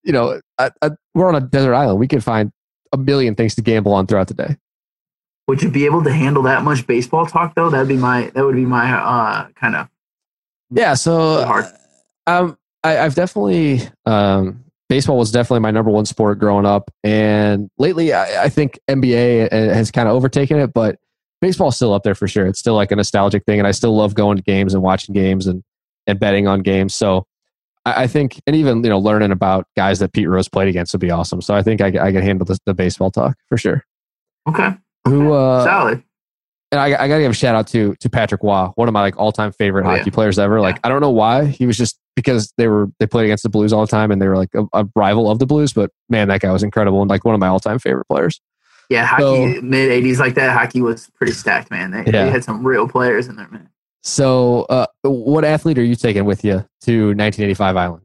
you 0.02 0.12
know, 0.12 0.40
I, 0.58 0.70
I, 0.82 0.90
we're 1.14 1.28
on 1.28 1.34
a 1.34 1.40
desert 1.40 1.74
island. 1.74 1.98
We 1.98 2.08
could 2.08 2.22
find 2.24 2.52
a 2.92 2.96
million 2.96 3.34
things 3.34 3.54
to 3.56 3.62
gamble 3.62 3.92
on 3.92 4.06
throughout 4.06 4.28
the 4.28 4.34
day. 4.34 4.56
Would 5.46 5.62
you 5.62 5.70
be 5.70 5.84
able 5.84 6.02
to 6.04 6.12
handle 6.12 6.42
that 6.44 6.62
much 6.62 6.86
baseball 6.86 7.26
talk 7.26 7.54
though? 7.54 7.68
That'd 7.70 7.88
be 7.88 7.96
my, 7.96 8.30
that 8.34 8.44
would 8.44 8.54
be 8.56 8.64
my 8.64 8.92
uh, 8.92 9.48
kind 9.60 9.76
of 9.76 9.88
Yeah, 10.70 10.94
so 10.94 11.44
hard. 11.44 11.66
um, 12.26 12.56
I, 12.82 12.98
I've 12.98 13.14
definitely 13.14 13.82
um, 14.06 14.64
baseball 14.88 15.18
was 15.18 15.30
definitely 15.30 15.60
my 15.60 15.70
number 15.70 15.90
one 15.90 16.06
sport 16.06 16.38
growing 16.38 16.66
up, 16.66 16.90
and 17.02 17.68
lately 17.78 18.12
I, 18.12 18.44
I 18.44 18.48
think 18.48 18.78
NBA 18.88 19.50
has 19.52 19.90
kind 19.90 20.08
of 20.08 20.14
overtaken 20.14 20.58
it, 20.58 20.72
but 20.72 20.98
baseball's 21.44 21.76
still 21.76 21.92
up 21.92 22.02
there 22.02 22.14
for 22.14 22.26
sure. 22.26 22.46
It's 22.46 22.58
still 22.58 22.74
like 22.74 22.90
a 22.90 22.96
nostalgic 22.96 23.44
thing, 23.44 23.58
and 23.58 23.66
I 23.68 23.72
still 23.72 23.94
love 23.96 24.14
going 24.14 24.36
to 24.36 24.42
games 24.42 24.72
and 24.74 24.82
watching 24.82 25.12
games 25.14 25.46
and 25.46 25.62
and 26.06 26.18
betting 26.18 26.46
on 26.48 26.60
games. 26.60 26.94
So 26.94 27.26
I, 27.84 28.04
I 28.04 28.06
think, 28.06 28.40
and 28.46 28.56
even 28.56 28.82
you 28.82 28.90
know, 28.90 28.98
learning 28.98 29.30
about 29.30 29.66
guys 29.76 29.98
that 29.98 30.12
Pete 30.12 30.28
Rose 30.28 30.48
played 30.48 30.68
against 30.68 30.92
would 30.94 31.00
be 31.00 31.10
awesome. 31.10 31.40
So 31.42 31.54
I 31.54 31.62
think 31.62 31.80
I, 31.80 31.88
I 31.88 32.12
can 32.12 32.22
handle 32.22 32.44
the, 32.46 32.58
the 32.66 32.74
baseball 32.74 33.10
talk 33.10 33.36
for 33.48 33.56
sure. 33.58 33.84
Okay, 34.48 34.70
Who 35.06 35.32
uh, 35.32 35.64
solid. 35.64 36.02
and 36.72 36.80
I, 36.80 36.86
I 36.86 37.08
got 37.08 37.16
to 37.16 37.22
give 37.22 37.30
a 37.30 37.34
shout 37.34 37.54
out 37.54 37.66
to 37.68 37.94
to 38.00 38.08
Patrick 38.10 38.42
Roy, 38.42 38.66
one 38.74 38.88
of 38.88 38.92
my 38.94 39.00
like 39.02 39.18
all 39.18 39.32
time 39.32 39.52
favorite 39.52 39.86
Oh, 39.86 39.90
yeah. 39.90 39.98
hockey 39.98 40.10
players 40.10 40.38
ever. 40.38 40.60
Like 40.60 40.78
I 40.84 40.88
don't 40.88 41.00
know 41.00 41.10
why 41.10 41.44
he 41.46 41.66
was 41.66 41.76
just 41.78 41.98
because 42.16 42.52
they 42.58 42.68
were 42.68 42.88
they 43.00 43.06
played 43.06 43.24
against 43.24 43.42
the 43.42 43.48
Blues 43.48 43.72
all 43.72 43.80
the 43.80 43.90
time 43.90 44.10
and 44.10 44.20
they 44.22 44.28
were 44.28 44.36
like 44.36 44.50
a, 44.54 44.64
a 44.72 44.86
rival 44.94 45.30
of 45.30 45.38
the 45.38 45.46
Blues, 45.46 45.72
but 45.72 45.90
man, 46.08 46.28
that 46.28 46.40
guy 46.40 46.52
was 46.52 46.62
incredible 46.62 47.00
and 47.02 47.08
like 47.10 47.24
one 47.24 47.34
of 47.34 47.40
my 47.40 47.48
all 47.48 47.58
time 47.60 47.78
favorite 47.78 48.06
players. 48.08 48.40
Yeah, 48.90 49.04
hockey 49.06 49.56
So- 49.56 49.62
mid 49.62 49.90
'80s 49.90 50.18
like 50.18 50.34
that. 50.34 50.56
Hockey 50.56 50.80
was 50.82 51.08
pretty 51.16 51.32
stacked, 51.32 51.70
man. 51.70 51.90
They, 51.90 52.04
Yeah. 52.04 52.24
they 52.24 52.30
had 52.30 52.44
some 52.44 52.66
real 52.66 52.86
players 52.88 53.28
in 53.28 53.36
there, 53.36 53.48
man. 53.50 53.68
So, 54.02 54.62
uh, 54.68 54.86
what 55.02 55.44
athlete 55.44 55.78
are 55.78 55.84
you 55.84 55.94
taking 55.96 56.24
with 56.26 56.44
you 56.44 56.64
to 56.82 57.14
1985 57.14 57.76
Island? 57.76 58.02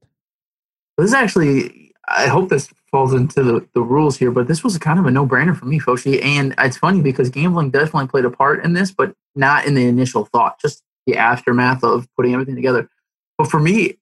This 0.98 1.08
is 1.08 1.14
actually, 1.14 1.94
I 2.08 2.28
hope 2.28 2.48
this 2.50 2.70
falls 2.90 3.14
into 3.14 3.44
the, 3.44 3.68
the 3.74 3.82
rules 3.82 4.18
here, 4.18 4.32
but 4.32 4.48
this 4.48 4.64
was 4.64 4.78
kind 4.78 4.98
of 4.98 5.06
a 5.06 5.12
no 5.12 5.28
brainer 5.28 5.56
for 5.56 5.66
me, 5.66 5.80
Foshi. 5.80 6.24
And 6.24 6.56
it's 6.58 6.78
funny 6.78 7.02
because 7.02 7.30
gambling 7.30 7.72
definitely 7.72 8.08
played 8.08 8.26
a 8.26 8.30
part 8.32 8.64
in 8.64 8.74
this, 8.74 8.92
but 8.92 9.14
not 9.36 9.66
in 9.66 9.74
the 9.76 9.86
initial 9.88 10.26
thought, 10.26 10.60
just 10.62 10.82
the 11.06 11.18
aftermath 11.18 11.84
of 11.84 12.08
putting 12.16 12.34
everything 12.34 12.56
together. 12.56 12.90
But 13.38 13.50
for 13.52 13.60
me, 13.60 13.98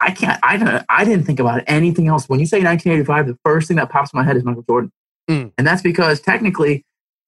I 0.00 0.10
can't, 0.10 0.38
I 0.42 0.56
don't, 0.58 0.84
I 0.88 1.04
didn't 1.04 1.24
think 1.24 1.40
about 1.40 1.62
anything 1.66 2.08
else. 2.08 2.28
When 2.28 2.40
you 2.40 2.46
say 2.46 2.58
1985, 2.62 3.26
the 3.26 3.38
first 3.44 3.68
thing 3.68 3.76
that 3.78 3.88
pops 3.88 4.12
in 4.12 4.18
my 4.18 4.24
head 4.24 4.36
is 4.36 4.44
Michael 4.44 4.64
Jordan. 4.68 4.92
Mm. 5.28 5.52
And 5.56 5.66
that's 5.66 5.82
because 5.82 6.20
technically 6.20 6.84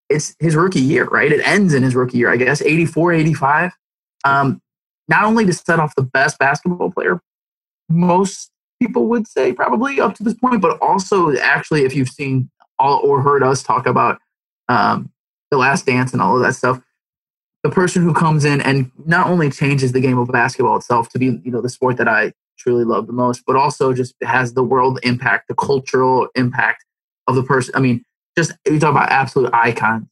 it's 0.08 0.34
his 0.38 0.54
rookie 0.54 0.80
year, 0.80 1.04
right? 1.06 1.32
It 1.32 1.46
ends 1.46 1.74
in 1.74 1.82
his 1.82 1.94
rookie 1.94 2.18
year, 2.18 2.30
I 2.30 2.36
guess, 2.36 2.60
84, 2.62 3.12
85. 3.12 3.72
Um, 4.24 4.60
not 5.08 5.24
only 5.24 5.44
to 5.46 5.52
set 5.52 5.78
off 5.78 5.94
the 5.96 6.02
best 6.02 6.38
basketball 6.38 6.90
player, 6.90 7.20
most 7.88 8.50
people 8.80 9.06
would 9.08 9.26
say 9.26 9.52
probably 9.52 10.00
up 10.00 10.14
to 10.14 10.22
this 10.22 10.34
point, 10.34 10.60
but 10.60 10.78
also 10.80 11.36
actually 11.36 11.84
if 11.84 11.94
you've 11.94 12.08
seen 12.08 12.50
all 12.78 13.00
or 13.04 13.22
heard 13.22 13.42
us 13.42 13.62
talk 13.62 13.86
about 13.86 14.18
um, 14.68 15.10
the 15.50 15.56
last 15.56 15.86
dance 15.86 16.12
and 16.12 16.20
all 16.20 16.36
of 16.36 16.42
that 16.42 16.54
stuff, 16.54 16.80
the 17.62 17.70
person 17.70 18.02
who 18.02 18.12
comes 18.12 18.44
in 18.44 18.60
and 18.60 18.90
not 19.06 19.26
only 19.26 19.50
changes 19.50 19.92
the 19.92 20.00
game 20.00 20.18
of 20.18 20.28
basketball 20.28 20.76
itself 20.76 21.08
to 21.10 21.18
be, 21.18 21.40
you 21.44 21.50
know, 21.50 21.60
the 21.60 21.68
sport 21.68 21.96
that 21.96 22.08
I 22.08 22.32
truly 22.58 22.84
love 22.84 23.06
the 23.06 23.12
most, 23.12 23.42
but 23.46 23.56
also 23.56 23.92
just 23.92 24.14
has 24.22 24.54
the 24.54 24.62
world 24.62 24.98
impact, 25.02 25.48
the 25.48 25.54
cultural 25.54 26.28
impact 26.34 26.84
of 27.26 27.34
the 27.34 27.42
person. 27.42 27.74
I 27.76 27.80
mean, 27.80 28.04
just 28.36 28.52
you 28.66 28.78
talk 28.78 28.90
about 28.90 29.10
absolute 29.10 29.50
icons. 29.52 30.06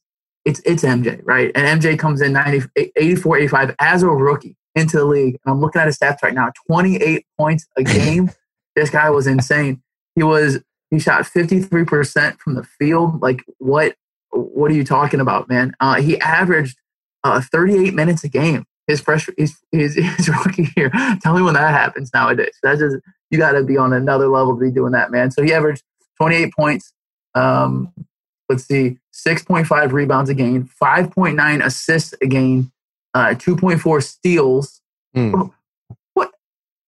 It's 0.45 0.61
it's 0.65 0.83
MJ, 0.83 1.21
right? 1.23 1.51
And 1.55 1.81
MJ 1.81 1.97
comes 1.97 2.21
in 2.21 2.33
90, 2.33 2.67
84, 2.95 3.37
85 3.37 3.75
as 3.79 4.03
a 4.03 4.07
rookie 4.07 4.57
into 4.75 4.97
the 4.97 5.05
league. 5.05 5.39
And 5.45 5.53
I'm 5.53 5.61
looking 5.61 5.81
at 5.81 5.87
his 5.87 5.97
stats 5.97 6.23
right 6.23 6.33
now 6.33 6.51
28 6.67 7.25
points 7.37 7.67
a 7.77 7.83
game. 7.83 8.31
this 8.75 8.89
guy 8.89 9.09
was 9.09 9.27
insane. 9.27 9.81
He 10.15 10.23
was 10.23 10.59
he 10.91 10.99
shot 10.99 11.23
53% 11.23 12.39
from 12.39 12.55
the 12.55 12.63
field. 12.63 13.21
Like 13.21 13.43
what 13.57 13.95
what 14.31 14.71
are 14.71 14.73
you 14.73 14.83
talking 14.83 15.19
about, 15.19 15.47
man? 15.47 15.73
Uh, 15.79 16.01
he 16.01 16.19
averaged 16.19 16.77
uh, 17.23 17.41
38 17.41 17.93
minutes 17.93 18.23
a 18.23 18.29
game. 18.29 18.65
His 18.87 18.99
fresh 18.99 19.29
his, 19.37 19.57
his, 19.71 19.95
his 20.17 20.29
rookie 20.29 20.69
year. 20.75 20.91
Tell 21.21 21.35
me 21.35 21.41
when 21.41 21.53
that 21.53 21.71
happens 21.71 22.11
nowadays. 22.13 22.57
That's 22.63 22.79
just 22.79 22.97
you 23.29 23.37
got 23.37 23.53
to 23.53 23.63
be 23.63 23.77
on 23.77 23.93
another 23.93 24.27
level 24.27 24.55
to 24.55 24.59
be 24.59 24.71
doing 24.71 24.91
that, 24.91 25.11
man. 25.11 25.31
So 25.31 25.41
he 25.41 25.53
averaged 25.53 25.83
28 26.21 26.53
points. 26.53 26.93
Um, 27.35 27.93
let's 28.49 28.65
see, 28.65 28.97
6.5 29.13 29.91
rebounds 29.91 30.29
a 30.29 30.33
game, 30.33 30.69
5.9 30.81 31.65
assists 31.65 32.13
a 32.21 32.27
game, 32.27 32.71
uh, 33.13 33.35
2.4 33.35 34.03
steals. 34.03 34.81
Mm. 35.15 35.51
What 36.13 36.31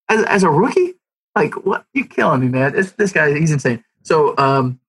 as, 0.10 0.24
as 0.26 0.44
a 0.44 0.50
rookie? 0.50 0.96
Like 1.36 1.54
what? 1.66 1.86
You're 1.94 2.08
killing 2.08 2.42
me, 2.42 2.48
man? 2.48 2.74
This 2.74 2.92
this 2.94 3.12
guy, 3.12 3.38
he's 3.38 3.52
insane. 3.52 3.84
So, 4.04 4.36
um, 4.38 4.80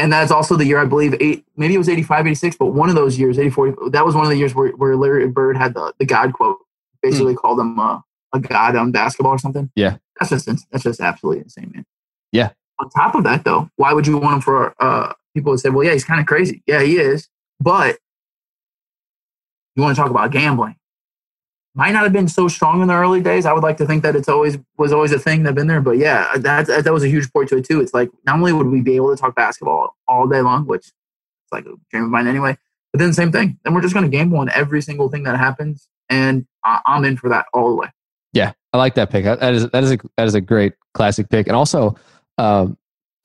and 0.00 0.12
that's 0.12 0.30
also 0.30 0.56
the 0.56 0.64
year 0.64 0.78
I 0.78 0.86
believe 0.86 1.14
eight, 1.20 1.44
maybe 1.56 1.74
it 1.74 1.78
was 1.78 1.88
85, 1.88 2.26
86, 2.26 2.56
but 2.56 2.66
one 2.66 2.88
of 2.88 2.94
those 2.94 3.18
years, 3.18 3.38
84, 3.38 3.90
that 3.90 4.04
was 4.04 4.14
one 4.14 4.24
of 4.24 4.30
the 4.30 4.36
years 4.36 4.54
where, 4.54 4.70
where 4.70 4.96
Larry 4.96 5.28
Bird 5.28 5.58
had 5.58 5.74
the, 5.74 5.92
the 5.98 6.06
God 6.06 6.32
quote, 6.32 6.56
basically 7.02 7.34
mm. 7.34 7.36
called 7.36 7.60
him 7.60 7.78
uh, 7.78 8.00
a 8.32 8.40
god 8.40 8.76
on 8.76 8.92
basketball 8.92 9.32
or 9.32 9.38
something. 9.38 9.70
Yeah. 9.74 9.98
That's 10.18 10.30
just, 10.30 10.46
that's 10.70 10.84
just 10.84 11.00
absolutely 11.00 11.42
insane, 11.42 11.70
man. 11.74 11.84
Yeah. 12.32 12.50
On 12.80 12.88
top 12.90 13.14
of 13.14 13.24
that 13.24 13.44
though, 13.44 13.70
why 13.76 13.92
would 13.92 14.06
you 14.06 14.16
want 14.18 14.36
him 14.36 14.40
for, 14.40 14.74
uh, 14.80 15.12
people 15.34 15.50
would 15.52 15.60
say, 15.60 15.68
well, 15.68 15.84
yeah, 15.84 15.92
he's 15.92 16.04
kind 16.04 16.20
of 16.20 16.26
crazy. 16.26 16.62
Yeah, 16.66 16.82
he 16.82 16.98
is. 16.98 17.28
But 17.60 17.98
you 19.76 19.82
want 19.82 19.94
to 19.94 20.00
talk 20.00 20.10
about 20.10 20.30
gambling 20.30 20.76
might 21.74 21.92
not 21.92 22.02
have 22.02 22.12
been 22.12 22.28
so 22.28 22.48
strong 22.48 22.82
in 22.82 22.88
the 22.88 22.94
early 22.94 23.20
days. 23.20 23.46
I 23.46 23.52
would 23.52 23.62
like 23.62 23.76
to 23.78 23.86
think 23.86 24.02
that 24.02 24.16
it's 24.16 24.28
always 24.28 24.58
was 24.76 24.92
always 24.92 25.12
a 25.12 25.18
thing 25.18 25.44
that 25.44 25.54
been 25.54 25.66
there, 25.66 25.80
but 25.80 25.98
yeah, 25.98 26.36
that 26.36 26.66
that 26.66 26.92
was 26.92 27.04
a 27.04 27.08
huge 27.08 27.32
point 27.32 27.48
to 27.50 27.56
it 27.56 27.64
too. 27.64 27.80
It's 27.80 27.94
like 27.94 28.10
not 28.26 28.36
only 28.36 28.52
would 28.52 28.66
we 28.66 28.80
be 28.80 28.96
able 28.96 29.14
to 29.14 29.20
talk 29.20 29.36
basketball 29.36 29.96
all 30.08 30.26
day 30.26 30.40
long, 30.40 30.66
which 30.66 30.86
is 30.86 30.92
like 31.52 31.66
a 31.66 31.74
dream 31.90 32.04
of 32.04 32.10
mine 32.10 32.26
anyway, 32.26 32.56
but 32.92 32.98
then 32.98 33.12
same 33.12 33.30
thing. 33.30 33.58
Then 33.64 33.74
we're 33.74 33.82
just 33.82 33.94
going 33.94 34.04
to 34.04 34.14
gamble 34.14 34.38
on 34.38 34.50
every 34.50 34.82
single 34.82 35.08
thing 35.08 35.22
that 35.24 35.38
happens, 35.38 35.88
and 36.08 36.46
I'm 36.64 37.04
in 37.04 37.16
for 37.16 37.28
that 37.28 37.46
all 37.54 37.70
the 37.70 37.76
way. 37.76 37.88
Yeah, 38.32 38.52
I 38.72 38.78
like 38.78 38.94
that 38.96 39.10
pick. 39.10 39.24
That 39.24 39.54
is 39.54 39.68
that 39.70 39.84
is 39.84 39.92
a 39.92 39.98
that 40.16 40.26
is 40.26 40.34
a 40.34 40.40
great 40.40 40.72
classic 40.94 41.28
pick, 41.28 41.46
and 41.46 41.56
also. 41.56 41.96
Um, 42.40 42.78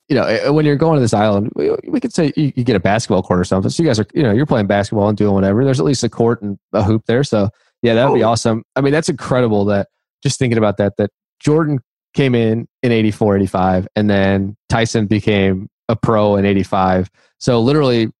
you 0.08 0.14
know, 0.14 0.52
when 0.52 0.64
you're 0.64 0.76
going 0.76 0.96
to 0.96 1.00
this 1.00 1.14
island, 1.14 1.50
we, 1.56 1.70
we 1.88 2.00
could 2.00 2.12
say 2.12 2.32
you, 2.36 2.52
you, 2.54 2.62
get 2.62 2.76
a 2.76 2.80
basketball 2.80 3.22
court 3.22 3.40
or 3.40 3.44
something. 3.44 3.70
So 3.70 3.82
you 3.82 3.88
guys 3.88 3.98
are, 3.98 4.06
you 4.14 4.22
know, 4.22 4.30
you're 4.30 4.46
playing 4.46 4.68
basketball 4.68 5.08
and 5.08 5.18
doing 5.18 5.34
whatever. 5.34 5.64
There's 5.64 5.80
at 5.80 5.86
least 5.86 6.04
a 6.04 6.08
court 6.08 6.42
and 6.42 6.58
a 6.72 6.82
hoop 6.82 7.02
there. 7.06 7.24
So 7.24 7.50
yeah, 7.82 7.94
that 7.94 8.04
would 8.04 8.12
oh. 8.12 8.16
be 8.16 8.22
awesome. 8.22 8.62
I 8.76 8.82
mean, 8.82 8.92
that's 8.92 9.08
incredible 9.08 9.64
that 9.66 9.88
just 10.22 10.38
thinking 10.38 10.58
about 10.58 10.76
that, 10.76 10.96
that 10.98 11.10
Jordan 11.40 11.80
came 12.14 12.34
in 12.34 12.68
in 12.82 12.92
84, 12.92 13.36
85, 13.36 13.88
and 13.96 14.08
then 14.08 14.56
Tyson 14.68 15.06
became 15.06 15.68
a 15.88 15.96
pro 15.96 16.36
in 16.36 16.44
85. 16.44 17.10
So 17.38 17.60
literally 17.60 18.10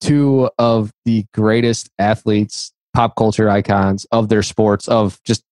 two 0.00 0.50
of 0.58 0.92
the 1.04 1.24
greatest 1.32 1.90
athletes, 1.98 2.72
pop 2.94 3.16
culture 3.16 3.48
icons 3.48 4.06
of 4.12 4.28
their 4.28 4.42
sports, 4.42 4.88
of 4.88 5.20
just 5.24 5.42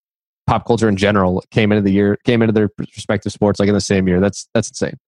pop 0.48 0.66
culture 0.66 0.88
in 0.88 0.96
general, 0.96 1.44
came 1.50 1.70
into 1.70 1.82
the 1.82 1.92
year, 1.92 2.16
came 2.24 2.42
into 2.42 2.52
their 2.52 2.70
respective 2.78 3.32
sports 3.32 3.60
like 3.60 3.68
in 3.68 3.74
the 3.74 3.80
same 3.80 4.08
year. 4.08 4.18
That's 4.18 4.48
that's 4.54 4.68
insane. 4.68 4.98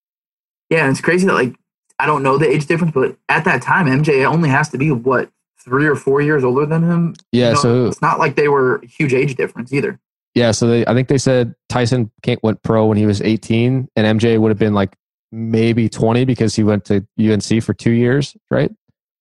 Yeah, 0.68 0.88
it's 0.90 1.00
crazy 1.00 1.26
that 1.26 1.32
like 1.32 1.56
I 1.98 2.06
don't 2.06 2.22
know 2.22 2.38
the 2.38 2.48
age 2.48 2.66
difference, 2.66 2.92
but 2.94 3.16
at 3.28 3.44
that 3.44 3.62
time, 3.62 3.86
MJ 3.86 4.24
only 4.24 4.48
has 4.48 4.68
to 4.70 4.78
be 4.78 4.90
what 4.90 5.30
three 5.64 5.86
or 5.86 5.96
four 5.96 6.20
years 6.20 6.44
older 6.44 6.66
than 6.66 6.82
him. 6.82 7.14
Yeah, 7.32 7.48
you 7.48 7.54
know, 7.54 7.60
so 7.60 7.86
it's 7.86 8.02
not 8.02 8.18
like 8.18 8.36
they 8.36 8.48
were 8.48 8.82
huge 8.84 9.14
age 9.14 9.34
difference 9.34 9.72
either. 9.72 9.98
Yeah, 10.34 10.52
so 10.52 10.68
they, 10.68 10.86
I 10.86 10.94
think 10.94 11.08
they 11.08 11.18
said 11.18 11.54
Tyson 11.68 12.10
went 12.42 12.62
pro 12.62 12.86
when 12.86 12.96
he 12.96 13.06
was 13.06 13.20
18, 13.20 13.88
and 13.96 14.20
MJ 14.20 14.38
would 14.38 14.50
have 14.50 14.58
been 14.58 14.74
like 14.74 14.94
maybe 15.32 15.88
20 15.88 16.24
because 16.24 16.54
he 16.54 16.62
went 16.62 16.84
to 16.84 17.04
UNC 17.18 17.62
for 17.62 17.74
two 17.74 17.90
years, 17.90 18.36
right? 18.50 18.70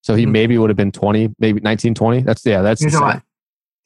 So 0.02 0.16
he 0.16 0.24
mm-hmm. 0.24 0.32
maybe 0.32 0.58
would 0.58 0.70
have 0.70 0.78
been 0.78 0.92
20, 0.92 1.36
maybe 1.40 1.62
19, 1.62 1.96
20. 1.96 2.22
That's 2.22 2.46
yeah, 2.46 2.62
that's 2.62 2.82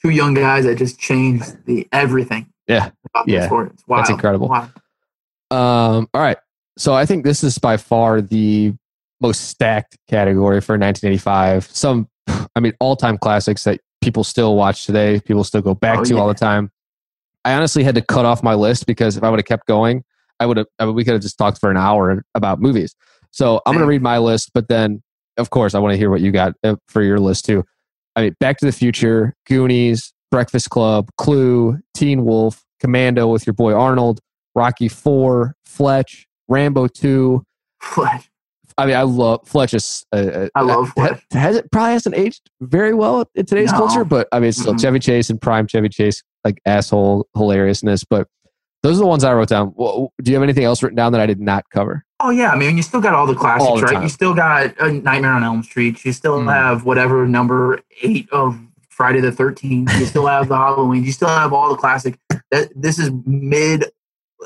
two 0.03 0.11
young 0.11 0.33
guys 0.33 0.65
that 0.65 0.77
just 0.77 0.99
changed 0.99 1.65
the 1.65 1.87
everything. 1.91 2.47
Yeah, 2.67 2.91
yeah, 3.25 3.49
that's 3.87 4.09
incredible. 4.09 4.51
Um, 4.51 4.71
all 6.13 6.21
right, 6.21 6.37
so 6.77 6.93
I 6.93 7.05
think 7.05 7.23
this 7.23 7.43
is 7.43 7.57
by 7.57 7.77
far 7.77 8.21
the 8.21 8.73
most 9.21 9.49
stacked 9.49 9.97
category 10.07 10.61
for 10.61 10.73
1985. 10.73 11.65
Some 11.65 12.07
I 12.55 12.59
mean, 12.59 12.73
all 12.79 12.95
time 12.95 13.17
classics 13.17 13.63
that 13.63 13.79
people 14.01 14.23
still 14.23 14.55
watch 14.55 14.85
today, 14.85 15.19
people 15.25 15.43
still 15.43 15.61
go 15.61 15.73
back 15.73 15.99
oh, 15.99 16.03
to 16.03 16.15
yeah. 16.15 16.19
all 16.19 16.27
the 16.27 16.33
time. 16.33 16.71
I 17.45 17.53
honestly 17.53 17.83
had 17.83 17.95
to 17.95 18.01
cut 18.01 18.25
off 18.25 18.43
my 18.43 18.53
list 18.53 18.85
because 18.85 19.17
if 19.17 19.23
I 19.23 19.29
would 19.29 19.39
have 19.39 19.45
kept 19.45 19.67
going, 19.67 20.03
I 20.39 20.45
would 20.45 20.57
have, 20.57 20.67
I 20.79 20.85
mean, 20.85 20.95
we 20.95 21.03
could 21.03 21.13
have 21.13 21.21
just 21.21 21.37
talked 21.37 21.59
for 21.59 21.69
an 21.69 21.77
hour 21.77 22.23
about 22.35 22.61
movies. 22.61 22.95
So 23.31 23.61
I'm 23.65 23.73
going 23.73 23.83
to 23.83 23.87
read 23.87 24.01
my 24.01 24.17
list, 24.19 24.51
but 24.53 24.67
then, 24.67 25.01
of 25.37 25.49
course, 25.49 25.73
I 25.75 25.79
want 25.79 25.93
to 25.93 25.97
hear 25.97 26.09
what 26.09 26.21
you 26.21 26.31
got 26.31 26.53
uh, 26.63 26.75
for 26.87 27.01
your 27.01 27.19
list 27.19 27.45
too. 27.45 27.65
I 28.15 28.21
mean, 28.23 28.35
Back 28.39 28.57
to 28.59 28.65
the 28.65 28.71
Future, 28.71 29.35
Goonies, 29.47 30.13
Breakfast 30.31 30.69
Club, 30.69 31.09
Clue, 31.17 31.79
Teen 31.93 32.25
Wolf, 32.25 32.63
Commando 32.79 33.27
with 33.27 33.45
your 33.45 33.53
boy 33.53 33.73
Arnold, 33.73 34.19
Rocky 34.55 34.87
Four, 34.87 35.55
Fletch, 35.65 36.27
Rambo 36.47 36.87
Two, 36.87 37.43
Fletch. 37.81 38.29
I 38.77 38.85
mean, 38.87 38.95
I 38.95 39.03
love 39.03 39.47
Fletch. 39.47 39.73
Is, 39.73 40.03
uh, 40.11 40.15
uh 40.15 40.47
I 40.55 40.61
love 40.61 40.89
Fletch. 40.89 41.21
Has, 41.31 41.57
it 41.57 41.71
probably 41.71 41.93
hasn't 41.93 42.15
aged 42.15 42.49
very 42.61 42.93
well 42.93 43.29
in 43.35 43.45
today's 43.45 43.71
no. 43.71 43.77
culture, 43.77 44.03
but 44.03 44.27
I 44.31 44.39
mean, 44.39 44.49
it's 44.49 44.59
still 44.59 44.73
mm-hmm. 44.73 44.81
Chevy 44.81 44.99
Chase 44.99 45.29
and 45.29 45.39
prime 45.39 45.67
Chevy 45.67 45.89
Chase, 45.89 46.23
like 46.43 46.59
asshole 46.65 47.27
hilariousness. 47.35 48.03
But 48.03 48.27
those 48.83 48.97
are 48.97 48.99
the 49.01 49.07
ones 49.07 49.23
I 49.23 49.33
wrote 49.33 49.49
down. 49.49 49.73
Well, 49.75 50.13
do 50.21 50.31
you 50.31 50.35
have 50.35 50.43
anything 50.43 50.63
else 50.63 50.83
written 50.83 50.95
down 50.95 51.11
that 51.13 51.21
I 51.21 51.25
did 51.25 51.39
not 51.39 51.67
cover? 51.69 52.05
Oh 52.19 52.29
yeah, 52.29 52.51
I 52.51 52.55
mean, 52.55 52.77
you 52.77 52.83
still 52.83 53.01
got 53.01 53.13
all 53.13 53.25
the 53.25 53.35
classics, 53.35 53.67
all 53.67 53.77
the 53.77 53.83
right? 53.83 54.03
You 54.03 54.09
still 54.09 54.33
got 54.33 54.79
uh, 54.79 54.89
Nightmare 54.89 55.31
on 55.31 55.43
Elm 55.43 55.63
Street. 55.63 56.03
You 56.05 56.13
still 56.13 56.39
mm. 56.39 56.53
have 56.53 56.85
whatever 56.85 57.27
number 57.27 57.81
eight 58.01 58.29
of 58.31 58.59
Friday 58.89 59.21
the 59.21 59.31
Thirteenth. 59.31 59.91
You 59.99 60.05
still 60.05 60.27
have 60.27 60.47
the 60.47 60.57
Halloween. 60.57 61.03
You 61.03 61.11
still 61.11 61.29
have 61.29 61.53
all 61.53 61.69
the 61.69 61.77
classic. 61.77 62.19
That 62.51 62.69
this 62.75 62.99
is 62.99 63.11
mid 63.25 63.85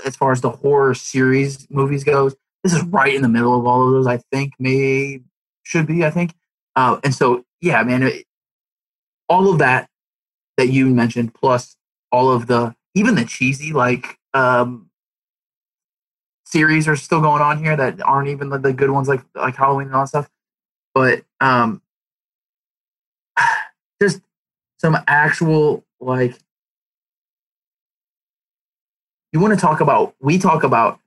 as 0.06 0.16
far 0.16 0.32
as 0.32 0.42
the 0.42 0.52
horror 0.52 0.94
series 0.94 1.68
movies 1.70 2.04
goes 2.04 2.36
this 2.68 2.74
is 2.74 2.84
right 2.84 3.16
in 3.16 3.22
the 3.22 3.30
middle 3.30 3.58
of 3.58 3.66
all 3.66 3.86
of 3.88 3.94
those. 3.94 4.08
I 4.08 4.18
think 4.32 4.54
may 4.60 5.22
should 5.64 5.88
be. 5.88 6.06
I 6.06 6.10
think, 6.10 6.34
uh, 6.76 7.00
and 7.04 7.14
so 7.14 7.46
yeah, 7.62 7.82
man, 7.84 8.04
it, 8.04 8.26
all 9.30 9.52
of 9.52 9.60
that 9.60 9.90
that 10.58 10.68
you 10.68 10.88
mentioned, 10.88 11.34
plus 11.34 11.76
all 12.12 12.30
of 12.30 12.48
the 12.48 12.76
even 12.94 13.16
the 13.16 13.26
cheesy 13.26 13.74
like 13.74 14.17
um, 14.34 14.90
series 16.46 16.88
are 16.88 16.96
still 16.96 17.22
going 17.22 17.42
on 17.42 17.64
here 17.64 17.76
that 17.76 18.02
aren't 18.02 18.30
even 18.30 18.50
the, 18.50 18.58
the 18.58 18.74
good 18.74 18.90
ones 18.90 19.08
like 19.08 19.22
like 19.36 19.56
Halloween 19.56 19.88
and 19.88 19.96
all 19.96 20.04
that 20.04 20.10
stuff. 20.10 20.30
But 20.94 21.24
um, 21.42 21.82
just 24.02 24.22
some 24.78 24.98
actual 25.08 25.86
like 26.00 26.38
you 29.34 29.40
want 29.40 29.54
to 29.54 29.60
talk 29.60 29.82
about 29.82 30.16
we 30.20 30.38
talk 30.38 30.64
about 30.64 31.00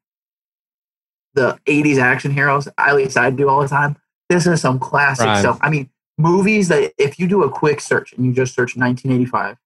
the 1.35 1.59
80s 1.67 1.99
action 1.99 2.33
heroes, 2.33 2.69
at 2.77 2.97
least 2.97 3.17
I 3.17 3.31
do 3.31 3.49
all 3.49 3.63
the 3.63 3.69
time. 3.69 3.97
This 4.29 4.47
is 4.47 4.61
some 4.61 4.79
classic 4.79 5.27
right. 5.27 5.39
stuff. 5.39 5.59
I 5.61 5.71
mean, 5.71 5.89
movies 6.19 6.69
that 6.69 6.93
if 6.99 7.19
you 7.19 7.29
do 7.29 7.45
a 7.45 7.51
quick 7.51 7.81
search 7.81 8.13
and 8.13 8.27
you 8.27 8.33
just 8.33 8.55
search 8.55 8.77
1985 8.77 9.57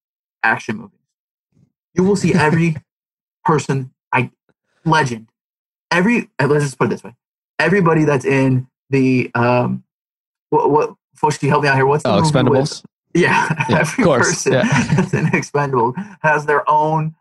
action 0.43 0.77
movies, 0.77 0.99
you 1.93 2.03
will 2.03 2.15
see 2.15 2.33
every 2.33 2.75
person, 3.45 3.91
I 4.11 4.31
legend, 4.83 5.29
every 5.91 6.29
uh, 6.39 6.47
let's 6.47 6.65
just 6.65 6.77
put 6.77 6.87
it 6.87 6.89
this 6.89 7.03
way, 7.03 7.15
everybody 7.59 8.03
that's 8.05 8.25
in 8.25 8.67
the 8.89 9.31
um, 9.35 9.83
what 10.49 10.69
what 10.69 10.95
Fosh, 11.15 11.41
you 11.41 11.49
help 11.49 11.63
me 11.63 11.69
out 11.69 11.75
here? 11.75 11.85
What's 11.85 12.03
the 12.03 12.09
oh, 12.09 12.21
Expendables? 12.21 12.83
Yeah, 13.13 13.47
yeah, 13.69 13.79
every 13.79 14.03
person 14.03 14.53
yeah. 14.53 14.63
that's 14.93 15.13
in 15.13 15.25
Expendables 15.27 15.95
has 16.21 16.45
their 16.45 16.69
own 16.69 17.15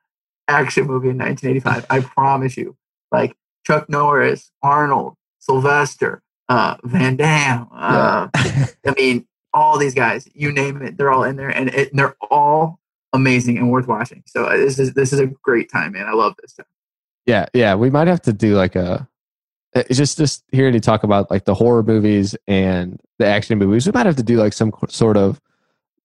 action 0.49 0.87
movie 0.87 1.11
in 1.11 1.19
1985. 1.19 1.87
I 1.91 2.01
promise 2.01 2.57
you. 2.57 2.77
Like 3.13 3.37
Chuck 3.65 3.89
Norris, 3.89 4.51
Arnold, 4.63 5.15
Sylvester, 5.39 6.23
uh, 6.49 6.77
Van 6.83 7.17
Damme. 7.17 7.69
Uh, 7.73 8.29
yeah. 8.35 8.67
I 8.87 8.95
mean, 8.97 9.27
all 9.53 9.79
these 9.79 9.95
guys, 9.95 10.29
you 10.35 10.51
name 10.51 10.83
it, 10.83 10.97
they're 10.97 11.13
all 11.13 11.23
in 11.23 11.37
there, 11.37 11.49
and, 11.49 11.69
it, 11.69 11.91
and 11.91 11.99
they're 11.99 12.17
all 12.21 12.81
amazing 13.15 13.57
and 13.57 13.71
worth 13.71 13.87
watching. 13.87 14.23
So 14.27 14.45
uh, 14.45 14.57
this 14.57 14.79
is 14.79 14.93
this 14.93 15.13
is 15.13 15.21
a 15.21 15.27
great 15.43 15.71
time, 15.71 15.93
man. 15.93 16.07
I 16.07 16.13
love 16.13 16.35
this 16.43 16.53
time. 16.53 16.67
Yeah, 17.25 17.47
yeah. 17.55 17.75
We 17.75 17.89
might 17.89 18.09
have 18.09 18.21
to 18.23 18.33
do 18.33 18.55
like 18.57 18.77
a 18.77 19.09
just 19.91 20.19
just 20.19 20.45
hearing 20.53 20.75
you 20.75 20.81
talk 20.81 21.05
about 21.05 21.31
like 21.31 21.47
the 21.47 21.55
horror 21.55 21.83
movies 21.83 22.37
and 22.47 23.01
the 23.19 23.27
action 23.27 23.59
movies. 23.59 23.87
We 23.87 23.93
might 23.93 24.07
have 24.07 24.17
to 24.17 24.23
do 24.23 24.37
like 24.37 24.53
some 24.53 24.73
sort 24.89 25.17
of 25.17 25.41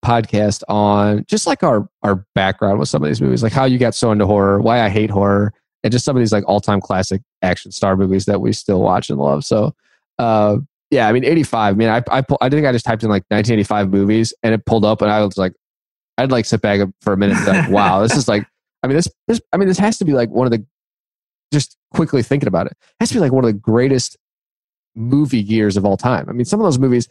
podcast 0.04 0.64
on 0.70 1.26
just 1.28 1.46
like 1.46 1.64
our 1.64 1.90
our 2.04 2.26
background 2.36 2.80
with 2.80 2.90
some 2.90 3.04
of 3.04 3.10
these 3.10 3.22
movies, 3.22 3.44
like 3.44 3.52
how 3.52 3.66
you 3.66 3.78
got 3.78 3.96
so 3.96 4.12
into 4.12 4.26
horror, 4.26 4.62
why 4.62 4.82
I 4.82 4.90
hate 4.90 5.10
horror, 5.10 5.54
and 5.84 5.92
just 5.92 6.06
some 6.06 6.16
of 6.16 6.22
these 6.22 6.32
like 6.32 6.44
all 6.48 6.62
time 6.62 6.80
classic 6.80 7.22
action 7.42 7.72
star 7.72 7.98
movies 7.98 8.26
that 8.26 8.40
we 8.40 8.54
still 8.54 8.82
watch 8.82 9.10
and 9.10 9.20
love. 9.20 9.44
So, 9.44 9.76
uh, 10.18 10.58
yeah, 10.92 11.08
I 11.08 11.12
mean, 11.12 11.24
85. 11.24 11.76
I 11.76 11.78
mean, 11.78 11.90
I, 11.90 12.04
I, 12.10 12.24
I 12.42 12.50
think 12.50 12.66
I 12.66 12.72
just 12.72 12.86
typed 12.86 13.04
in 13.04 13.10
like 13.10 13.24
1985 13.30 13.92
movies 13.92 14.34
and 14.42 14.54
it 14.54 14.66
pulled 14.66 14.86
up 14.86 15.02
and 15.02 15.12
I 15.12 15.24
was 15.24 15.38
like, 15.38 15.54
I'd 16.20 16.32
like 16.32 16.46
to 16.46 16.50
sit 16.50 16.62
back 16.62 16.88
for 17.02 17.14
a 17.14 17.18
minute 17.18 17.38
and 17.38 17.46
be 17.46 17.52
like, 17.52 17.70
wow, 17.70 18.02
this 18.02 18.16
is 18.16 18.28
like, 18.28 18.46
I 18.84 18.88
mean, 18.88 18.96
this, 18.96 19.08
this, 19.28 19.42
I 19.54 19.58
mean, 19.58 19.68
this 19.68 19.80
has 19.80 19.98
to 20.00 20.06
be 20.06 20.14
like 20.14 20.30
one 20.30 20.46
of 20.46 20.52
the, 20.52 20.66
just 21.52 21.78
quickly 21.94 22.22
thinking 22.22 22.48
about 22.48 22.68
it, 22.68 22.74
it 22.74 22.96
has 23.00 23.10
to 23.10 23.16
be 23.16 23.20
like 23.20 23.32
one 23.32 23.44
of 23.44 23.48
the 23.48 23.60
greatest 23.60 24.18
movie 24.96 25.42
years 25.42 25.78
of 25.78 25.86
all 25.86 25.98
time. 25.98 26.28
I 26.30 26.34
mean, 26.34 26.46
some 26.46 26.60
of 26.60 26.66
those 26.66 26.80
movies, 26.80 27.08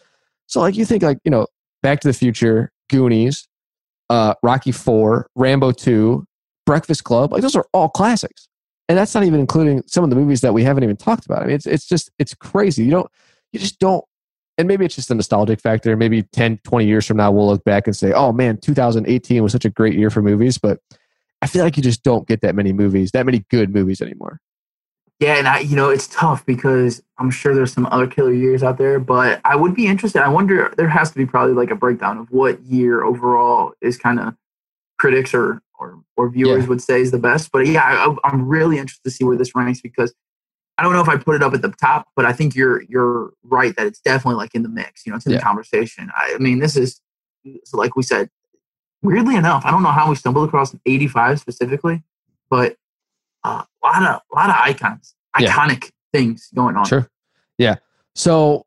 so 0.47 0.61
like 0.61 0.77
you 0.77 0.85
think 0.85 1.03
like, 1.03 1.19
you 1.25 1.31
know, 1.31 1.47
Back 1.83 2.01
to 2.01 2.09
the 2.09 2.15
Future, 2.15 2.71
Goonies, 2.91 3.49
uh, 4.11 4.35
Rocky 4.43 4.73
Four, 4.73 5.29
Rambo 5.35 5.73
Two, 5.73 6.25
Breakfast 6.67 7.05
Club, 7.05 7.33
like 7.33 7.43
those 7.43 7.57
are 7.57 7.67
all 7.73 7.89
classics. 7.89 8.49
And 8.89 8.97
that's 8.97 9.15
not 9.15 9.25
even 9.25 9.39
including 9.39 9.83
some 9.87 10.03
of 10.03 10.11
the 10.11 10.17
movies 10.17 10.41
that 10.41 10.55
we 10.55 10.65
haven't 10.65 10.83
even 10.83 10.97
talked 10.97 11.27
about. 11.27 11.43
I 11.43 11.47
mean, 11.47 11.55
it's 11.55 11.67
it's 11.67 11.87
just 11.87 12.11
it's 12.19 12.35
crazy. 12.35 12.85
You 12.85 12.91
don't 12.91 13.11
you 13.53 13.61
just 13.61 13.79
don't 13.79 14.05
and 14.59 14.67
maybe 14.67 14.85
it's 14.85 14.97
just 14.97 15.11
a 15.11 15.15
nostalgic 15.15 15.61
factor. 15.61 15.97
Maybe 15.97 16.25
10, 16.25 16.59
20 16.65 16.85
years 16.85 17.07
from 17.07 17.17
now, 17.17 17.31
we'll 17.31 17.47
look 17.47 17.65
back 17.65 17.87
and 17.87 17.97
say, 17.97 18.13
oh 18.13 18.33
man, 18.33 18.59
2018 18.59 19.43
was 19.43 19.53
such 19.53 19.65
a 19.65 19.71
great 19.71 19.95
year 19.95 20.11
for 20.11 20.21
movies. 20.21 20.59
But 20.59 20.81
I 21.41 21.47
feel 21.47 21.63
like 21.63 21.77
you 21.77 21.83
just 21.83 22.03
don't 22.03 22.27
get 22.27 22.41
that 22.41 22.57
many 22.57 22.73
movies, 22.73 23.13
that 23.13 23.25
many 23.25 23.45
good 23.51 23.73
movies 23.73 24.03
anymore. 24.03 24.41
Yeah, 25.21 25.37
and 25.37 25.49
I, 25.49 25.61
you 25.61 25.75
know, 25.75 25.91
it's 25.91 26.07
tough 26.09 26.45
because 26.47 27.03
I'm 27.19 27.31
sure 27.31 27.55
there's 27.55 27.73
some 27.73 27.87
other 27.87 28.07
killer 28.07 28.33
years 28.33 28.63
out 28.63 28.79
there, 28.79 29.01
but 29.01 29.41
I 29.45 29.57
would 29.57 29.75
be 29.75 29.87
interested. 29.87 30.23
I 30.23 30.29
wonder, 30.29 30.73
there 30.77 30.89
has 30.89 31.11
to 31.11 31.17
be 31.17 31.27
probably 31.27 31.55
like 31.55 31.71
a 31.71 31.77
breakdown 31.77 32.19
of 32.19 32.31
what 32.31 32.63
year 32.63 33.03
overall 33.03 33.73
is 33.81 33.97
kind 33.97 34.21
of 34.21 34.35
critics 34.99 35.35
or, 35.35 35.61
or, 35.79 36.01
or 36.17 36.31
viewers 36.31 36.65
yeah. 36.65 36.69
would 36.69 36.83
say 36.83 37.01
is 37.01 37.11
the 37.11 37.19
best. 37.19 37.51
But 37.53 37.67
yeah, 37.67 37.83
I, 37.83 38.29
I'm 38.29 38.47
really 38.47 38.79
interested 38.79 39.03
to 39.05 39.11
see 39.11 39.25
where 39.25 39.37
this 39.37 39.57
ranks 39.57 39.81
because 39.81 40.15
I 40.79 40.83
don't 40.83 40.93
know 40.93 41.01
if 41.01 41.09
I 41.09 41.17
put 41.17 41.35
it 41.35 41.43
up 41.43 41.53
at 41.55 41.63
the 41.63 41.71
top, 41.71 42.09
but 42.15 42.25
I 42.25 42.33
think 42.33 42.55
you're 42.55 42.83
you're 42.83 43.33
right 43.43 43.75
that 43.77 43.87
it's 43.87 44.01
definitely 44.01 44.37
like 44.37 44.55
in 44.55 44.63
the 44.63 44.69
mix. 44.69 45.05
You 45.05 45.13
know, 45.13 45.17
it's 45.17 45.27
in 45.27 45.33
yeah. 45.33 45.39
the 45.39 45.45
conversation. 45.45 46.09
I, 46.17 46.35
I, 46.35 46.39
mean, 46.39 46.61
this 46.61 46.77
is 46.77 47.01
like 47.73 47.97
we 47.97 48.03
said. 48.03 48.31
Weirdly 49.01 49.37
enough, 49.37 49.65
I 49.65 49.71
don't 49.71 49.85
know 49.85 49.93
how 49.93 50.09
we 50.09 50.17
stumbled 50.17 50.49
across 50.49 50.75
85 50.85 51.39
specifically, 51.39 52.03
but 52.51 52.75
uh, 53.45 53.63
a 53.63 53.87
lot 53.87 54.03
of 54.03 54.21
a 54.33 54.35
lot 54.35 54.51
of 54.51 54.57
icons, 54.57 55.15
yeah. 55.39 55.53
iconic 55.53 55.93
things 56.13 56.49
going 56.53 56.77
on. 56.77 56.85
Sure. 56.85 57.09
Yeah. 57.59 57.77
So, 58.17 58.67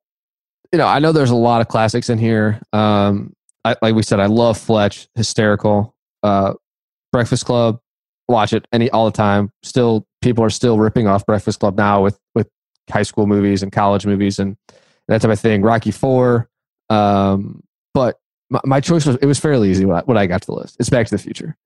you 0.72 0.78
know, 0.78 0.88
I 0.88 0.99
know 0.99 1.12
there's 1.12 1.32
a 1.32 1.36
lot 1.36 1.59
of 1.59 1.68
classics 1.68 2.09
in 2.09 2.18
here. 2.18 2.62
Um, 2.72 3.34
I, 3.66 3.76
like 3.82 3.95
we 3.95 4.03
said, 4.03 4.20
I 4.20 4.28
love 4.28 4.57
Fletch, 4.57 5.07
hysterical. 5.16 5.95
Uh, 6.24 6.53
Breakfast 7.12 7.45
Club, 7.45 7.80
watch 8.28 8.53
it 8.53 8.66
any 8.72 8.89
all 8.89 9.05
the 9.05 9.12
time. 9.12 9.51
Still, 9.64 10.07
people 10.22 10.43
are 10.43 10.49
still 10.49 10.78
ripping 10.78 11.07
off 11.07 11.26
Breakfast 11.26 11.59
Club 11.59 11.78
now 11.78 12.01
with 12.01 12.19
with 12.36 12.47
high 12.89 13.03
school 13.03 13.28
movies 13.28 13.63
and 13.63 13.72
college 13.72 14.05
movies 14.05 14.39
and 14.39 14.57
that 15.07 15.22
type 15.22 15.32
of 15.32 15.39
thing. 15.39 15.61
Rocky 15.61 15.91
Four, 15.91 16.49
um, 16.89 17.63
but 17.93 18.19
my, 18.49 18.59
my, 18.65 18.80
choice 18.80 19.05
was 19.05 19.17
it 19.17 19.26
was 19.26 19.39
fairly 19.39 19.69
easy 19.69 19.86
when 19.86 19.97
I, 19.97 20.01
when 20.01 20.17
I 20.17 20.28
got 20.28 20.41
to 20.41 20.47
the 20.47 20.53
list. 20.53 20.78
It's 20.80 20.89
Back 20.89 21.07
to 21.07 21.15
the 21.15 21.22
Future. 21.22 21.57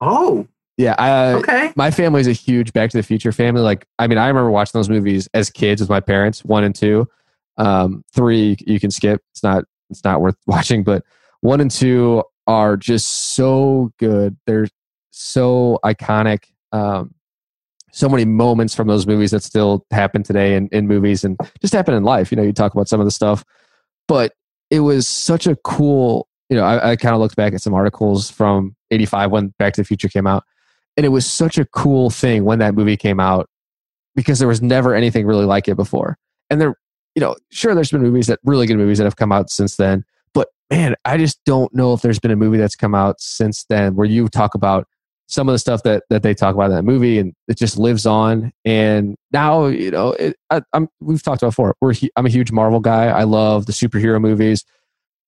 Oh, 0.00 0.46
yeah. 0.76 0.94
I, 0.98 1.32
okay. 1.34 1.72
My 1.76 1.90
family 1.90 2.20
is 2.20 2.26
a 2.26 2.32
huge 2.32 2.72
Back 2.72 2.90
to 2.90 2.96
the 2.96 3.02
Future 3.02 3.32
family. 3.32 3.62
Like, 3.62 3.86
I 3.98 4.06
mean, 4.06 4.18
I 4.18 4.28
remember 4.28 4.50
watching 4.50 4.78
those 4.78 4.88
movies 4.88 5.28
as 5.34 5.50
kids 5.50 5.80
with 5.80 5.90
my 5.90 6.00
parents. 6.00 6.44
One 6.44 6.64
and 6.64 6.74
two, 6.74 7.08
um, 7.56 8.04
three 8.12 8.56
you 8.66 8.78
can 8.80 8.90
skip. 8.90 9.22
It's 9.32 9.42
not 9.42 9.64
it's 9.90 10.04
not 10.04 10.20
worth 10.20 10.36
watching, 10.46 10.82
but 10.82 11.04
one 11.40 11.60
and 11.60 11.70
two 11.70 12.22
are 12.46 12.76
just 12.76 13.34
so 13.34 13.92
good. 13.98 14.36
They're 14.46 14.68
so 15.10 15.78
iconic. 15.84 16.44
Um, 16.72 17.14
so 17.98 18.08
many 18.08 18.24
moments 18.24 18.74
from 18.74 18.86
those 18.86 19.06
movies 19.06 19.32
that 19.32 19.42
still 19.42 19.84
happen 19.90 20.22
today 20.22 20.54
in, 20.54 20.68
in 20.68 20.86
movies 20.86 21.24
and 21.24 21.36
just 21.60 21.74
happen 21.74 21.94
in 21.94 22.04
life. 22.04 22.30
You 22.30 22.36
know, 22.36 22.44
you 22.44 22.52
talk 22.52 22.72
about 22.72 22.88
some 22.88 23.00
of 23.00 23.06
the 23.06 23.10
stuff, 23.10 23.44
but 24.06 24.32
it 24.70 24.80
was 24.80 25.08
such 25.08 25.48
a 25.48 25.56
cool, 25.56 26.28
you 26.48 26.56
know, 26.56 26.62
I, 26.62 26.90
I 26.90 26.96
kind 26.96 27.14
of 27.14 27.20
looked 27.20 27.34
back 27.34 27.54
at 27.54 27.60
some 27.60 27.74
articles 27.74 28.30
from 28.30 28.76
85 28.92 29.30
when 29.32 29.54
Back 29.58 29.72
to 29.74 29.80
the 29.80 29.84
Future 29.84 30.08
came 30.08 30.28
out. 30.28 30.44
And 30.96 31.04
it 31.04 31.08
was 31.08 31.26
such 31.26 31.58
a 31.58 31.64
cool 31.64 32.08
thing 32.08 32.44
when 32.44 32.60
that 32.60 32.74
movie 32.74 32.96
came 32.96 33.18
out 33.18 33.48
because 34.14 34.38
there 34.38 34.48
was 34.48 34.62
never 34.62 34.94
anything 34.94 35.26
really 35.26 35.44
like 35.44 35.66
it 35.66 35.76
before. 35.76 36.18
And 36.50 36.60
there, 36.60 36.76
you 37.16 37.20
know, 37.20 37.34
sure, 37.50 37.74
there's 37.74 37.90
been 37.90 38.02
movies 38.02 38.28
that 38.28 38.38
really 38.44 38.66
good 38.66 38.76
movies 38.76 38.98
that 38.98 39.04
have 39.04 39.16
come 39.16 39.32
out 39.32 39.50
since 39.50 39.76
then. 39.76 40.04
But 40.34 40.48
man, 40.70 40.94
I 41.04 41.16
just 41.18 41.40
don't 41.44 41.74
know 41.74 41.94
if 41.94 42.02
there's 42.02 42.20
been 42.20 42.30
a 42.30 42.36
movie 42.36 42.58
that's 42.58 42.76
come 42.76 42.94
out 42.94 43.20
since 43.20 43.64
then 43.68 43.96
where 43.96 44.06
you 44.06 44.28
talk 44.28 44.54
about 44.54 44.86
some 45.28 45.46
of 45.48 45.52
the 45.52 45.58
stuff 45.58 45.82
that 45.82 46.04
that 46.10 46.22
they 46.22 46.34
talk 46.34 46.54
about 46.54 46.70
in 46.70 46.76
that 46.76 46.84
movie, 46.84 47.18
and 47.18 47.34
it 47.46 47.58
just 47.58 47.78
lives 47.78 48.06
on. 48.06 48.50
And 48.64 49.14
now, 49.30 49.66
you 49.66 49.90
know, 49.90 50.12
it, 50.12 50.36
I, 50.50 50.62
am 50.74 50.88
we've 51.00 51.22
talked 51.22 51.42
about 51.42 51.50
before. 51.50 51.76
We're 51.80 51.94
I'm 52.16 52.26
a 52.26 52.30
huge 52.30 52.50
Marvel 52.50 52.80
guy. 52.80 53.06
I 53.06 53.24
love 53.24 53.66
the 53.66 53.72
superhero 53.72 54.20
movies, 54.20 54.64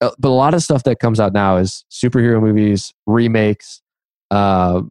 uh, 0.00 0.10
but 0.18 0.28
a 0.28 0.30
lot 0.30 0.54
of 0.54 0.62
stuff 0.62 0.82
that 0.84 0.98
comes 0.98 1.20
out 1.20 1.32
now 1.32 1.58
is 1.58 1.84
superhero 1.90 2.40
movies, 2.40 2.92
remakes. 3.06 3.82
Uh, 4.30 4.82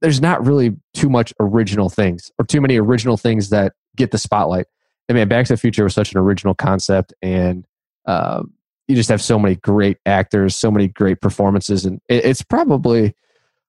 there's 0.00 0.20
not 0.20 0.46
really 0.46 0.76
too 0.94 1.08
much 1.08 1.32
original 1.40 1.88
things 1.88 2.30
or 2.38 2.44
too 2.44 2.60
many 2.60 2.78
original 2.78 3.16
things 3.16 3.50
that 3.50 3.72
get 3.96 4.10
the 4.10 4.18
spotlight. 4.18 4.66
I 5.08 5.14
mean, 5.14 5.26
Back 5.28 5.46
to 5.46 5.54
the 5.54 5.56
Future 5.56 5.84
was 5.84 5.94
such 5.94 6.12
an 6.12 6.18
original 6.18 6.54
concept, 6.54 7.14
and 7.22 7.64
uh, 8.06 8.42
you 8.86 8.94
just 8.94 9.08
have 9.08 9.22
so 9.22 9.38
many 9.38 9.56
great 9.56 9.96
actors, 10.04 10.54
so 10.54 10.70
many 10.70 10.88
great 10.88 11.22
performances, 11.22 11.86
and 11.86 12.02
it, 12.10 12.26
it's 12.26 12.42
probably 12.42 13.14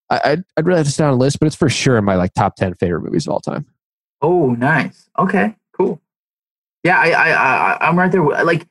I, 0.09 0.21
I'd, 0.25 0.43
I'd 0.57 0.65
really 0.65 0.79
have 0.79 0.87
to 0.87 0.91
stay 0.91 1.03
on 1.03 1.13
a 1.13 1.17
list, 1.17 1.39
but 1.39 1.47
it's 1.47 1.55
for 1.55 1.69
sure 1.69 1.97
in 1.97 2.05
my 2.05 2.15
like 2.15 2.33
top 2.33 2.55
10 2.55 2.75
favorite 2.75 3.01
movies 3.01 3.27
of 3.27 3.33
all 3.33 3.39
time. 3.39 3.65
Oh, 4.21 4.51
nice. 4.51 5.09
Okay, 5.17 5.55
cool. 5.73 6.01
Yeah, 6.83 6.97
I, 6.97 7.09
I, 7.11 7.29
I 7.31 7.87
I'm 7.87 7.97
right 7.97 8.11
there. 8.11 8.23
Like, 8.23 8.67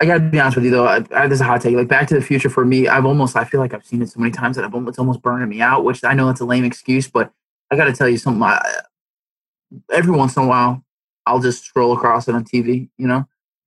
I 0.00 0.06
gotta 0.06 0.20
be 0.20 0.40
honest 0.40 0.56
with 0.56 0.64
you 0.64 0.70
though. 0.70 0.86
I, 0.86 1.04
I, 1.14 1.26
this 1.26 1.36
is 1.36 1.40
a 1.42 1.44
hot 1.44 1.60
take. 1.60 1.76
Like 1.76 1.88
Back 1.88 2.08
to 2.08 2.14
the 2.14 2.22
Future 2.22 2.48
for 2.48 2.64
me, 2.64 2.88
I've 2.88 3.04
almost 3.04 3.36
I 3.36 3.44
feel 3.44 3.60
like 3.60 3.74
I've 3.74 3.84
seen 3.84 4.00
it 4.00 4.08
so 4.08 4.18
many 4.18 4.32
times 4.32 4.56
that 4.56 4.64
I've 4.64 4.74
almost, 4.74 4.90
it's 4.90 4.98
almost 4.98 5.22
burning 5.22 5.48
me 5.48 5.60
out. 5.60 5.84
Which 5.84 6.02
I 6.04 6.14
know 6.14 6.30
it's 6.30 6.40
a 6.40 6.46
lame 6.46 6.64
excuse, 6.64 7.08
but 7.08 7.32
I 7.70 7.76
gotta 7.76 7.92
tell 7.92 8.08
you 8.08 8.16
something. 8.16 8.42
I, 8.42 8.62
every 9.92 10.12
once 10.12 10.36
in 10.36 10.44
a 10.44 10.46
while, 10.46 10.82
I'll 11.26 11.40
just 11.40 11.64
scroll 11.64 11.92
across 11.92 12.28
it 12.28 12.34
on 12.34 12.44
TV, 12.44 12.88
you 12.96 13.06
know, 13.06 13.26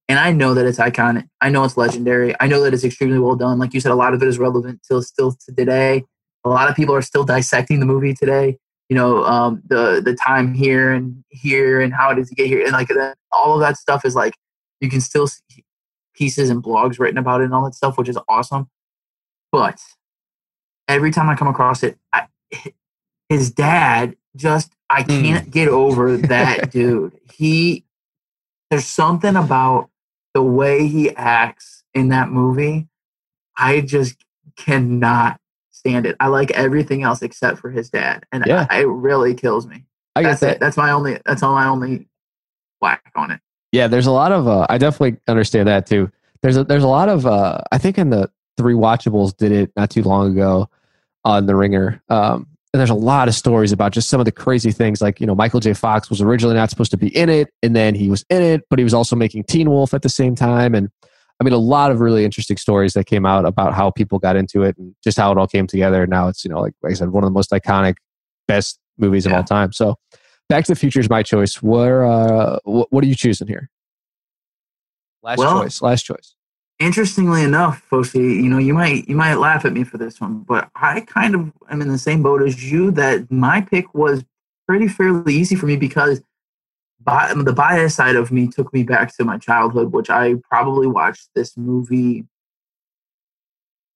and 0.09 0.19
I 0.19 0.31
know 0.31 0.55
that 0.55 0.65
it's 0.65 0.79
iconic. 0.79 1.29
I 1.39 1.49
know 1.49 1.63
it's 1.63 1.77
legendary. 1.77 2.35
I 2.39 2.47
know 2.47 2.63
that 2.63 2.73
it's 2.73 2.83
extremely 2.83 3.19
well 3.19 3.35
done. 3.35 3.59
Like 3.59 3.73
you 3.73 3.79
said, 3.79 3.91
a 3.91 3.95
lot 3.95 4.13
of 4.13 4.21
it 4.23 4.27
is 4.27 4.39
relevant 4.39 4.81
till 4.87 5.01
still 5.03 5.33
to 5.33 5.55
today 5.55 6.03
a 6.43 6.49
lot 6.49 6.69
of 6.69 6.75
people 6.75 6.95
are 6.95 7.01
still 7.01 7.23
dissecting 7.23 7.79
the 7.79 7.85
movie 7.85 8.13
today. 8.13 8.57
You 8.89 8.97
know, 8.97 9.23
um, 9.23 9.61
the 9.67 10.01
the 10.03 10.13
time 10.13 10.53
here 10.53 10.91
and 10.91 11.23
here 11.29 11.81
and 11.81 11.93
how 11.93 12.11
it 12.11 12.19
is 12.19 12.29
to 12.29 12.35
get 12.35 12.47
here, 12.47 12.63
and 12.63 12.73
like 12.73 12.89
that, 12.89 13.15
all 13.31 13.53
of 13.53 13.61
that 13.61 13.77
stuff 13.77 14.05
is 14.05 14.15
like 14.15 14.35
you 14.81 14.89
can 14.89 15.01
still 15.01 15.27
see 15.27 15.63
pieces 16.13 16.49
and 16.49 16.61
blogs 16.61 16.99
written 16.99 17.17
about 17.17 17.41
it 17.41 17.45
and 17.45 17.53
all 17.53 17.63
that 17.63 17.75
stuff, 17.75 17.97
which 17.97 18.09
is 18.09 18.17
awesome. 18.27 18.69
But 19.51 19.79
every 20.87 21.11
time 21.11 21.29
I 21.29 21.35
come 21.35 21.47
across 21.47 21.83
it, 21.83 21.97
I, 22.11 22.27
his 23.29 23.51
dad 23.51 24.15
just 24.35 24.73
I 24.89 25.03
hmm. 25.03 25.23
can't 25.23 25.47
mm. 25.47 25.51
get 25.51 25.67
over 25.69 26.17
that 26.17 26.71
dude. 26.71 27.17
He 27.31 27.85
there's 28.69 28.85
something 28.85 29.35
about 29.35 29.89
the 30.33 30.43
way 30.43 30.87
he 30.87 31.15
acts 31.15 31.83
in 31.93 32.09
that 32.09 32.29
movie. 32.29 32.87
I 33.55 33.81
just 33.81 34.17
cannot 34.57 35.39
stand 35.85 36.05
it. 36.05 36.15
I 36.19 36.27
like 36.27 36.51
everything 36.51 37.03
else 37.03 37.21
except 37.21 37.59
for 37.59 37.69
his 37.69 37.89
dad, 37.89 38.25
and 38.31 38.43
yeah. 38.45 38.67
I, 38.69 38.81
it 38.81 38.87
really 38.87 39.33
kills 39.33 39.67
me. 39.67 39.85
I 40.15 40.23
guess 40.23 40.39
that. 40.39 40.55
It. 40.55 40.59
That's 40.59 40.77
my 40.77 40.91
only. 40.91 41.19
That's 41.25 41.43
all 41.43 41.53
my 41.53 41.67
only 41.67 42.07
whack 42.81 43.03
on 43.15 43.31
it. 43.31 43.41
Yeah, 43.71 43.87
there's 43.87 44.07
a 44.07 44.11
lot 44.11 44.31
of. 44.31 44.47
Uh, 44.47 44.65
I 44.69 44.77
definitely 44.77 45.19
understand 45.27 45.67
that 45.67 45.85
too. 45.85 46.11
There's 46.41 46.57
a 46.57 46.63
there's 46.63 46.83
a 46.83 46.87
lot 46.87 47.09
of. 47.09 47.25
Uh, 47.25 47.59
I 47.71 47.77
think 47.77 47.97
in 47.97 48.09
the 48.09 48.29
Rewatchables 48.59 49.35
did 49.35 49.51
it 49.51 49.71
not 49.75 49.89
too 49.89 50.03
long 50.03 50.31
ago 50.31 50.69
on 51.25 51.45
the 51.45 51.55
Ringer. 51.55 52.01
Um, 52.09 52.47
and 52.73 52.79
there's 52.79 52.89
a 52.89 52.95
lot 52.95 53.27
of 53.27 53.35
stories 53.35 53.71
about 53.71 53.91
just 53.91 54.09
some 54.09 54.19
of 54.19 54.25
the 54.25 54.31
crazy 54.31 54.71
things 54.71 54.99
like 54.99 55.21
you 55.21 55.27
know 55.27 55.35
michael 55.35 55.59
j 55.59 55.73
fox 55.73 56.09
was 56.09 56.21
originally 56.21 56.55
not 56.55 56.71
supposed 56.71 56.89
to 56.89 56.97
be 56.97 57.15
in 57.15 57.29
it 57.29 57.53
and 57.61 57.75
then 57.75 57.93
he 57.93 58.09
was 58.09 58.25
in 58.31 58.41
it 58.41 58.63
but 58.67 58.79
he 58.79 58.83
was 58.83 58.95
also 58.95 59.15
making 59.15 59.43
teen 59.43 59.69
wolf 59.69 59.93
at 59.93 60.01
the 60.01 60.09
same 60.09 60.33
time 60.33 60.73
and 60.73 60.89
I 61.43 61.45
mean, 61.45 61.53
a 61.53 61.57
lot 61.57 61.91
of 61.91 61.99
really 61.99 62.23
interesting 62.23 62.55
stories 62.55 62.93
that 62.93 63.05
came 63.05 63.25
out 63.25 63.45
about 63.45 63.73
how 63.73 63.91
people 63.91 64.17
got 64.17 64.37
into 64.37 64.63
it 64.63 64.77
and 64.77 64.95
just 65.03 65.17
how 65.17 65.29
it 65.29 65.37
all 65.37 65.45
came 65.45 65.67
together. 65.67 66.07
Now 66.07 66.29
it's, 66.29 66.45
you 66.45 66.49
know, 66.49 66.61
like, 66.61 66.73
like 66.81 66.91
I 66.91 66.93
said, 66.93 67.09
one 67.09 67.21
of 67.21 67.27
the 67.27 67.33
most 67.33 67.51
iconic, 67.51 67.95
best 68.47 68.79
movies 68.97 69.25
yeah. 69.25 69.33
of 69.33 69.37
all 69.39 69.43
time. 69.43 69.73
So 69.73 69.95
Back 70.47 70.63
to 70.63 70.71
the 70.71 70.77
Future 70.77 71.01
is 71.01 71.09
my 71.09 71.21
choice. 71.21 71.61
Where, 71.61 72.05
uh, 72.05 72.59
what, 72.63 72.89
what 72.93 73.03
are 73.03 73.07
you 73.07 73.15
choosing 73.15 73.49
here? 73.49 73.69
Last 75.21 75.39
well, 75.39 75.63
choice. 75.63 75.81
Last 75.81 76.03
choice. 76.03 76.33
Interestingly 76.79 77.43
enough, 77.43 77.83
Foshi, 77.91 78.35
you 78.41 78.49
know, 78.49 78.57
you 78.57 78.73
might 78.73 79.09
you 79.09 79.15
might 79.17 79.35
laugh 79.35 79.65
at 79.65 79.73
me 79.73 79.83
for 79.83 79.97
this 79.97 80.21
one, 80.21 80.39
but 80.39 80.69
I 80.75 81.01
kind 81.01 81.35
of 81.35 81.51
am 81.69 81.81
in 81.81 81.89
the 81.89 81.97
same 81.97 82.23
boat 82.23 82.41
as 82.41 82.71
you. 82.71 82.89
That 82.91 83.29
my 83.29 83.59
pick 83.59 83.93
was 83.93 84.23
pretty 84.65 84.87
fairly 84.87 85.33
easy 85.33 85.55
for 85.55 85.65
me 85.65 85.75
because 85.75 86.21
bi- 87.03 87.33
the 87.33 87.53
bias 87.53 87.95
side 87.95 88.15
of 88.15 88.31
me 88.31 88.47
took 88.47 88.73
me 88.73 88.83
back 88.83 89.15
to 89.17 89.23
my 89.23 89.37
childhood, 89.37 89.91
which 89.91 90.09
I 90.09 90.35
probably 90.49 90.87
watched 90.87 91.29
this 91.35 91.55
movie 91.57 92.25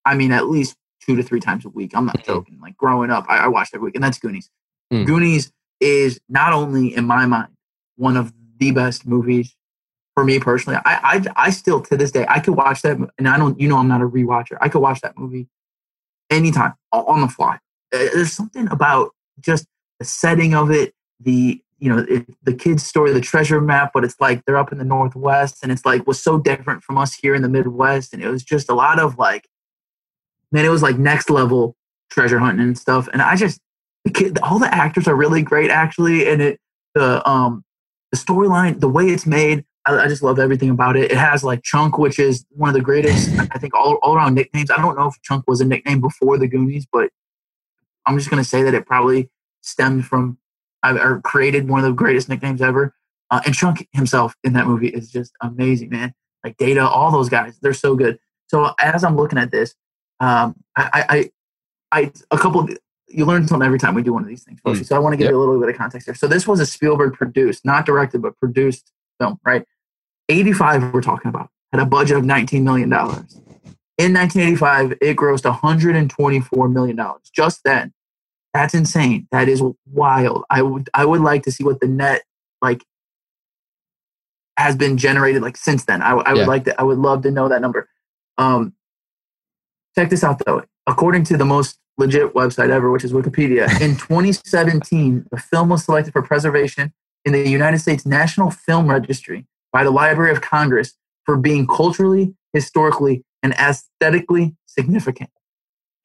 I 0.06 0.16
mean, 0.16 0.32
at 0.32 0.48
least 0.48 0.78
two 1.06 1.18
to 1.18 1.24
three 1.24 1.42
times 1.42 1.66
a 1.66 1.70
week. 1.70 1.92
I'm 1.94 2.06
not 2.06 2.20
Mhm. 2.20 2.26
joking. 2.26 2.60
Like 2.62 2.78
growing 2.78 3.12
up, 3.12 3.26
I, 3.28 3.40
I 3.40 3.48
watched 3.50 3.76
every 3.76 3.88
week, 3.88 3.96
and 3.96 4.04
that's 4.04 4.18
Goonies. 4.20 4.50
Mm. 4.92 5.06
Goonies 5.06 5.52
is 5.82 6.18
not 6.30 6.54
only 6.54 6.96
in 6.96 7.06
my 7.06 7.26
mind 7.26 7.50
one 7.98 8.16
of 8.16 8.34
the 8.58 8.72
best 8.72 9.06
movies 9.06 9.54
for 10.16 10.24
me 10.24 10.40
personally. 10.40 10.80
I, 10.86 11.22
I 11.36 11.48
I 11.48 11.50
still 11.50 11.82
to 11.82 11.98
this 11.98 12.12
day 12.12 12.26
I 12.30 12.40
could 12.40 12.56
watch 12.56 12.84
that, 12.84 12.98
and 13.18 13.28
I 13.28 13.38
don't. 13.38 13.60
You 13.60 13.68
know, 13.68 13.78
I'm 13.78 13.90
not 13.90 14.02
a 14.02 14.08
rewatcher. 14.08 14.58
I 14.62 14.70
could 14.70 14.80
watch 14.82 15.02
that 15.02 15.18
movie 15.18 15.50
anytime 16.30 16.74
on 16.94 17.20
the 17.20 17.28
fly. 17.28 17.60
There's 17.92 18.32
something 18.32 18.70
about 18.70 19.12
just 19.42 19.66
the 20.00 20.06
setting 20.06 20.56
of 20.56 20.72
it, 20.72 20.94
the 21.20 21.62
you 21.80 21.90
know 21.90 22.06
it, 22.10 22.26
the 22.44 22.54
kids' 22.54 22.86
story, 22.86 23.14
the 23.14 23.22
treasure 23.22 23.62
map, 23.62 23.92
but 23.94 24.04
it's 24.04 24.20
like 24.20 24.44
they're 24.46 24.58
up 24.58 24.72
in 24.72 24.78
the 24.78 24.84
northwest, 24.84 25.60
and 25.64 25.72
it's 25.72 25.86
like 25.86 26.08
was 26.08 26.22
so 26.22 26.40
different 26.40 26.84
from 26.84 26.98
us 26.98 27.14
here 27.14 27.36
in 27.36 27.42
the 27.42 27.50
Midwest, 27.50 28.14
and 28.14 28.24
it 28.24 28.30
was 28.30 28.44
just 28.44 28.70
a 28.70 28.74
lot 28.74 29.00
of 29.00 29.18
like, 29.18 29.48
man, 30.52 30.66
it 30.66 30.70
was 30.70 30.82
like 30.82 30.98
next 30.98 31.30
level 31.30 31.76
treasure 32.10 32.40
hunting 32.40 32.66
and 32.66 32.78
stuff, 32.78 33.08
and 33.14 33.22
I 33.22 33.36
just 33.36 33.60
the 34.04 34.12
kid, 34.12 34.40
all 34.40 34.60
the 34.60 34.74
actors 34.74 35.08
are 35.08 35.16
really 35.16 35.42
great 35.42 35.70
actually, 35.70 36.28
and 36.28 36.42
it 36.42 36.60
the 36.96 37.28
um 37.30 37.64
the 38.12 38.18
storyline, 38.18 38.80
the 38.80 38.90
way 38.90 39.08
it's 39.08 39.26
made. 39.26 39.66
I, 39.86 39.98
I 39.98 40.08
just 40.08 40.24
love 40.24 40.40
everything 40.40 40.70
about 40.70 40.98
it. 40.98 41.12
It 41.12 41.18
has 41.18 41.44
like 41.44 41.64
Chunk, 41.64 41.98
which 41.98 42.20
is 42.20 42.46
one 42.52 42.70
of 42.70 42.74
the 42.74 42.82
greatest, 42.82 43.30
I 43.52 43.58
think, 43.58 43.74
all, 43.74 43.96
all 44.02 44.16
around 44.16 44.36
nicknames. 44.36 44.72
I 44.72 44.78
don't 44.78 44.98
know 44.98 45.08
if 45.08 45.22
Chunk 45.24 45.46
was 45.48 45.62
a 45.62 45.66
nickname 45.66 46.02
before 46.02 46.38
the 46.38 46.48
Goonies, 46.48 46.88
but 46.92 47.10
I'm 48.06 48.18
just 48.18 48.30
going 48.30 48.42
to 48.42 48.48
say 48.48 48.64
that 48.64 48.74
it 48.74 48.86
probably 48.86 49.30
stemmed 49.62 50.06
from 50.06 50.38
or 50.96 51.22
created 51.22 51.68
one 51.68 51.80
of 51.80 51.86
the 51.86 51.94
greatest 51.94 52.30
nicknames 52.30 52.62
ever. 52.62 52.94
Uh, 53.30 53.42
and 53.46 53.54
Chunk 53.54 53.88
himself 53.92 54.36
in 54.44 54.54
that 54.54 54.68
movie 54.68 54.88
is 54.88 55.12
just 55.12 55.34
amazing, 55.42 55.90
man. 55.90 56.14
Like 56.44 56.56
Data, 56.58 56.88
all 56.88 57.12
those 57.12 57.30
guys, 57.30 57.58
they're 57.62 57.74
so 57.74 57.96
good. 57.96 58.20
So 58.48 58.74
as 58.80 59.04
I'm 59.04 59.18
looking 59.18 59.38
at 59.38 59.52
this, 59.52 59.76
um, 60.20 60.56
I, 60.76 61.06
I, 61.10 61.32
I, 62.00 62.12
a 62.32 62.38
couple. 62.38 62.62
Of, 62.62 62.78
you 63.10 63.26
learn 63.26 63.48
something 63.48 63.66
every 63.66 63.80
time 63.80 63.96
we 63.96 64.04
do 64.04 64.12
one 64.14 64.22
of 64.24 64.28
these 64.28 64.44
things, 64.44 64.60
Mm. 64.66 64.86
So 64.86 64.96
I 64.96 65.00
want 65.00 65.14
to 65.14 65.18
give 65.18 65.26
Yep. 65.26 65.32
you 65.32 65.38
a 65.38 65.40
little 65.40 65.60
bit 65.60 65.70
of 65.70 65.78
context 65.78 66.08
here. 66.08 66.16
So 66.16 66.28
this 66.28 66.46
was 66.46 66.60
a 66.60 66.66
Spielberg 66.66 67.14
produced, 67.14 67.64
not 67.64 67.86
directed, 67.86 68.22
but 68.22 68.38
produced 68.38 68.92
film, 69.20 69.40
right? 69.46 69.66
85 70.30 70.94
we're 70.94 71.02
talking 71.02 71.30
about 71.30 71.50
had 71.72 71.82
a 71.82 71.86
budget 71.86 72.18
of 72.18 72.26
19 72.26 72.64
million 72.64 72.90
dollars. 72.90 73.36
In 73.98 74.14
1985, 74.14 74.94
it 75.02 75.16
grossed 75.18 75.46
124 75.46 76.70
million 76.70 76.96
dollars. 76.96 77.30
Just 77.34 77.64
then, 77.64 77.94
that's 78.58 78.74
insane. 78.74 79.28
That 79.32 79.48
is 79.48 79.62
wild. 79.92 80.44
I 80.50 80.62
would 80.64 80.90
I 80.94 81.06
would 81.06 81.22
like 81.22 81.44
to 81.44 81.52
see 81.52 81.64
what 81.64 81.80
the 81.80 81.88
net 81.88 82.24
like 82.62 82.84
has 84.58 84.76
been 84.76 84.98
generated 84.98 85.42
like 85.44 85.58
since 85.58 85.86
then. 85.86 86.02
I, 86.02 86.12
I 86.12 86.34
would 86.34 86.40
Yeah. 86.42 86.46
like 86.48 86.66
to. 86.66 86.80
I 86.80 86.84
would 86.84 86.98
love 86.98 87.22
to 87.24 87.32
know 87.32 87.48
that 87.50 87.62
number. 87.62 87.88
Um, 88.38 88.74
check 89.96 90.10
this 90.10 90.24
out 90.24 90.42
though. 90.46 90.64
According 90.88 91.24
to 91.26 91.38
the 91.38 91.46
most 91.46 91.78
legit 92.00 92.34
website 92.34 92.70
ever, 92.70 92.90
which 92.92 93.04
is 93.04 93.14
Wikipedia, 93.14 93.70
in 93.82 93.96
2017, 93.98 95.26
the 95.32 95.38
film 95.38 95.70
was 95.70 95.86
selected 95.86 96.14
for 96.14 96.22
preservation 96.22 96.94
in 97.26 97.34
the 97.34 97.48
United 97.48 97.80
States 97.80 98.06
National 98.06 98.50
Film 98.50 98.90
Registry 98.90 99.46
by 99.72 99.84
the 99.84 99.92
Library 99.92 100.32
of 100.32 100.42
Congress 100.42 100.94
for 101.26 101.38
being 101.38 101.68
culturally, 101.68 102.34
historically, 102.54 103.24
and 103.44 103.54
aesthetically 103.54 104.56
significant. 104.66 105.30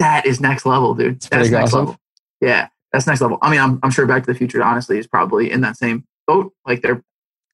That 0.00 0.26
is 0.26 0.40
next 0.40 0.66
level, 0.66 0.94
dude. 0.94 1.20
That's 1.22 1.48
next 1.50 1.72
awesome. 1.72 1.78
level. 1.86 1.98
Yeah, 2.42 2.68
that's 2.92 3.06
next 3.06 3.22
level. 3.22 3.38
I 3.40 3.50
mean, 3.50 3.60
I'm, 3.60 3.78
I'm 3.82 3.90
sure 3.90 4.06
Back 4.06 4.24
to 4.24 4.32
the 4.32 4.38
Future, 4.38 4.62
honestly, 4.62 4.98
is 4.98 5.06
probably 5.06 5.50
in 5.50 5.62
that 5.62 5.76
same 5.76 6.04
boat. 6.26 6.52
Like, 6.66 6.82
they're 6.82 7.02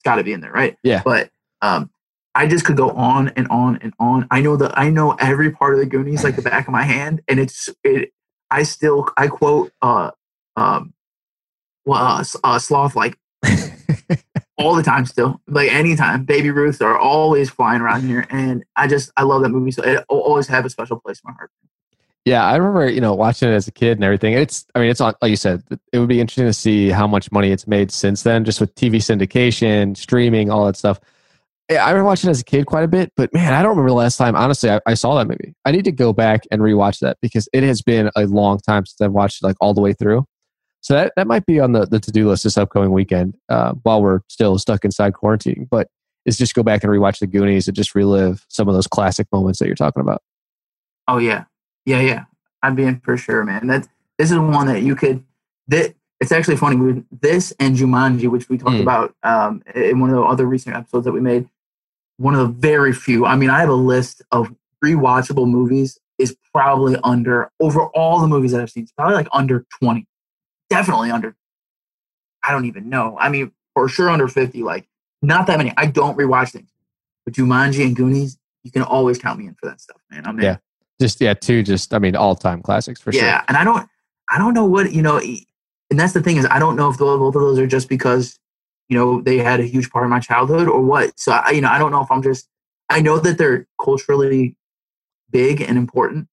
got 0.05 0.17
to 0.17 0.25
be 0.25 0.33
in 0.33 0.41
there, 0.41 0.51
right? 0.51 0.77
Yeah. 0.83 1.03
But 1.05 1.31
um, 1.63 1.91
I 2.35 2.47
just 2.47 2.65
could 2.65 2.77
go 2.77 2.91
on 2.91 3.29
and 3.37 3.47
on 3.49 3.79
and 3.83 3.95
on. 4.01 4.27
I 4.31 4.41
know 4.41 4.57
that 4.57 4.77
I 4.77 4.91
know 4.91 5.13
every 5.13 5.53
part 5.53 5.75
of 5.75 5.81
the 5.81 5.87
Goonies 5.87 6.25
like 6.25 6.37
the 6.37 6.43
back 6.43 6.67
of 6.67 6.73
my 6.73 6.83
hand, 6.83 7.23
and 7.29 7.39
it's 7.39 7.69
it. 7.85 8.13
I 8.51 8.63
still 8.63 9.09
I 9.17 9.29
quote 9.29 9.73
uh 9.83 10.11
um 10.57 10.95
well 11.85 12.03
uh, 12.03 12.25
uh, 12.45 12.59
sloth 12.59 12.95
like 12.95 13.19
all 14.59 14.75
the 14.75 14.83
time 14.83 15.07
still 15.07 15.41
like 15.47 15.73
anytime 15.73 16.25
baby 16.25 16.51
ruth 16.51 16.83
are 16.83 16.99
always 16.99 17.49
flying 17.49 17.81
around 17.81 18.03
here 18.03 18.27
and 18.31 18.65
i 18.77 18.87
just 18.87 19.11
i 19.17 19.23
love 19.23 19.43
that 19.43 19.49
movie 19.49 19.71
so 19.71 19.83
it 19.83 20.05
always 20.09 20.49
have 20.49 20.65
a 20.67 20.71
special 20.71 21.01
place 21.01 21.21
in 21.25 21.31
my 21.31 21.35
heart 21.35 21.51
Yeah, 22.25 22.45
I 22.45 22.57
remember, 22.57 22.91
you 22.91 23.01
know, 23.01 23.15
watching 23.15 23.49
it 23.49 23.53
as 23.53 23.69
a 23.69 23.73
kid 23.73 23.97
and 23.97 24.05
everything. 24.05 24.35
It's, 24.35 24.67
I 24.75 24.81
mean, 24.81 24.91
it's 24.91 25.01
on, 25.01 25.15
like 25.23 25.31
you 25.31 25.37
said, 25.37 25.63
it 25.93 25.99
would 25.99 26.09
be 26.09 26.21
interesting 26.21 26.45
to 26.45 26.53
see 26.53 26.91
how 26.91 27.07
much 27.07 27.33
money 27.33 27.51
it's 27.53 27.67
made 27.67 27.91
since 27.91 28.23
then, 28.23 28.45
just 28.45 28.61
with 28.61 28.75
TV 28.75 28.97
syndication, 28.97 29.97
streaming, 29.97 30.51
all 30.51 30.67
that 30.67 30.77
stuff. 30.77 31.01
Yeah, 31.71 31.85
I 31.85 31.91
remember 31.91 32.09
watching 32.09 32.29
it 32.29 32.33
as 32.33 32.41
a 32.41 32.45
kid 32.45 32.67
quite 32.67 32.85
a 32.85 32.89
bit, 32.89 33.13
but 33.17 33.33
man, 33.33 33.55
I 33.55 33.63
don't 33.63 33.71
remember 33.71 33.91
the 33.91 33.95
last 33.95 34.17
time, 34.17 34.37
honestly, 34.37 34.71
I, 34.71 34.81
I 34.87 34.95
saw 34.95 35.17
that 35.17 35.27
movie. 35.27 35.55
I 35.65 35.71
need 35.71 35.85
to 35.85 35.93
go 35.93 36.13
back 36.13 36.43
and 36.51 36.61
rewatch 36.61 36.99
that 37.01 37.19
because 37.23 37.49
it 37.53 37.63
has 37.63 37.83
been 37.83 38.11
a 38.17 38.27
long 38.27 38.59
time 38.59 38.85
since 38.85 39.01
I've 39.01 39.13
watched 39.13 39.43
it 39.43 39.47
like 39.47 39.57
all 39.61 39.75
the 39.75 39.81
way 39.81 39.93
through. 39.93 40.27
So 40.81 40.95
that, 40.95 41.13
that 41.17 41.27
might 41.27 41.47
be 41.47 41.61
on 41.61 41.73
the, 41.73 41.87
the 41.87 41.99
to 42.01 42.11
do 42.11 42.29
list 42.29 42.45
this 42.45 42.57
upcoming 42.57 42.93
weekend 42.93 43.37
uh, 43.49 43.73
while 43.83 44.03
we're 44.03 44.21
still 44.29 44.59
stuck 44.59 44.85
inside 44.85 45.15
quarantine. 45.15 45.67
But 45.71 45.89
is 46.29 46.37
just 46.37 46.55
go 46.55 46.63
back 46.63 46.85
and 46.85 46.93
rewatch 46.93 47.19
the 47.19 47.27
Goonies 47.27 47.67
and 47.69 47.77
just 47.77 47.95
relive 47.95 48.45
some 48.49 48.69
of 48.69 48.75
those 48.75 48.87
classic 48.87 49.27
moments 49.33 49.59
that 49.59 49.67
you're 49.67 49.75
talking 49.75 50.03
about. 50.03 50.23
oh 51.09 51.19
yeah 51.19 51.45
yeah 51.89 52.01
yeah. 52.11 52.25
I'd 52.63 52.77
be 52.77 52.85
in 52.85 53.01
for 53.01 53.17
sure 53.17 53.43
man. 53.45 53.67
That 53.69 53.89
this 54.19 54.31
is 54.31 54.39
one 54.39 54.67
that 54.67 54.83
you 54.83 54.95
could 54.95 55.25
that 55.69 55.95
it's 56.21 56.33
actually 56.33 56.57
funny 56.57 57.05
this 57.27 57.53
and 57.61 57.77
jumanji 57.77 58.29
which 58.35 58.49
we 58.49 58.59
talked 58.59 58.77
Mm. 58.79 58.83
about 58.89 59.15
um, 59.23 59.63
in 59.75 60.01
one 60.01 60.11
of 60.11 60.17
the 60.17 60.23
other 60.23 60.47
recent 60.47 60.75
episodes 60.77 61.05
that 61.07 61.13
we 61.13 61.21
made 61.21 61.49
one 62.17 62.35
of 62.35 62.41
the 62.41 62.53
very 62.71 62.93
few 62.93 63.25
i 63.33 63.37
mean 63.37 63.51
i 63.57 63.61
have 63.61 63.69
a 63.81 63.83
list 63.95 64.17
of 64.33 64.43
rewatchable 64.85 65.49
movies 65.59 65.91
is 66.19 66.37
probably 66.53 66.97
under 67.05 67.37
over 67.61 67.81
all 68.01 68.17
the 68.21 68.27
movies 68.35 68.51
that 68.53 68.61
i've 68.61 68.71
seen 68.71 68.83
it's 68.83 68.93
probably 68.93 69.15
like 69.15 69.29
under 69.33 69.65
20 69.81 70.05
definitely 70.69 71.11
under 71.13 71.37
i 72.43 72.51
don't 72.53 72.65
even 72.67 72.89
know. 72.89 73.17
I 73.21 73.29
mean 73.29 73.53
for 73.75 73.89
sure 73.89 74.11
under 74.11 74.27
50 74.29 74.63
like 74.65 74.85
not 75.23 75.47
that 75.49 75.59
many. 75.59 75.73
I 75.77 75.87
don't 75.87 76.17
rewatch 76.17 76.51
things. 76.53 76.71
But 77.25 77.35
jumanji 77.35 77.85
and 77.87 77.95
goonies 77.95 78.39
you 78.65 78.71
can 78.73 78.83
always 78.83 79.17
count 79.19 79.39
me 79.39 79.47
in 79.47 79.55
for 79.55 79.67
that 79.71 79.81
stuff 79.81 80.01
man. 80.11 80.27
I'm 80.27 80.39
in. 80.39 80.45
Yeah. 80.45 80.57
Just, 81.01 81.21
yeah, 81.21 81.35
two, 81.35 81.63
just, 81.63 81.95
I 81.95 81.99
mean, 81.99 82.17
all 82.17 82.35
time 82.35 82.63
classics 82.63 83.01
for 83.01 83.13
yeah 83.13 83.21
sure. 83.21 83.29
Yeah, 83.29 83.45
and 83.49 83.57
i 83.57 83.65
don't 83.65 83.89
i 84.31 84.39
don't 84.39 84.55
know 84.55 84.65
what 84.67 84.93
you 84.93 85.03
know 85.03 85.19
and 85.19 85.99
that's 85.99 86.13
the 86.13 86.23
thing 86.23 86.37
is 86.37 86.47
i 86.51 86.59
don't 86.59 86.77
know 86.77 86.89
if 86.91 86.99
tho- 86.99 87.19
both 87.19 87.35
of 87.35 87.43
those 87.43 87.59
are 87.59 87.67
just 87.67 87.89
because 87.89 88.39
you 88.89 88.97
know 88.99 89.21
they 89.21 89.39
had 89.39 89.61
a 89.61 89.65
huge 89.65 89.91
part 89.91 90.05
of 90.05 90.11
my 90.11 90.21
childhood 90.21 90.69
or 90.69 90.83
what 90.83 91.19
so 91.19 91.33
i 91.33 91.51
you 91.51 91.61
know 91.61 91.69
i 91.69 91.79
don't 91.79 91.93
know 91.93 92.03
if 92.03 92.11
i'm 92.11 92.23
just 92.23 92.49
i 92.91 93.01
know 93.01 93.19
that 93.19 93.39
they're 93.39 93.67
culturally 93.83 94.57
big 95.31 95.61
and 95.61 95.79
important 95.79 96.27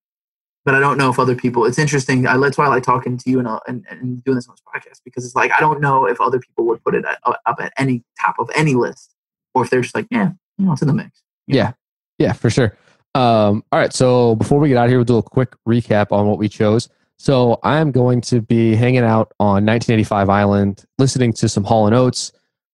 but 0.63 0.73
i 0.73 0.79
don't 0.79 0.97
know 0.97 1.09
if 1.09 1.19
other 1.19 1.35
people 1.35 1.65
it's 1.65 1.79
interesting 1.79 2.25
I, 2.27 2.37
that's 2.37 2.57
why 2.57 2.65
i 2.65 2.69
like 2.69 2.83
talking 2.83 3.17
to 3.17 3.29
you 3.29 3.39
and, 3.39 3.47
uh, 3.47 3.59
and, 3.67 3.85
and 3.89 4.23
doing 4.23 4.35
this 4.35 4.47
on 4.47 4.55
this 4.55 4.63
podcast 4.63 5.01
because 5.05 5.25
it's 5.25 5.35
like 5.35 5.51
i 5.51 5.59
don't 5.59 5.79
know 5.81 6.05
if 6.05 6.19
other 6.19 6.39
people 6.39 6.65
would 6.65 6.83
put 6.83 6.95
it 6.95 7.05
up 7.23 7.57
at 7.59 7.71
any 7.77 8.03
top 8.19 8.35
of 8.39 8.49
any 8.55 8.73
list 8.73 9.13
or 9.53 9.63
if 9.63 9.69
they're 9.69 9.81
just 9.81 9.95
like 9.95 10.07
yeah 10.11 10.31
you 10.57 10.65
know 10.65 10.73
it's 10.73 10.81
in 10.81 10.87
the 10.87 10.93
mix 10.93 11.21
Yeah. 11.47 11.73
Yeah, 12.17 12.31
for 12.31 12.49
sure. 12.49 12.77
Um, 13.15 13.63
all 13.71 13.79
right. 13.79 13.93
So 13.93 14.35
before 14.35 14.59
we 14.59 14.67
get 14.67 14.77
out 14.77 14.85
of 14.85 14.89
here, 14.91 14.99
we'll 14.99 15.05
do 15.05 15.17
a 15.17 15.23
quick 15.23 15.53
recap 15.67 16.11
on 16.11 16.27
what 16.27 16.37
we 16.37 16.49
chose. 16.49 16.89
So 17.17 17.59
I'm 17.63 17.91
going 17.91 18.19
to 18.21 18.41
be 18.41 18.75
hanging 18.75 19.03
out 19.03 19.31
on 19.39 19.65
1985 19.65 20.29
Island, 20.29 20.85
listening 20.99 21.31
to 21.33 21.47
some 21.47 21.63
Hall 21.63 21.87
and 21.87 21.95
Oates, 21.95 22.33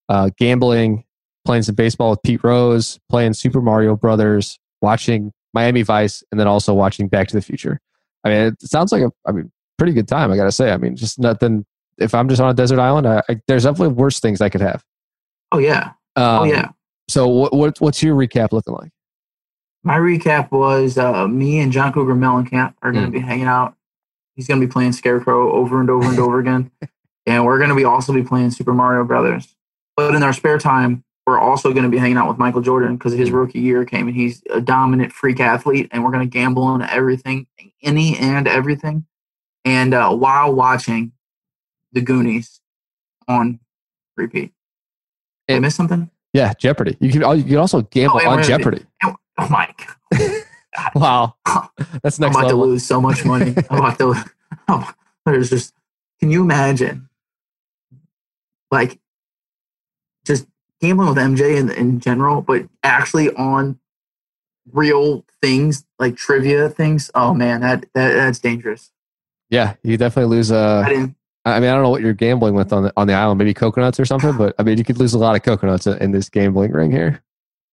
uh, 0.09 0.31
gambling, 0.37 1.05
playing 1.45 1.61
some 1.63 1.75
baseball 1.75 2.09
with 2.09 2.23
Pete 2.23 2.43
Rose, 2.43 2.99
playing 3.07 3.33
Super 3.33 3.61
Mario 3.61 3.95
Brothers, 3.95 4.57
watching 4.81 5.31
Miami 5.53 5.83
Vice, 5.83 6.23
and 6.31 6.39
then 6.39 6.47
also 6.47 6.73
watching 6.73 7.07
Back 7.07 7.27
to 7.27 7.35
the 7.35 7.41
Future. 7.41 7.79
I 8.23 8.29
mean, 8.29 8.37
it 8.47 8.61
sounds 8.61 8.91
like 8.91 9.03
a, 9.03 9.11
I 9.27 9.31
mean, 9.31 9.51
pretty 9.77 9.93
good 9.93 10.07
time. 10.07 10.31
I 10.31 10.37
gotta 10.37 10.51
say. 10.51 10.71
I 10.71 10.77
mean, 10.77 10.95
just 10.95 11.19
nothing. 11.19 11.65
If 11.97 12.15
I'm 12.15 12.27
just 12.29 12.41
on 12.41 12.49
a 12.49 12.53
desert 12.53 12.79
island, 12.79 13.07
I, 13.07 13.21
I, 13.29 13.39
there's 13.47 13.63
definitely 13.63 13.93
worse 13.93 14.19
things 14.19 14.41
I 14.41 14.49
could 14.49 14.61
have. 14.61 14.83
oh 15.51 15.59
yeah 15.59 15.91
Um, 16.15 16.39
oh 16.39 16.43
yeah 16.45 16.69
So 17.09 17.27
what, 17.27 17.53
what 17.53 17.79
what's 17.79 18.01
your 18.01 18.15
recap 18.15 18.51
looking 18.53 18.73
like? 18.73 18.91
My 19.83 19.97
recap 19.97 20.51
was 20.51 20.97
uh, 20.97 21.27
me 21.27 21.59
and 21.59 21.71
John 21.71 21.91
Cougar 21.91 22.13
Mellencamp 22.15 22.75
are 22.81 22.91
going 22.91 23.05
to 23.05 23.09
Mm. 23.09 23.13
be 23.13 23.19
hanging 23.19 23.47
out. 23.47 23.75
He's 24.35 24.47
going 24.47 24.61
to 24.61 24.65
be 24.65 24.71
playing 24.71 24.91
Scarecrow 24.93 25.51
over 25.51 25.79
and 25.81 25.89
over 25.89 26.07
and 26.07 26.19
over 26.25 26.39
again, 26.39 26.71
and 27.25 27.45
we're 27.45 27.57
going 27.57 27.69
to 27.69 27.75
be 27.75 27.83
also 27.83 28.13
be 28.13 28.23
playing 28.23 28.51
Super 28.51 28.73
Mario 28.73 29.03
Brothers. 29.03 29.55
But 29.97 30.15
in 30.15 30.23
our 30.23 30.33
spare 30.33 30.57
time, 30.57 31.03
we're 31.27 31.39
also 31.39 31.71
going 31.73 31.83
to 31.83 31.89
be 31.89 31.97
hanging 31.97 32.17
out 32.17 32.27
with 32.29 32.37
Michael 32.37 32.61
Jordan 32.61 32.95
because 32.95 33.13
his 33.13 33.29
rookie 33.31 33.59
year 33.59 33.83
came 33.85 34.07
and 34.07 34.15
he's 34.15 34.41
a 34.51 34.61
dominant 34.61 35.11
freak 35.13 35.39
athlete, 35.39 35.89
and 35.91 36.03
we're 36.03 36.11
going 36.11 36.27
to 36.27 36.31
gamble 36.31 36.63
on 36.63 36.81
everything, 36.83 37.47
any 37.81 38.17
and 38.17 38.47
everything, 38.47 39.05
and 39.65 39.93
uh, 39.93 40.15
while 40.15 40.53
watching 40.53 41.11
the 41.91 42.01
Goonies 42.01 42.61
on 43.27 43.59
repeat. 44.15 44.53
Did 45.47 45.53
I 45.53 45.57
And- 45.57 45.61
miss 45.63 45.75
something? 45.75 46.09
Yeah, 46.33 46.53
Jeopardy. 46.53 46.95
You 47.01 47.11
can 47.11 47.37
you 47.37 47.43
can 47.43 47.57
also 47.57 47.81
gamble 47.81 48.19
and 48.19 48.27
on 48.29 48.43
Jeopardy. 48.43 48.85
Oh 49.41 49.49
my 49.49 49.73
god. 49.77 50.43
Wow, 50.95 51.35
that's 52.01 52.17
I'm 52.17 52.29
about 52.29 52.45
level. 52.45 52.49
to 52.49 52.55
lose 52.55 52.85
so 52.85 53.01
much 53.01 53.25
money. 53.25 53.53
I'm 53.69 53.79
about 53.79 53.97
to. 53.99 54.15
Oh, 54.69 54.89
there's 55.25 55.49
just. 55.49 55.73
Can 56.21 56.31
you 56.31 56.41
imagine? 56.41 57.09
Like, 58.71 58.97
just 60.25 60.47
gambling 60.79 61.09
with 61.09 61.17
MJ 61.17 61.57
in, 61.57 61.69
in 61.71 61.99
general, 61.99 62.41
but 62.41 62.69
actually 62.83 63.33
on 63.35 63.79
real 64.71 65.25
things 65.41 65.85
like 65.99 66.15
trivia 66.15 66.69
things. 66.69 67.11
Oh 67.15 67.33
man, 67.33 67.59
that, 67.61 67.85
that 67.93 68.13
that's 68.13 68.39
dangerous. 68.39 68.91
Yeah, 69.49 69.75
you 69.83 69.97
definitely 69.97 70.35
lose. 70.37 70.53
Uh, 70.53 70.85
I, 70.87 70.91
I 70.91 71.59
mean, 71.59 71.69
I 71.69 71.73
don't 71.73 71.83
know 71.83 71.89
what 71.89 72.01
you're 72.01 72.13
gambling 72.13 72.53
with 72.53 72.71
on 72.71 72.83
the 72.83 72.93
on 72.95 73.07
the 73.07 73.13
island. 73.13 73.39
Maybe 73.39 73.53
coconuts 73.53 73.99
or 73.99 74.05
something. 74.05 74.33
But 74.37 74.55
I 74.57 74.63
mean, 74.63 74.77
you 74.77 74.85
could 74.85 74.99
lose 74.99 75.13
a 75.13 75.19
lot 75.19 75.35
of 75.35 75.43
coconuts 75.43 75.85
in 75.85 76.11
this 76.11 76.29
gambling 76.29 76.71
ring 76.71 76.91
here. 76.91 77.21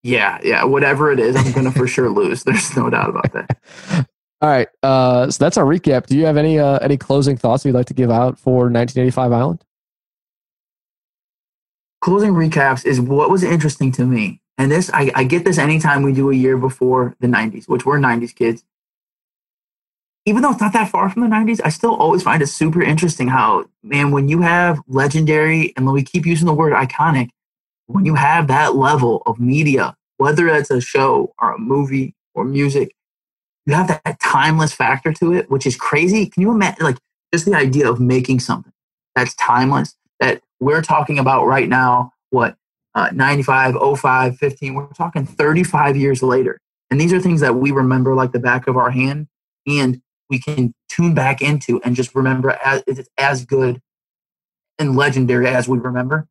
Yeah, 0.02 0.38
yeah. 0.42 0.64
Whatever 0.64 1.10
it 1.10 1.18
is, 1.18 1.36
I'm 1.36 1.52
gonna 1.52 1.72
for 1.72 1.86
sure 1.86 2.10
lose. 2.20 2.44
There's 2.44 2.76
no 2.76 2.88
doubt 2.90 3.10
about 3.10 3.32
that. 3.32 4.06
All 4.40 4.48
right. 4.48 4.68
Uh, 4.82 5.30
so 5.30 5.44
that's 5.44 5.56
our 5.56 5.64
recap. 5.64 6.06
Do 6.06 6.16
you 6.16 6.24
have 6.26 6.36
any 6.36 6.58
uh, 6.58 6.78
any 6.78 6.96
closing 6.96 7.36
thoughts 7.36 7.64
you'd 7.64 7.74
like 7.74 7.86
to 7.86 7.94
give 7.94 8.10
out 8.10 8.38
for 8.38 8.70
1985 8.70 9.32
Island? 9.32 9.64
Closing 12.00 12.32
recaps 12.32 12.86
is 12.86 13.00
what 13.00 13.30
was 13.30 13.42
interesting 13.42 13.90
to 13.92 14.04
me, 14.04 14.40
and 14.56 14.70
this 14.70 14.90
I, 14.94 15.10
I 15.16 15.24
get 15.24 15.44
this 15.44 15.58
anytime 15.58 16.02
we 16.02 16.12
do 16.12 16.30
a 16.30 16.34
year 16.34 16.56
before 16.56 17.16
the 17.18 17.26
90s, 17.26 17.68
which 17.68 17.84
we're 17.84 17.98
90s 17.98 18.34
kids. 18.34 18.64
Even 20.24 20.42
though 20.42 20.50
it's 20.50 20.60
not 20.60 20.74
that 20.74 20.90
far 20.90 21.08
from 21.08 21.22
the 21.22 21.28
90s, 21.28 21.60
I 21.64 21.70
still 21.70 21.94
always 21.96 22.22
find 22.22 22.42
it 22.42 22.48
super 22.48 22.82
interesting 22.82 23.28
how, 23.28 23.64
man, 23.82 24.10
when 24.10 24.28
you 24.28 24.42
have 24.42 24.78
legendary, 24.86 25.72
and 25.74 25.86
when 25.86 25.94
we 25.94 26.04
keep 26.04 26.26
using 26.26 26.46
the 26.46 26.52
word 26.52 26.74
iconic, 26.74 27.30
when 27.88 28.04
you 28.04 28.14
have 28.14 28.46
that 28.46 28.76
level 28.76 29.22
of 29.26 29.40
media, 29.40 29.96
whether 30.18 30.46
it's 30.48 30.70
a 30.70 30.80
show 30.80 31.34
or 31.40 31.54
a 31.54 31.58
movie 31.58 32.14
or 32.34 32.44
music, 32.44 32.94
you 33.66 33.74
have 33.74 33.88
that 33.88 34.20
timeless 34.20 34.72
factor 34.72 35.12
to 35.14 35.32
it, 35.32 35.50
which 35.50 35.66
is 35.66 35.76
crazy. 35.76 36.26
Can 36.26 36.42
you 36.42 36.50
imagine, 36.50 36.84
like, 36.84 36.98
just 37.32 37.46
the 37.46 37.54
idea 37.54 37.90
of 37.90 37.98
making 37.98 38.40
something 38.40 38.72
that's 39.14 39.34
timeless 39.34 39.96
that 40.20 40.42
we're 40.60 40.82
talking 40.82 41.18
about 41.18 41.46
right 41.46 41.68
now, 41.68 42.12
what, 42.30 42.56
uh, 42.94 43.10
95, 43.12 43.76
05, 43.98 44.36
15, 44.36 44.74
we're 44.74 44.86
talking 44.88 45.24
35 45.24 45.96
years 45.96 46.22
later. 46.22 46.58
And 46.90 47.00
these 47.00 47.12
are 47.12 47.20
things 47.20 47.40
that 47.40 47.56
we 47.56 47.70
remember 47.70 48.14
like 48.14 48.32
the 48.32 48.38
back 48.38 48.66
of 48.66 48.76
our 48.76 48.90
hand 48.90 49.28
and 49.66 50.00
we 50.30 50.38
can 50.38 50.74
tune 50.88 51.14
back 51.14 51.40
into 51.40 51.80
and 51.82 51.96
just 51.96 52.14
remember 52.14 52.50
as, 52.64 52.82
it's 52.86 53.08
as 53.18 53.44
good 53.44 53.80
and 54.78 54.96
legendary 54.96 55.46
as 55.48 55.68
we 55.68 55.78
remember. 55.78 56.26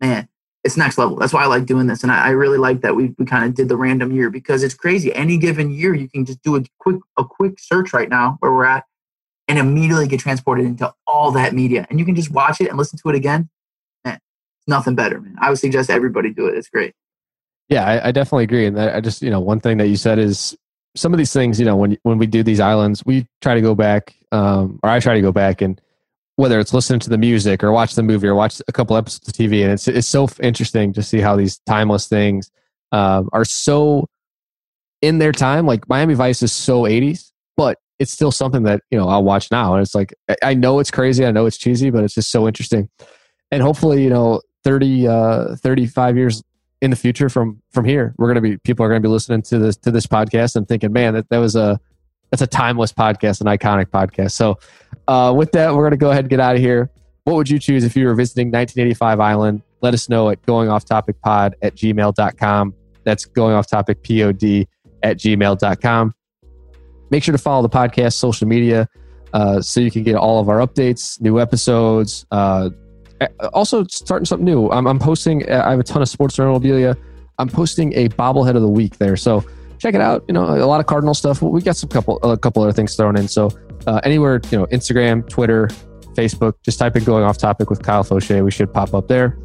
Man, 0.00 0.28
it's 0.64 0.76
next 0.76 0.98
level. 0.98 1.16
That's 1.16 1.32
why 1.32 1.44
I 1.44 1.46
like 1.46 1.66
doing 1.66 1.86
this. 1.86 2.02
And 2.02 2.10
I, 2.10 2.26
I 2.26 2.30
really 2.30 2.58
like 2.58 2.80
that 2.80 2.96
we, 2.96 3.14
we 3.18 3.24
kind 3.24 3.44
of 3.44 3.54
did 3.54 3.68
the 3.68 3.76
random 3.76 4.12
year 4.12 4.28
because 4.30 4.62
it's 4.62 4.74
crazy. 4.74 5.14
Any 5.14 5.38
given 5.38 5.70
year, 5.70 5.94
you 5.94 6.08
can 6.08 6.24
just 6.24 6.42
do 6.42 6.56
a 6.56 6.62
quick, 6.78 7.00
a 7.16 7.24
quick 7.24 7.60
search 7.60 7.92
right 7.92 8.08
now 8.08 8.36
where 8.40 8.52
we're 8.52 8.64
at 8.64 8.84
and 9.46 9.58
immediately 9.58 10.08
get 10.08 10.20
transported 10.20 10.66
into 10.66 10.92
all 11.06 11.30
that 11.32 11.54
media. 11.54 11.86
And 11.88 11.98
you 11.98 12.04
can 12.04 12.14
just 12.14 12.30
watch 12.30 12.60
it 12.60 12.68
and 12.68 12.76
listen 12.76 12.98
to 12.98 13.08
it 13.08 13.14
again. 13.14 13.48
Man, 14.04 14.18
nothing 14.66 14.94
better, 14.94 15.20
man. 15.20 15.36
I 15.40 15.48
would 15.48 15.58
suggest 15.58 15.90
everybody 15.90 16.32
do 16.32 16.46
it. 16.48 16.56
It's 16.56 16.68
great. 16.68 16.94
Yeah, 17.68 17.86
I, 17.86 18.08
I 18.08 18.12
definitely 18.12 18.44
agree. 18.44 18.66
And 18.66 18.80
I 18.80 19.00
just, 19.00 19.22
you 19.22 19.30
know, 19.30 19.40
one 19.40 19.60
thing 19.60 19.78
that 19.78 19.88
you 19.88 19.96
said 19.96 20.18
is 20.18 20.56
some 20.96 21.14
of 21.14 21.18
these 21.18 21.32
things, 21.32 21.60
you 21.60 21.66
know, 21.66 21.76
when, 21.76 21.96
when 22.02 22.18
we 22.18 22.26
do 22.26 22.42
these 22.42 22.60
islands, 22.60 23.04
we 23.06 23.26
try 23.40 23.54
to 23.54 23.60
go 23.60 23.74
back, 23.74 24.16
um, 24.32 24.80
or 24.82 24.90
I 24.90 25.00
try 25.00 25.14
to 25.14 25.20
go 25.20 25.32
back 25.32 25.62
and 25.62 25.80
whether 26.38 26.60
it's 26.60 26.72
listening 26.72 27.00
to 27.00 27.10
the 27.10 27.18
music 27.18 27.64
or 27.64 27.72
watch 27.72 27.96
the 27.96 28.02
movie 28.02 28.28
or 28.28 28.34
watch 28.36 28.62
a 28.68 28.72
couple 28.72 28.96
episodes 28.96 29.26
of 29.26 29.34
TV. 29.34 29.64
And 29.64 29.72
it's, 29.72 29.88
it's 29.88 30.06
so 30.06 30.28
interesting 30.40 30.92
to 30.92 31.02
see 31.02 31.18
how 31.18 31.34
these 31.34 31.58
timeless 31.66 32.06
things 32.06 32.48
um, 32.92 33.28
are 33.32 33.44
so 33.44 34.06
in 35.02 35.18
their 35.18 35.32
time. 35.32 35.66
Like 35.66 35.88
Miami 35.88 36.14
Vice 36.14 36.40
is 36.44 36.52
so 36.52 36.82
80s, 36.82 37.32
but 37.56 37.78
it's 37.98 38.12
still 38.12 38.30
something 38.30 38.62
that, 38.62 38.82
you 38.92 38.96
know, 38.96 39.08
I'll 39.08 39.24
watch 39.24 39.50
now. 39.50 39.74
And 39.74 39.82
it's 39.82 39.96
like, 39.96 40.14
I 40.40 40.54
know 40.54 40.78
it's 40.78 40.92
crazy. 40.92 41.26
I 41.26 41.32
know 41.32 41.44
it's 41.44 41.58
cheesy, 41.58 41.90
but 41.90 42.04
it's 42.04 42.14
just 42.14 42.30
so 42.30 42.46
interesting. 42.46 42.88
And 43.50 43.60
hopefully, 43.60 44.04
you 44.04 44.10
know, 44.10 44.40
30, 44.62 45.08
uh, 45.08 45.56
35 45.56 46.16
years 46.16 46.44
in 46.80 46.90
the 46.90 46.96
future 46.96 47.28
from, 47.28 47.60
from 47.72 47.84
here, 47.84 48.14
we're 48.16 48.32
going 48.32 48.36
to 48.36 48.48
be, 48.48 48.58
people 48.58 48.86
are 48.86 48.88
going 48.88 49.02
to 49.02 49.08
be 49.08 49.10
listening 49.10 49.42
to 49.42 49.58
this, 49.58 49.76
to 49.78 49.90
this 49.90 50.06
podcast 50.06 50.54
and 50.54 50.68
thinking, 50.68 50.92
man, 50.92 51.14
that, 51.14 51.28
that 51.30 51.38
was 51.38 51.56
a, 51.56 51.80
that's 52.30 52.42
a 52.42 52.46
timeless 52.46 52.92
podcast, 52.92 53.40
an 53.40 53.46
iconic 53.46 53.86
podcast. 53.86 54.32
So, 54.32 54.58
uh, 55.08 55.32
with 55.32 55.50
that, 55.52 55.74
we're 55.74 55.82
going 55.82 55.90
to 55.90 55.96
go 55.96 56.10
ahead 56.10 56.24
and 56.24 56.30
get 56.30 56.38
out 56.38 56.54
of 56.54 56.60
here. 56.60 56.90
What 57.24 57.34
would 57.34 57.50
you 57.50 57.58
choose 57.58 57.82
if 57.84 57.96
you 57.96 58.06
were 58.06 58.14
visiting 58.14 58.48
1985 58.48 59.20
Island? 59.20 59.62
Let 59.80 59.94
us 59.94 60.08
know 60.08 60.30
at 60.30 60.40
goingofftopic.pod 60.42 61.56
at 61.62 61.74
gmail.com. 61.74 62.74
That's 63.04 63.24
going 63.24 63.54
off 63.54 63.66
topic 63.66 64.02
pod 64.02 64.66
at 65.02 65.18
gmail.com. 65.18 66.14
Make 67.10 67.22
sure 67.22 67.32
to 67.32 67.38
follow 67.38 67.62
the 67.62 67.70
podcast 67.70 68.14
social 68.14 68.46
media 68.46 68.88
uh, 69.32 69.62
so 69.62 69.80
you 69.80 69.90
can 69.90 70.02
get 70.02 70.14
all 70.14 70.40
of 70.40 70.48
our 70.48 70.58
updates, 70.58 71.20
new 71.20 71.40
episodes. 71.40 72.26
Uh, 72.30 72.70
also, 73.52 73.84
starting 73.84 74.26
something 74.26 74.44
new. 74.44 74.70
I'm, 74.70 74.86
I'm 74.86 74.98
posting, 74.98 75.50
I 75.50 75.70
have 75.70 75.80
a 75.80 75.84
ton 75.84 76.02
of 76.02 76.08
sports 76.08 76.38
memorabilia. 76.38 76.96
I'm 77.38 77.48
posting 77.48 77.92
a 77.94 78.08
bobblehead 78.10 78.56
of 78.56 78.62
the 78.62 78.68
week 78.68 78.98
there. 78.98 79.16
So, 79.16 79.44
check 79.78 79.94
it 79.94 80.00
out. 80.00 80.24
You 80.28 80.34
know, 80.34 80.44
a 80.44 80.66
lot 80.66 80.80
of 80.80 80.86
Cardinal 80.86 81.14
stuff. 81.14 81.40
We 81.40 81.62
got 81.62 81.76
some 81.76 81.88
couple 81.88 82.18
a 82.22 82.36
couple 82.36 82.62
other 82.62 82.72
things 82.72 82.94
thrown 82.96 83.16
in. 83.16 83.28
So 83.28 83.50
uh, 83.86 84.00
anywhere, 84.04 84.40
you 84.50 84.58
know, 84.58 84.66
Instagram, 84.66 85.28
Twitter, 85.28 85.68
Facebook, 86.14 86.54
just 86.62 86.78
type 86.78 86.96
in 86.96 87.04
going 87.04 87.24
off 87.24 87.38
topic 87.38 87.70
with 87.70 87.82
Kyle 87.82 88.04
Fauché. 88.04 88.44
We 88.44 88.50
should 88.50 88.72
pop 88.72 88.94
up 88.94 89.08
there. 89.08 89.38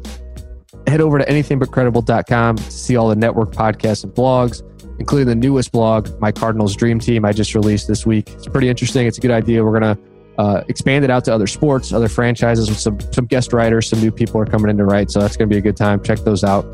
Head 0.86 1.00
over 1.00 1.18
to 1.18 1.24
anythingbutcredible.com 1.24 2.56
to 2.56 2.70
see 2.70 2.96
all 2.96 3.08
the 3.08 3.16
network 3.16 3.52
podcasts 3.52 4.04
and 4.04 4.12
blogs, 4.12 4.62
including 4.98 5.28
the 5.28 5.34
newest 5.34 5.72
blog, 5.72 6.08
My 6.20 6.32
Cardinals 6.32 6.76
Dream 6.76 6.98
Team, 6.98 7.24
I 7.24 7.32
just 7.32 7.54
released 7.54 7.88
this 7.88 8.04
week. 8.04 8.30
It's 8.30 8.48
pretty 8.48 8.68
interesting. 8.68 9.06
It's 9.06 9.18
a 9.18 9.20
good 9.20 9.30
idea. 9.30 9.64
We're 9.64 9.78
going 9.78 9.96
to 9.96 10.02
uh, 10.38 10.64
expand 10.68 11.04
it 11.04 11.10
out 11.10 11.24
to 11.24 11.34
other 11.34 11.46
sports, 11.46 11.92
other 11.92 12.08
franchises 12.08 12.68
with 12.68 12.78
some, 12.78 12.98
some 13.12 13.26
guest 13.26 13.52
writers. 13.52 13.88
Some 13.88 14.00
new 14.00 14.10
people 14.10 14.40
are 14.40 14.46
coming 14.46 14.68
in 14.68 14.76
to 14.78 14.84
write. 14.84 15.10
So 15.10 15.20
that's 15.20 15.36
going 15.36 15.48
to 15.48 15.54
be 15.54 15.58
a 15.58 15.62
good 15.62 15.76
time. 15.76 16.02
Check 16.02 16.18
those 16.20 16.44
out. 16.44 16.64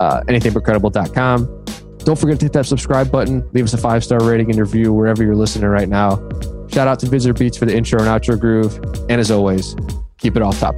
Uh, 0.00 0.22
anythingbutcredible.com. 0.28 1.64
Don't 1.98 2.18
forget 2.18 2.40
to 2.40 2.46
hit 2.46 2.52
that 2.54 2.66
subscribe 2.66 3.10
button. 3.12 3.48
Leave 3.52 3.64
us 3.64 3.74
a 3.74 3.78
five 3.78 4.02
star 4.02 4.22
rating 4.24 4.50
and 4.50 4.58
review 4.58 4.92
wherever 4.92 5.22
you're 5.22 5.36
listening 5.36 5.68
right 5.68 5.88
now. 5.88 6.16
Shout 6.72 6.88
out 6.88 6.98
to 7.00 7.06
Visitor 7.06 7.34
Beats 7.34 7.58
for 7.58 7.66
the 7.66 7.76
intro 7.76 8.00
and 8.00 8.08
outro 8.08 8.40
groove. 8.40 8.78
And 9.10 9.20
as 9.20 9.30
always, 9.30 9.76
keep 10.16 10.36
it 10.36 10.42
off 10.42 10.58
top. 10.58 10.74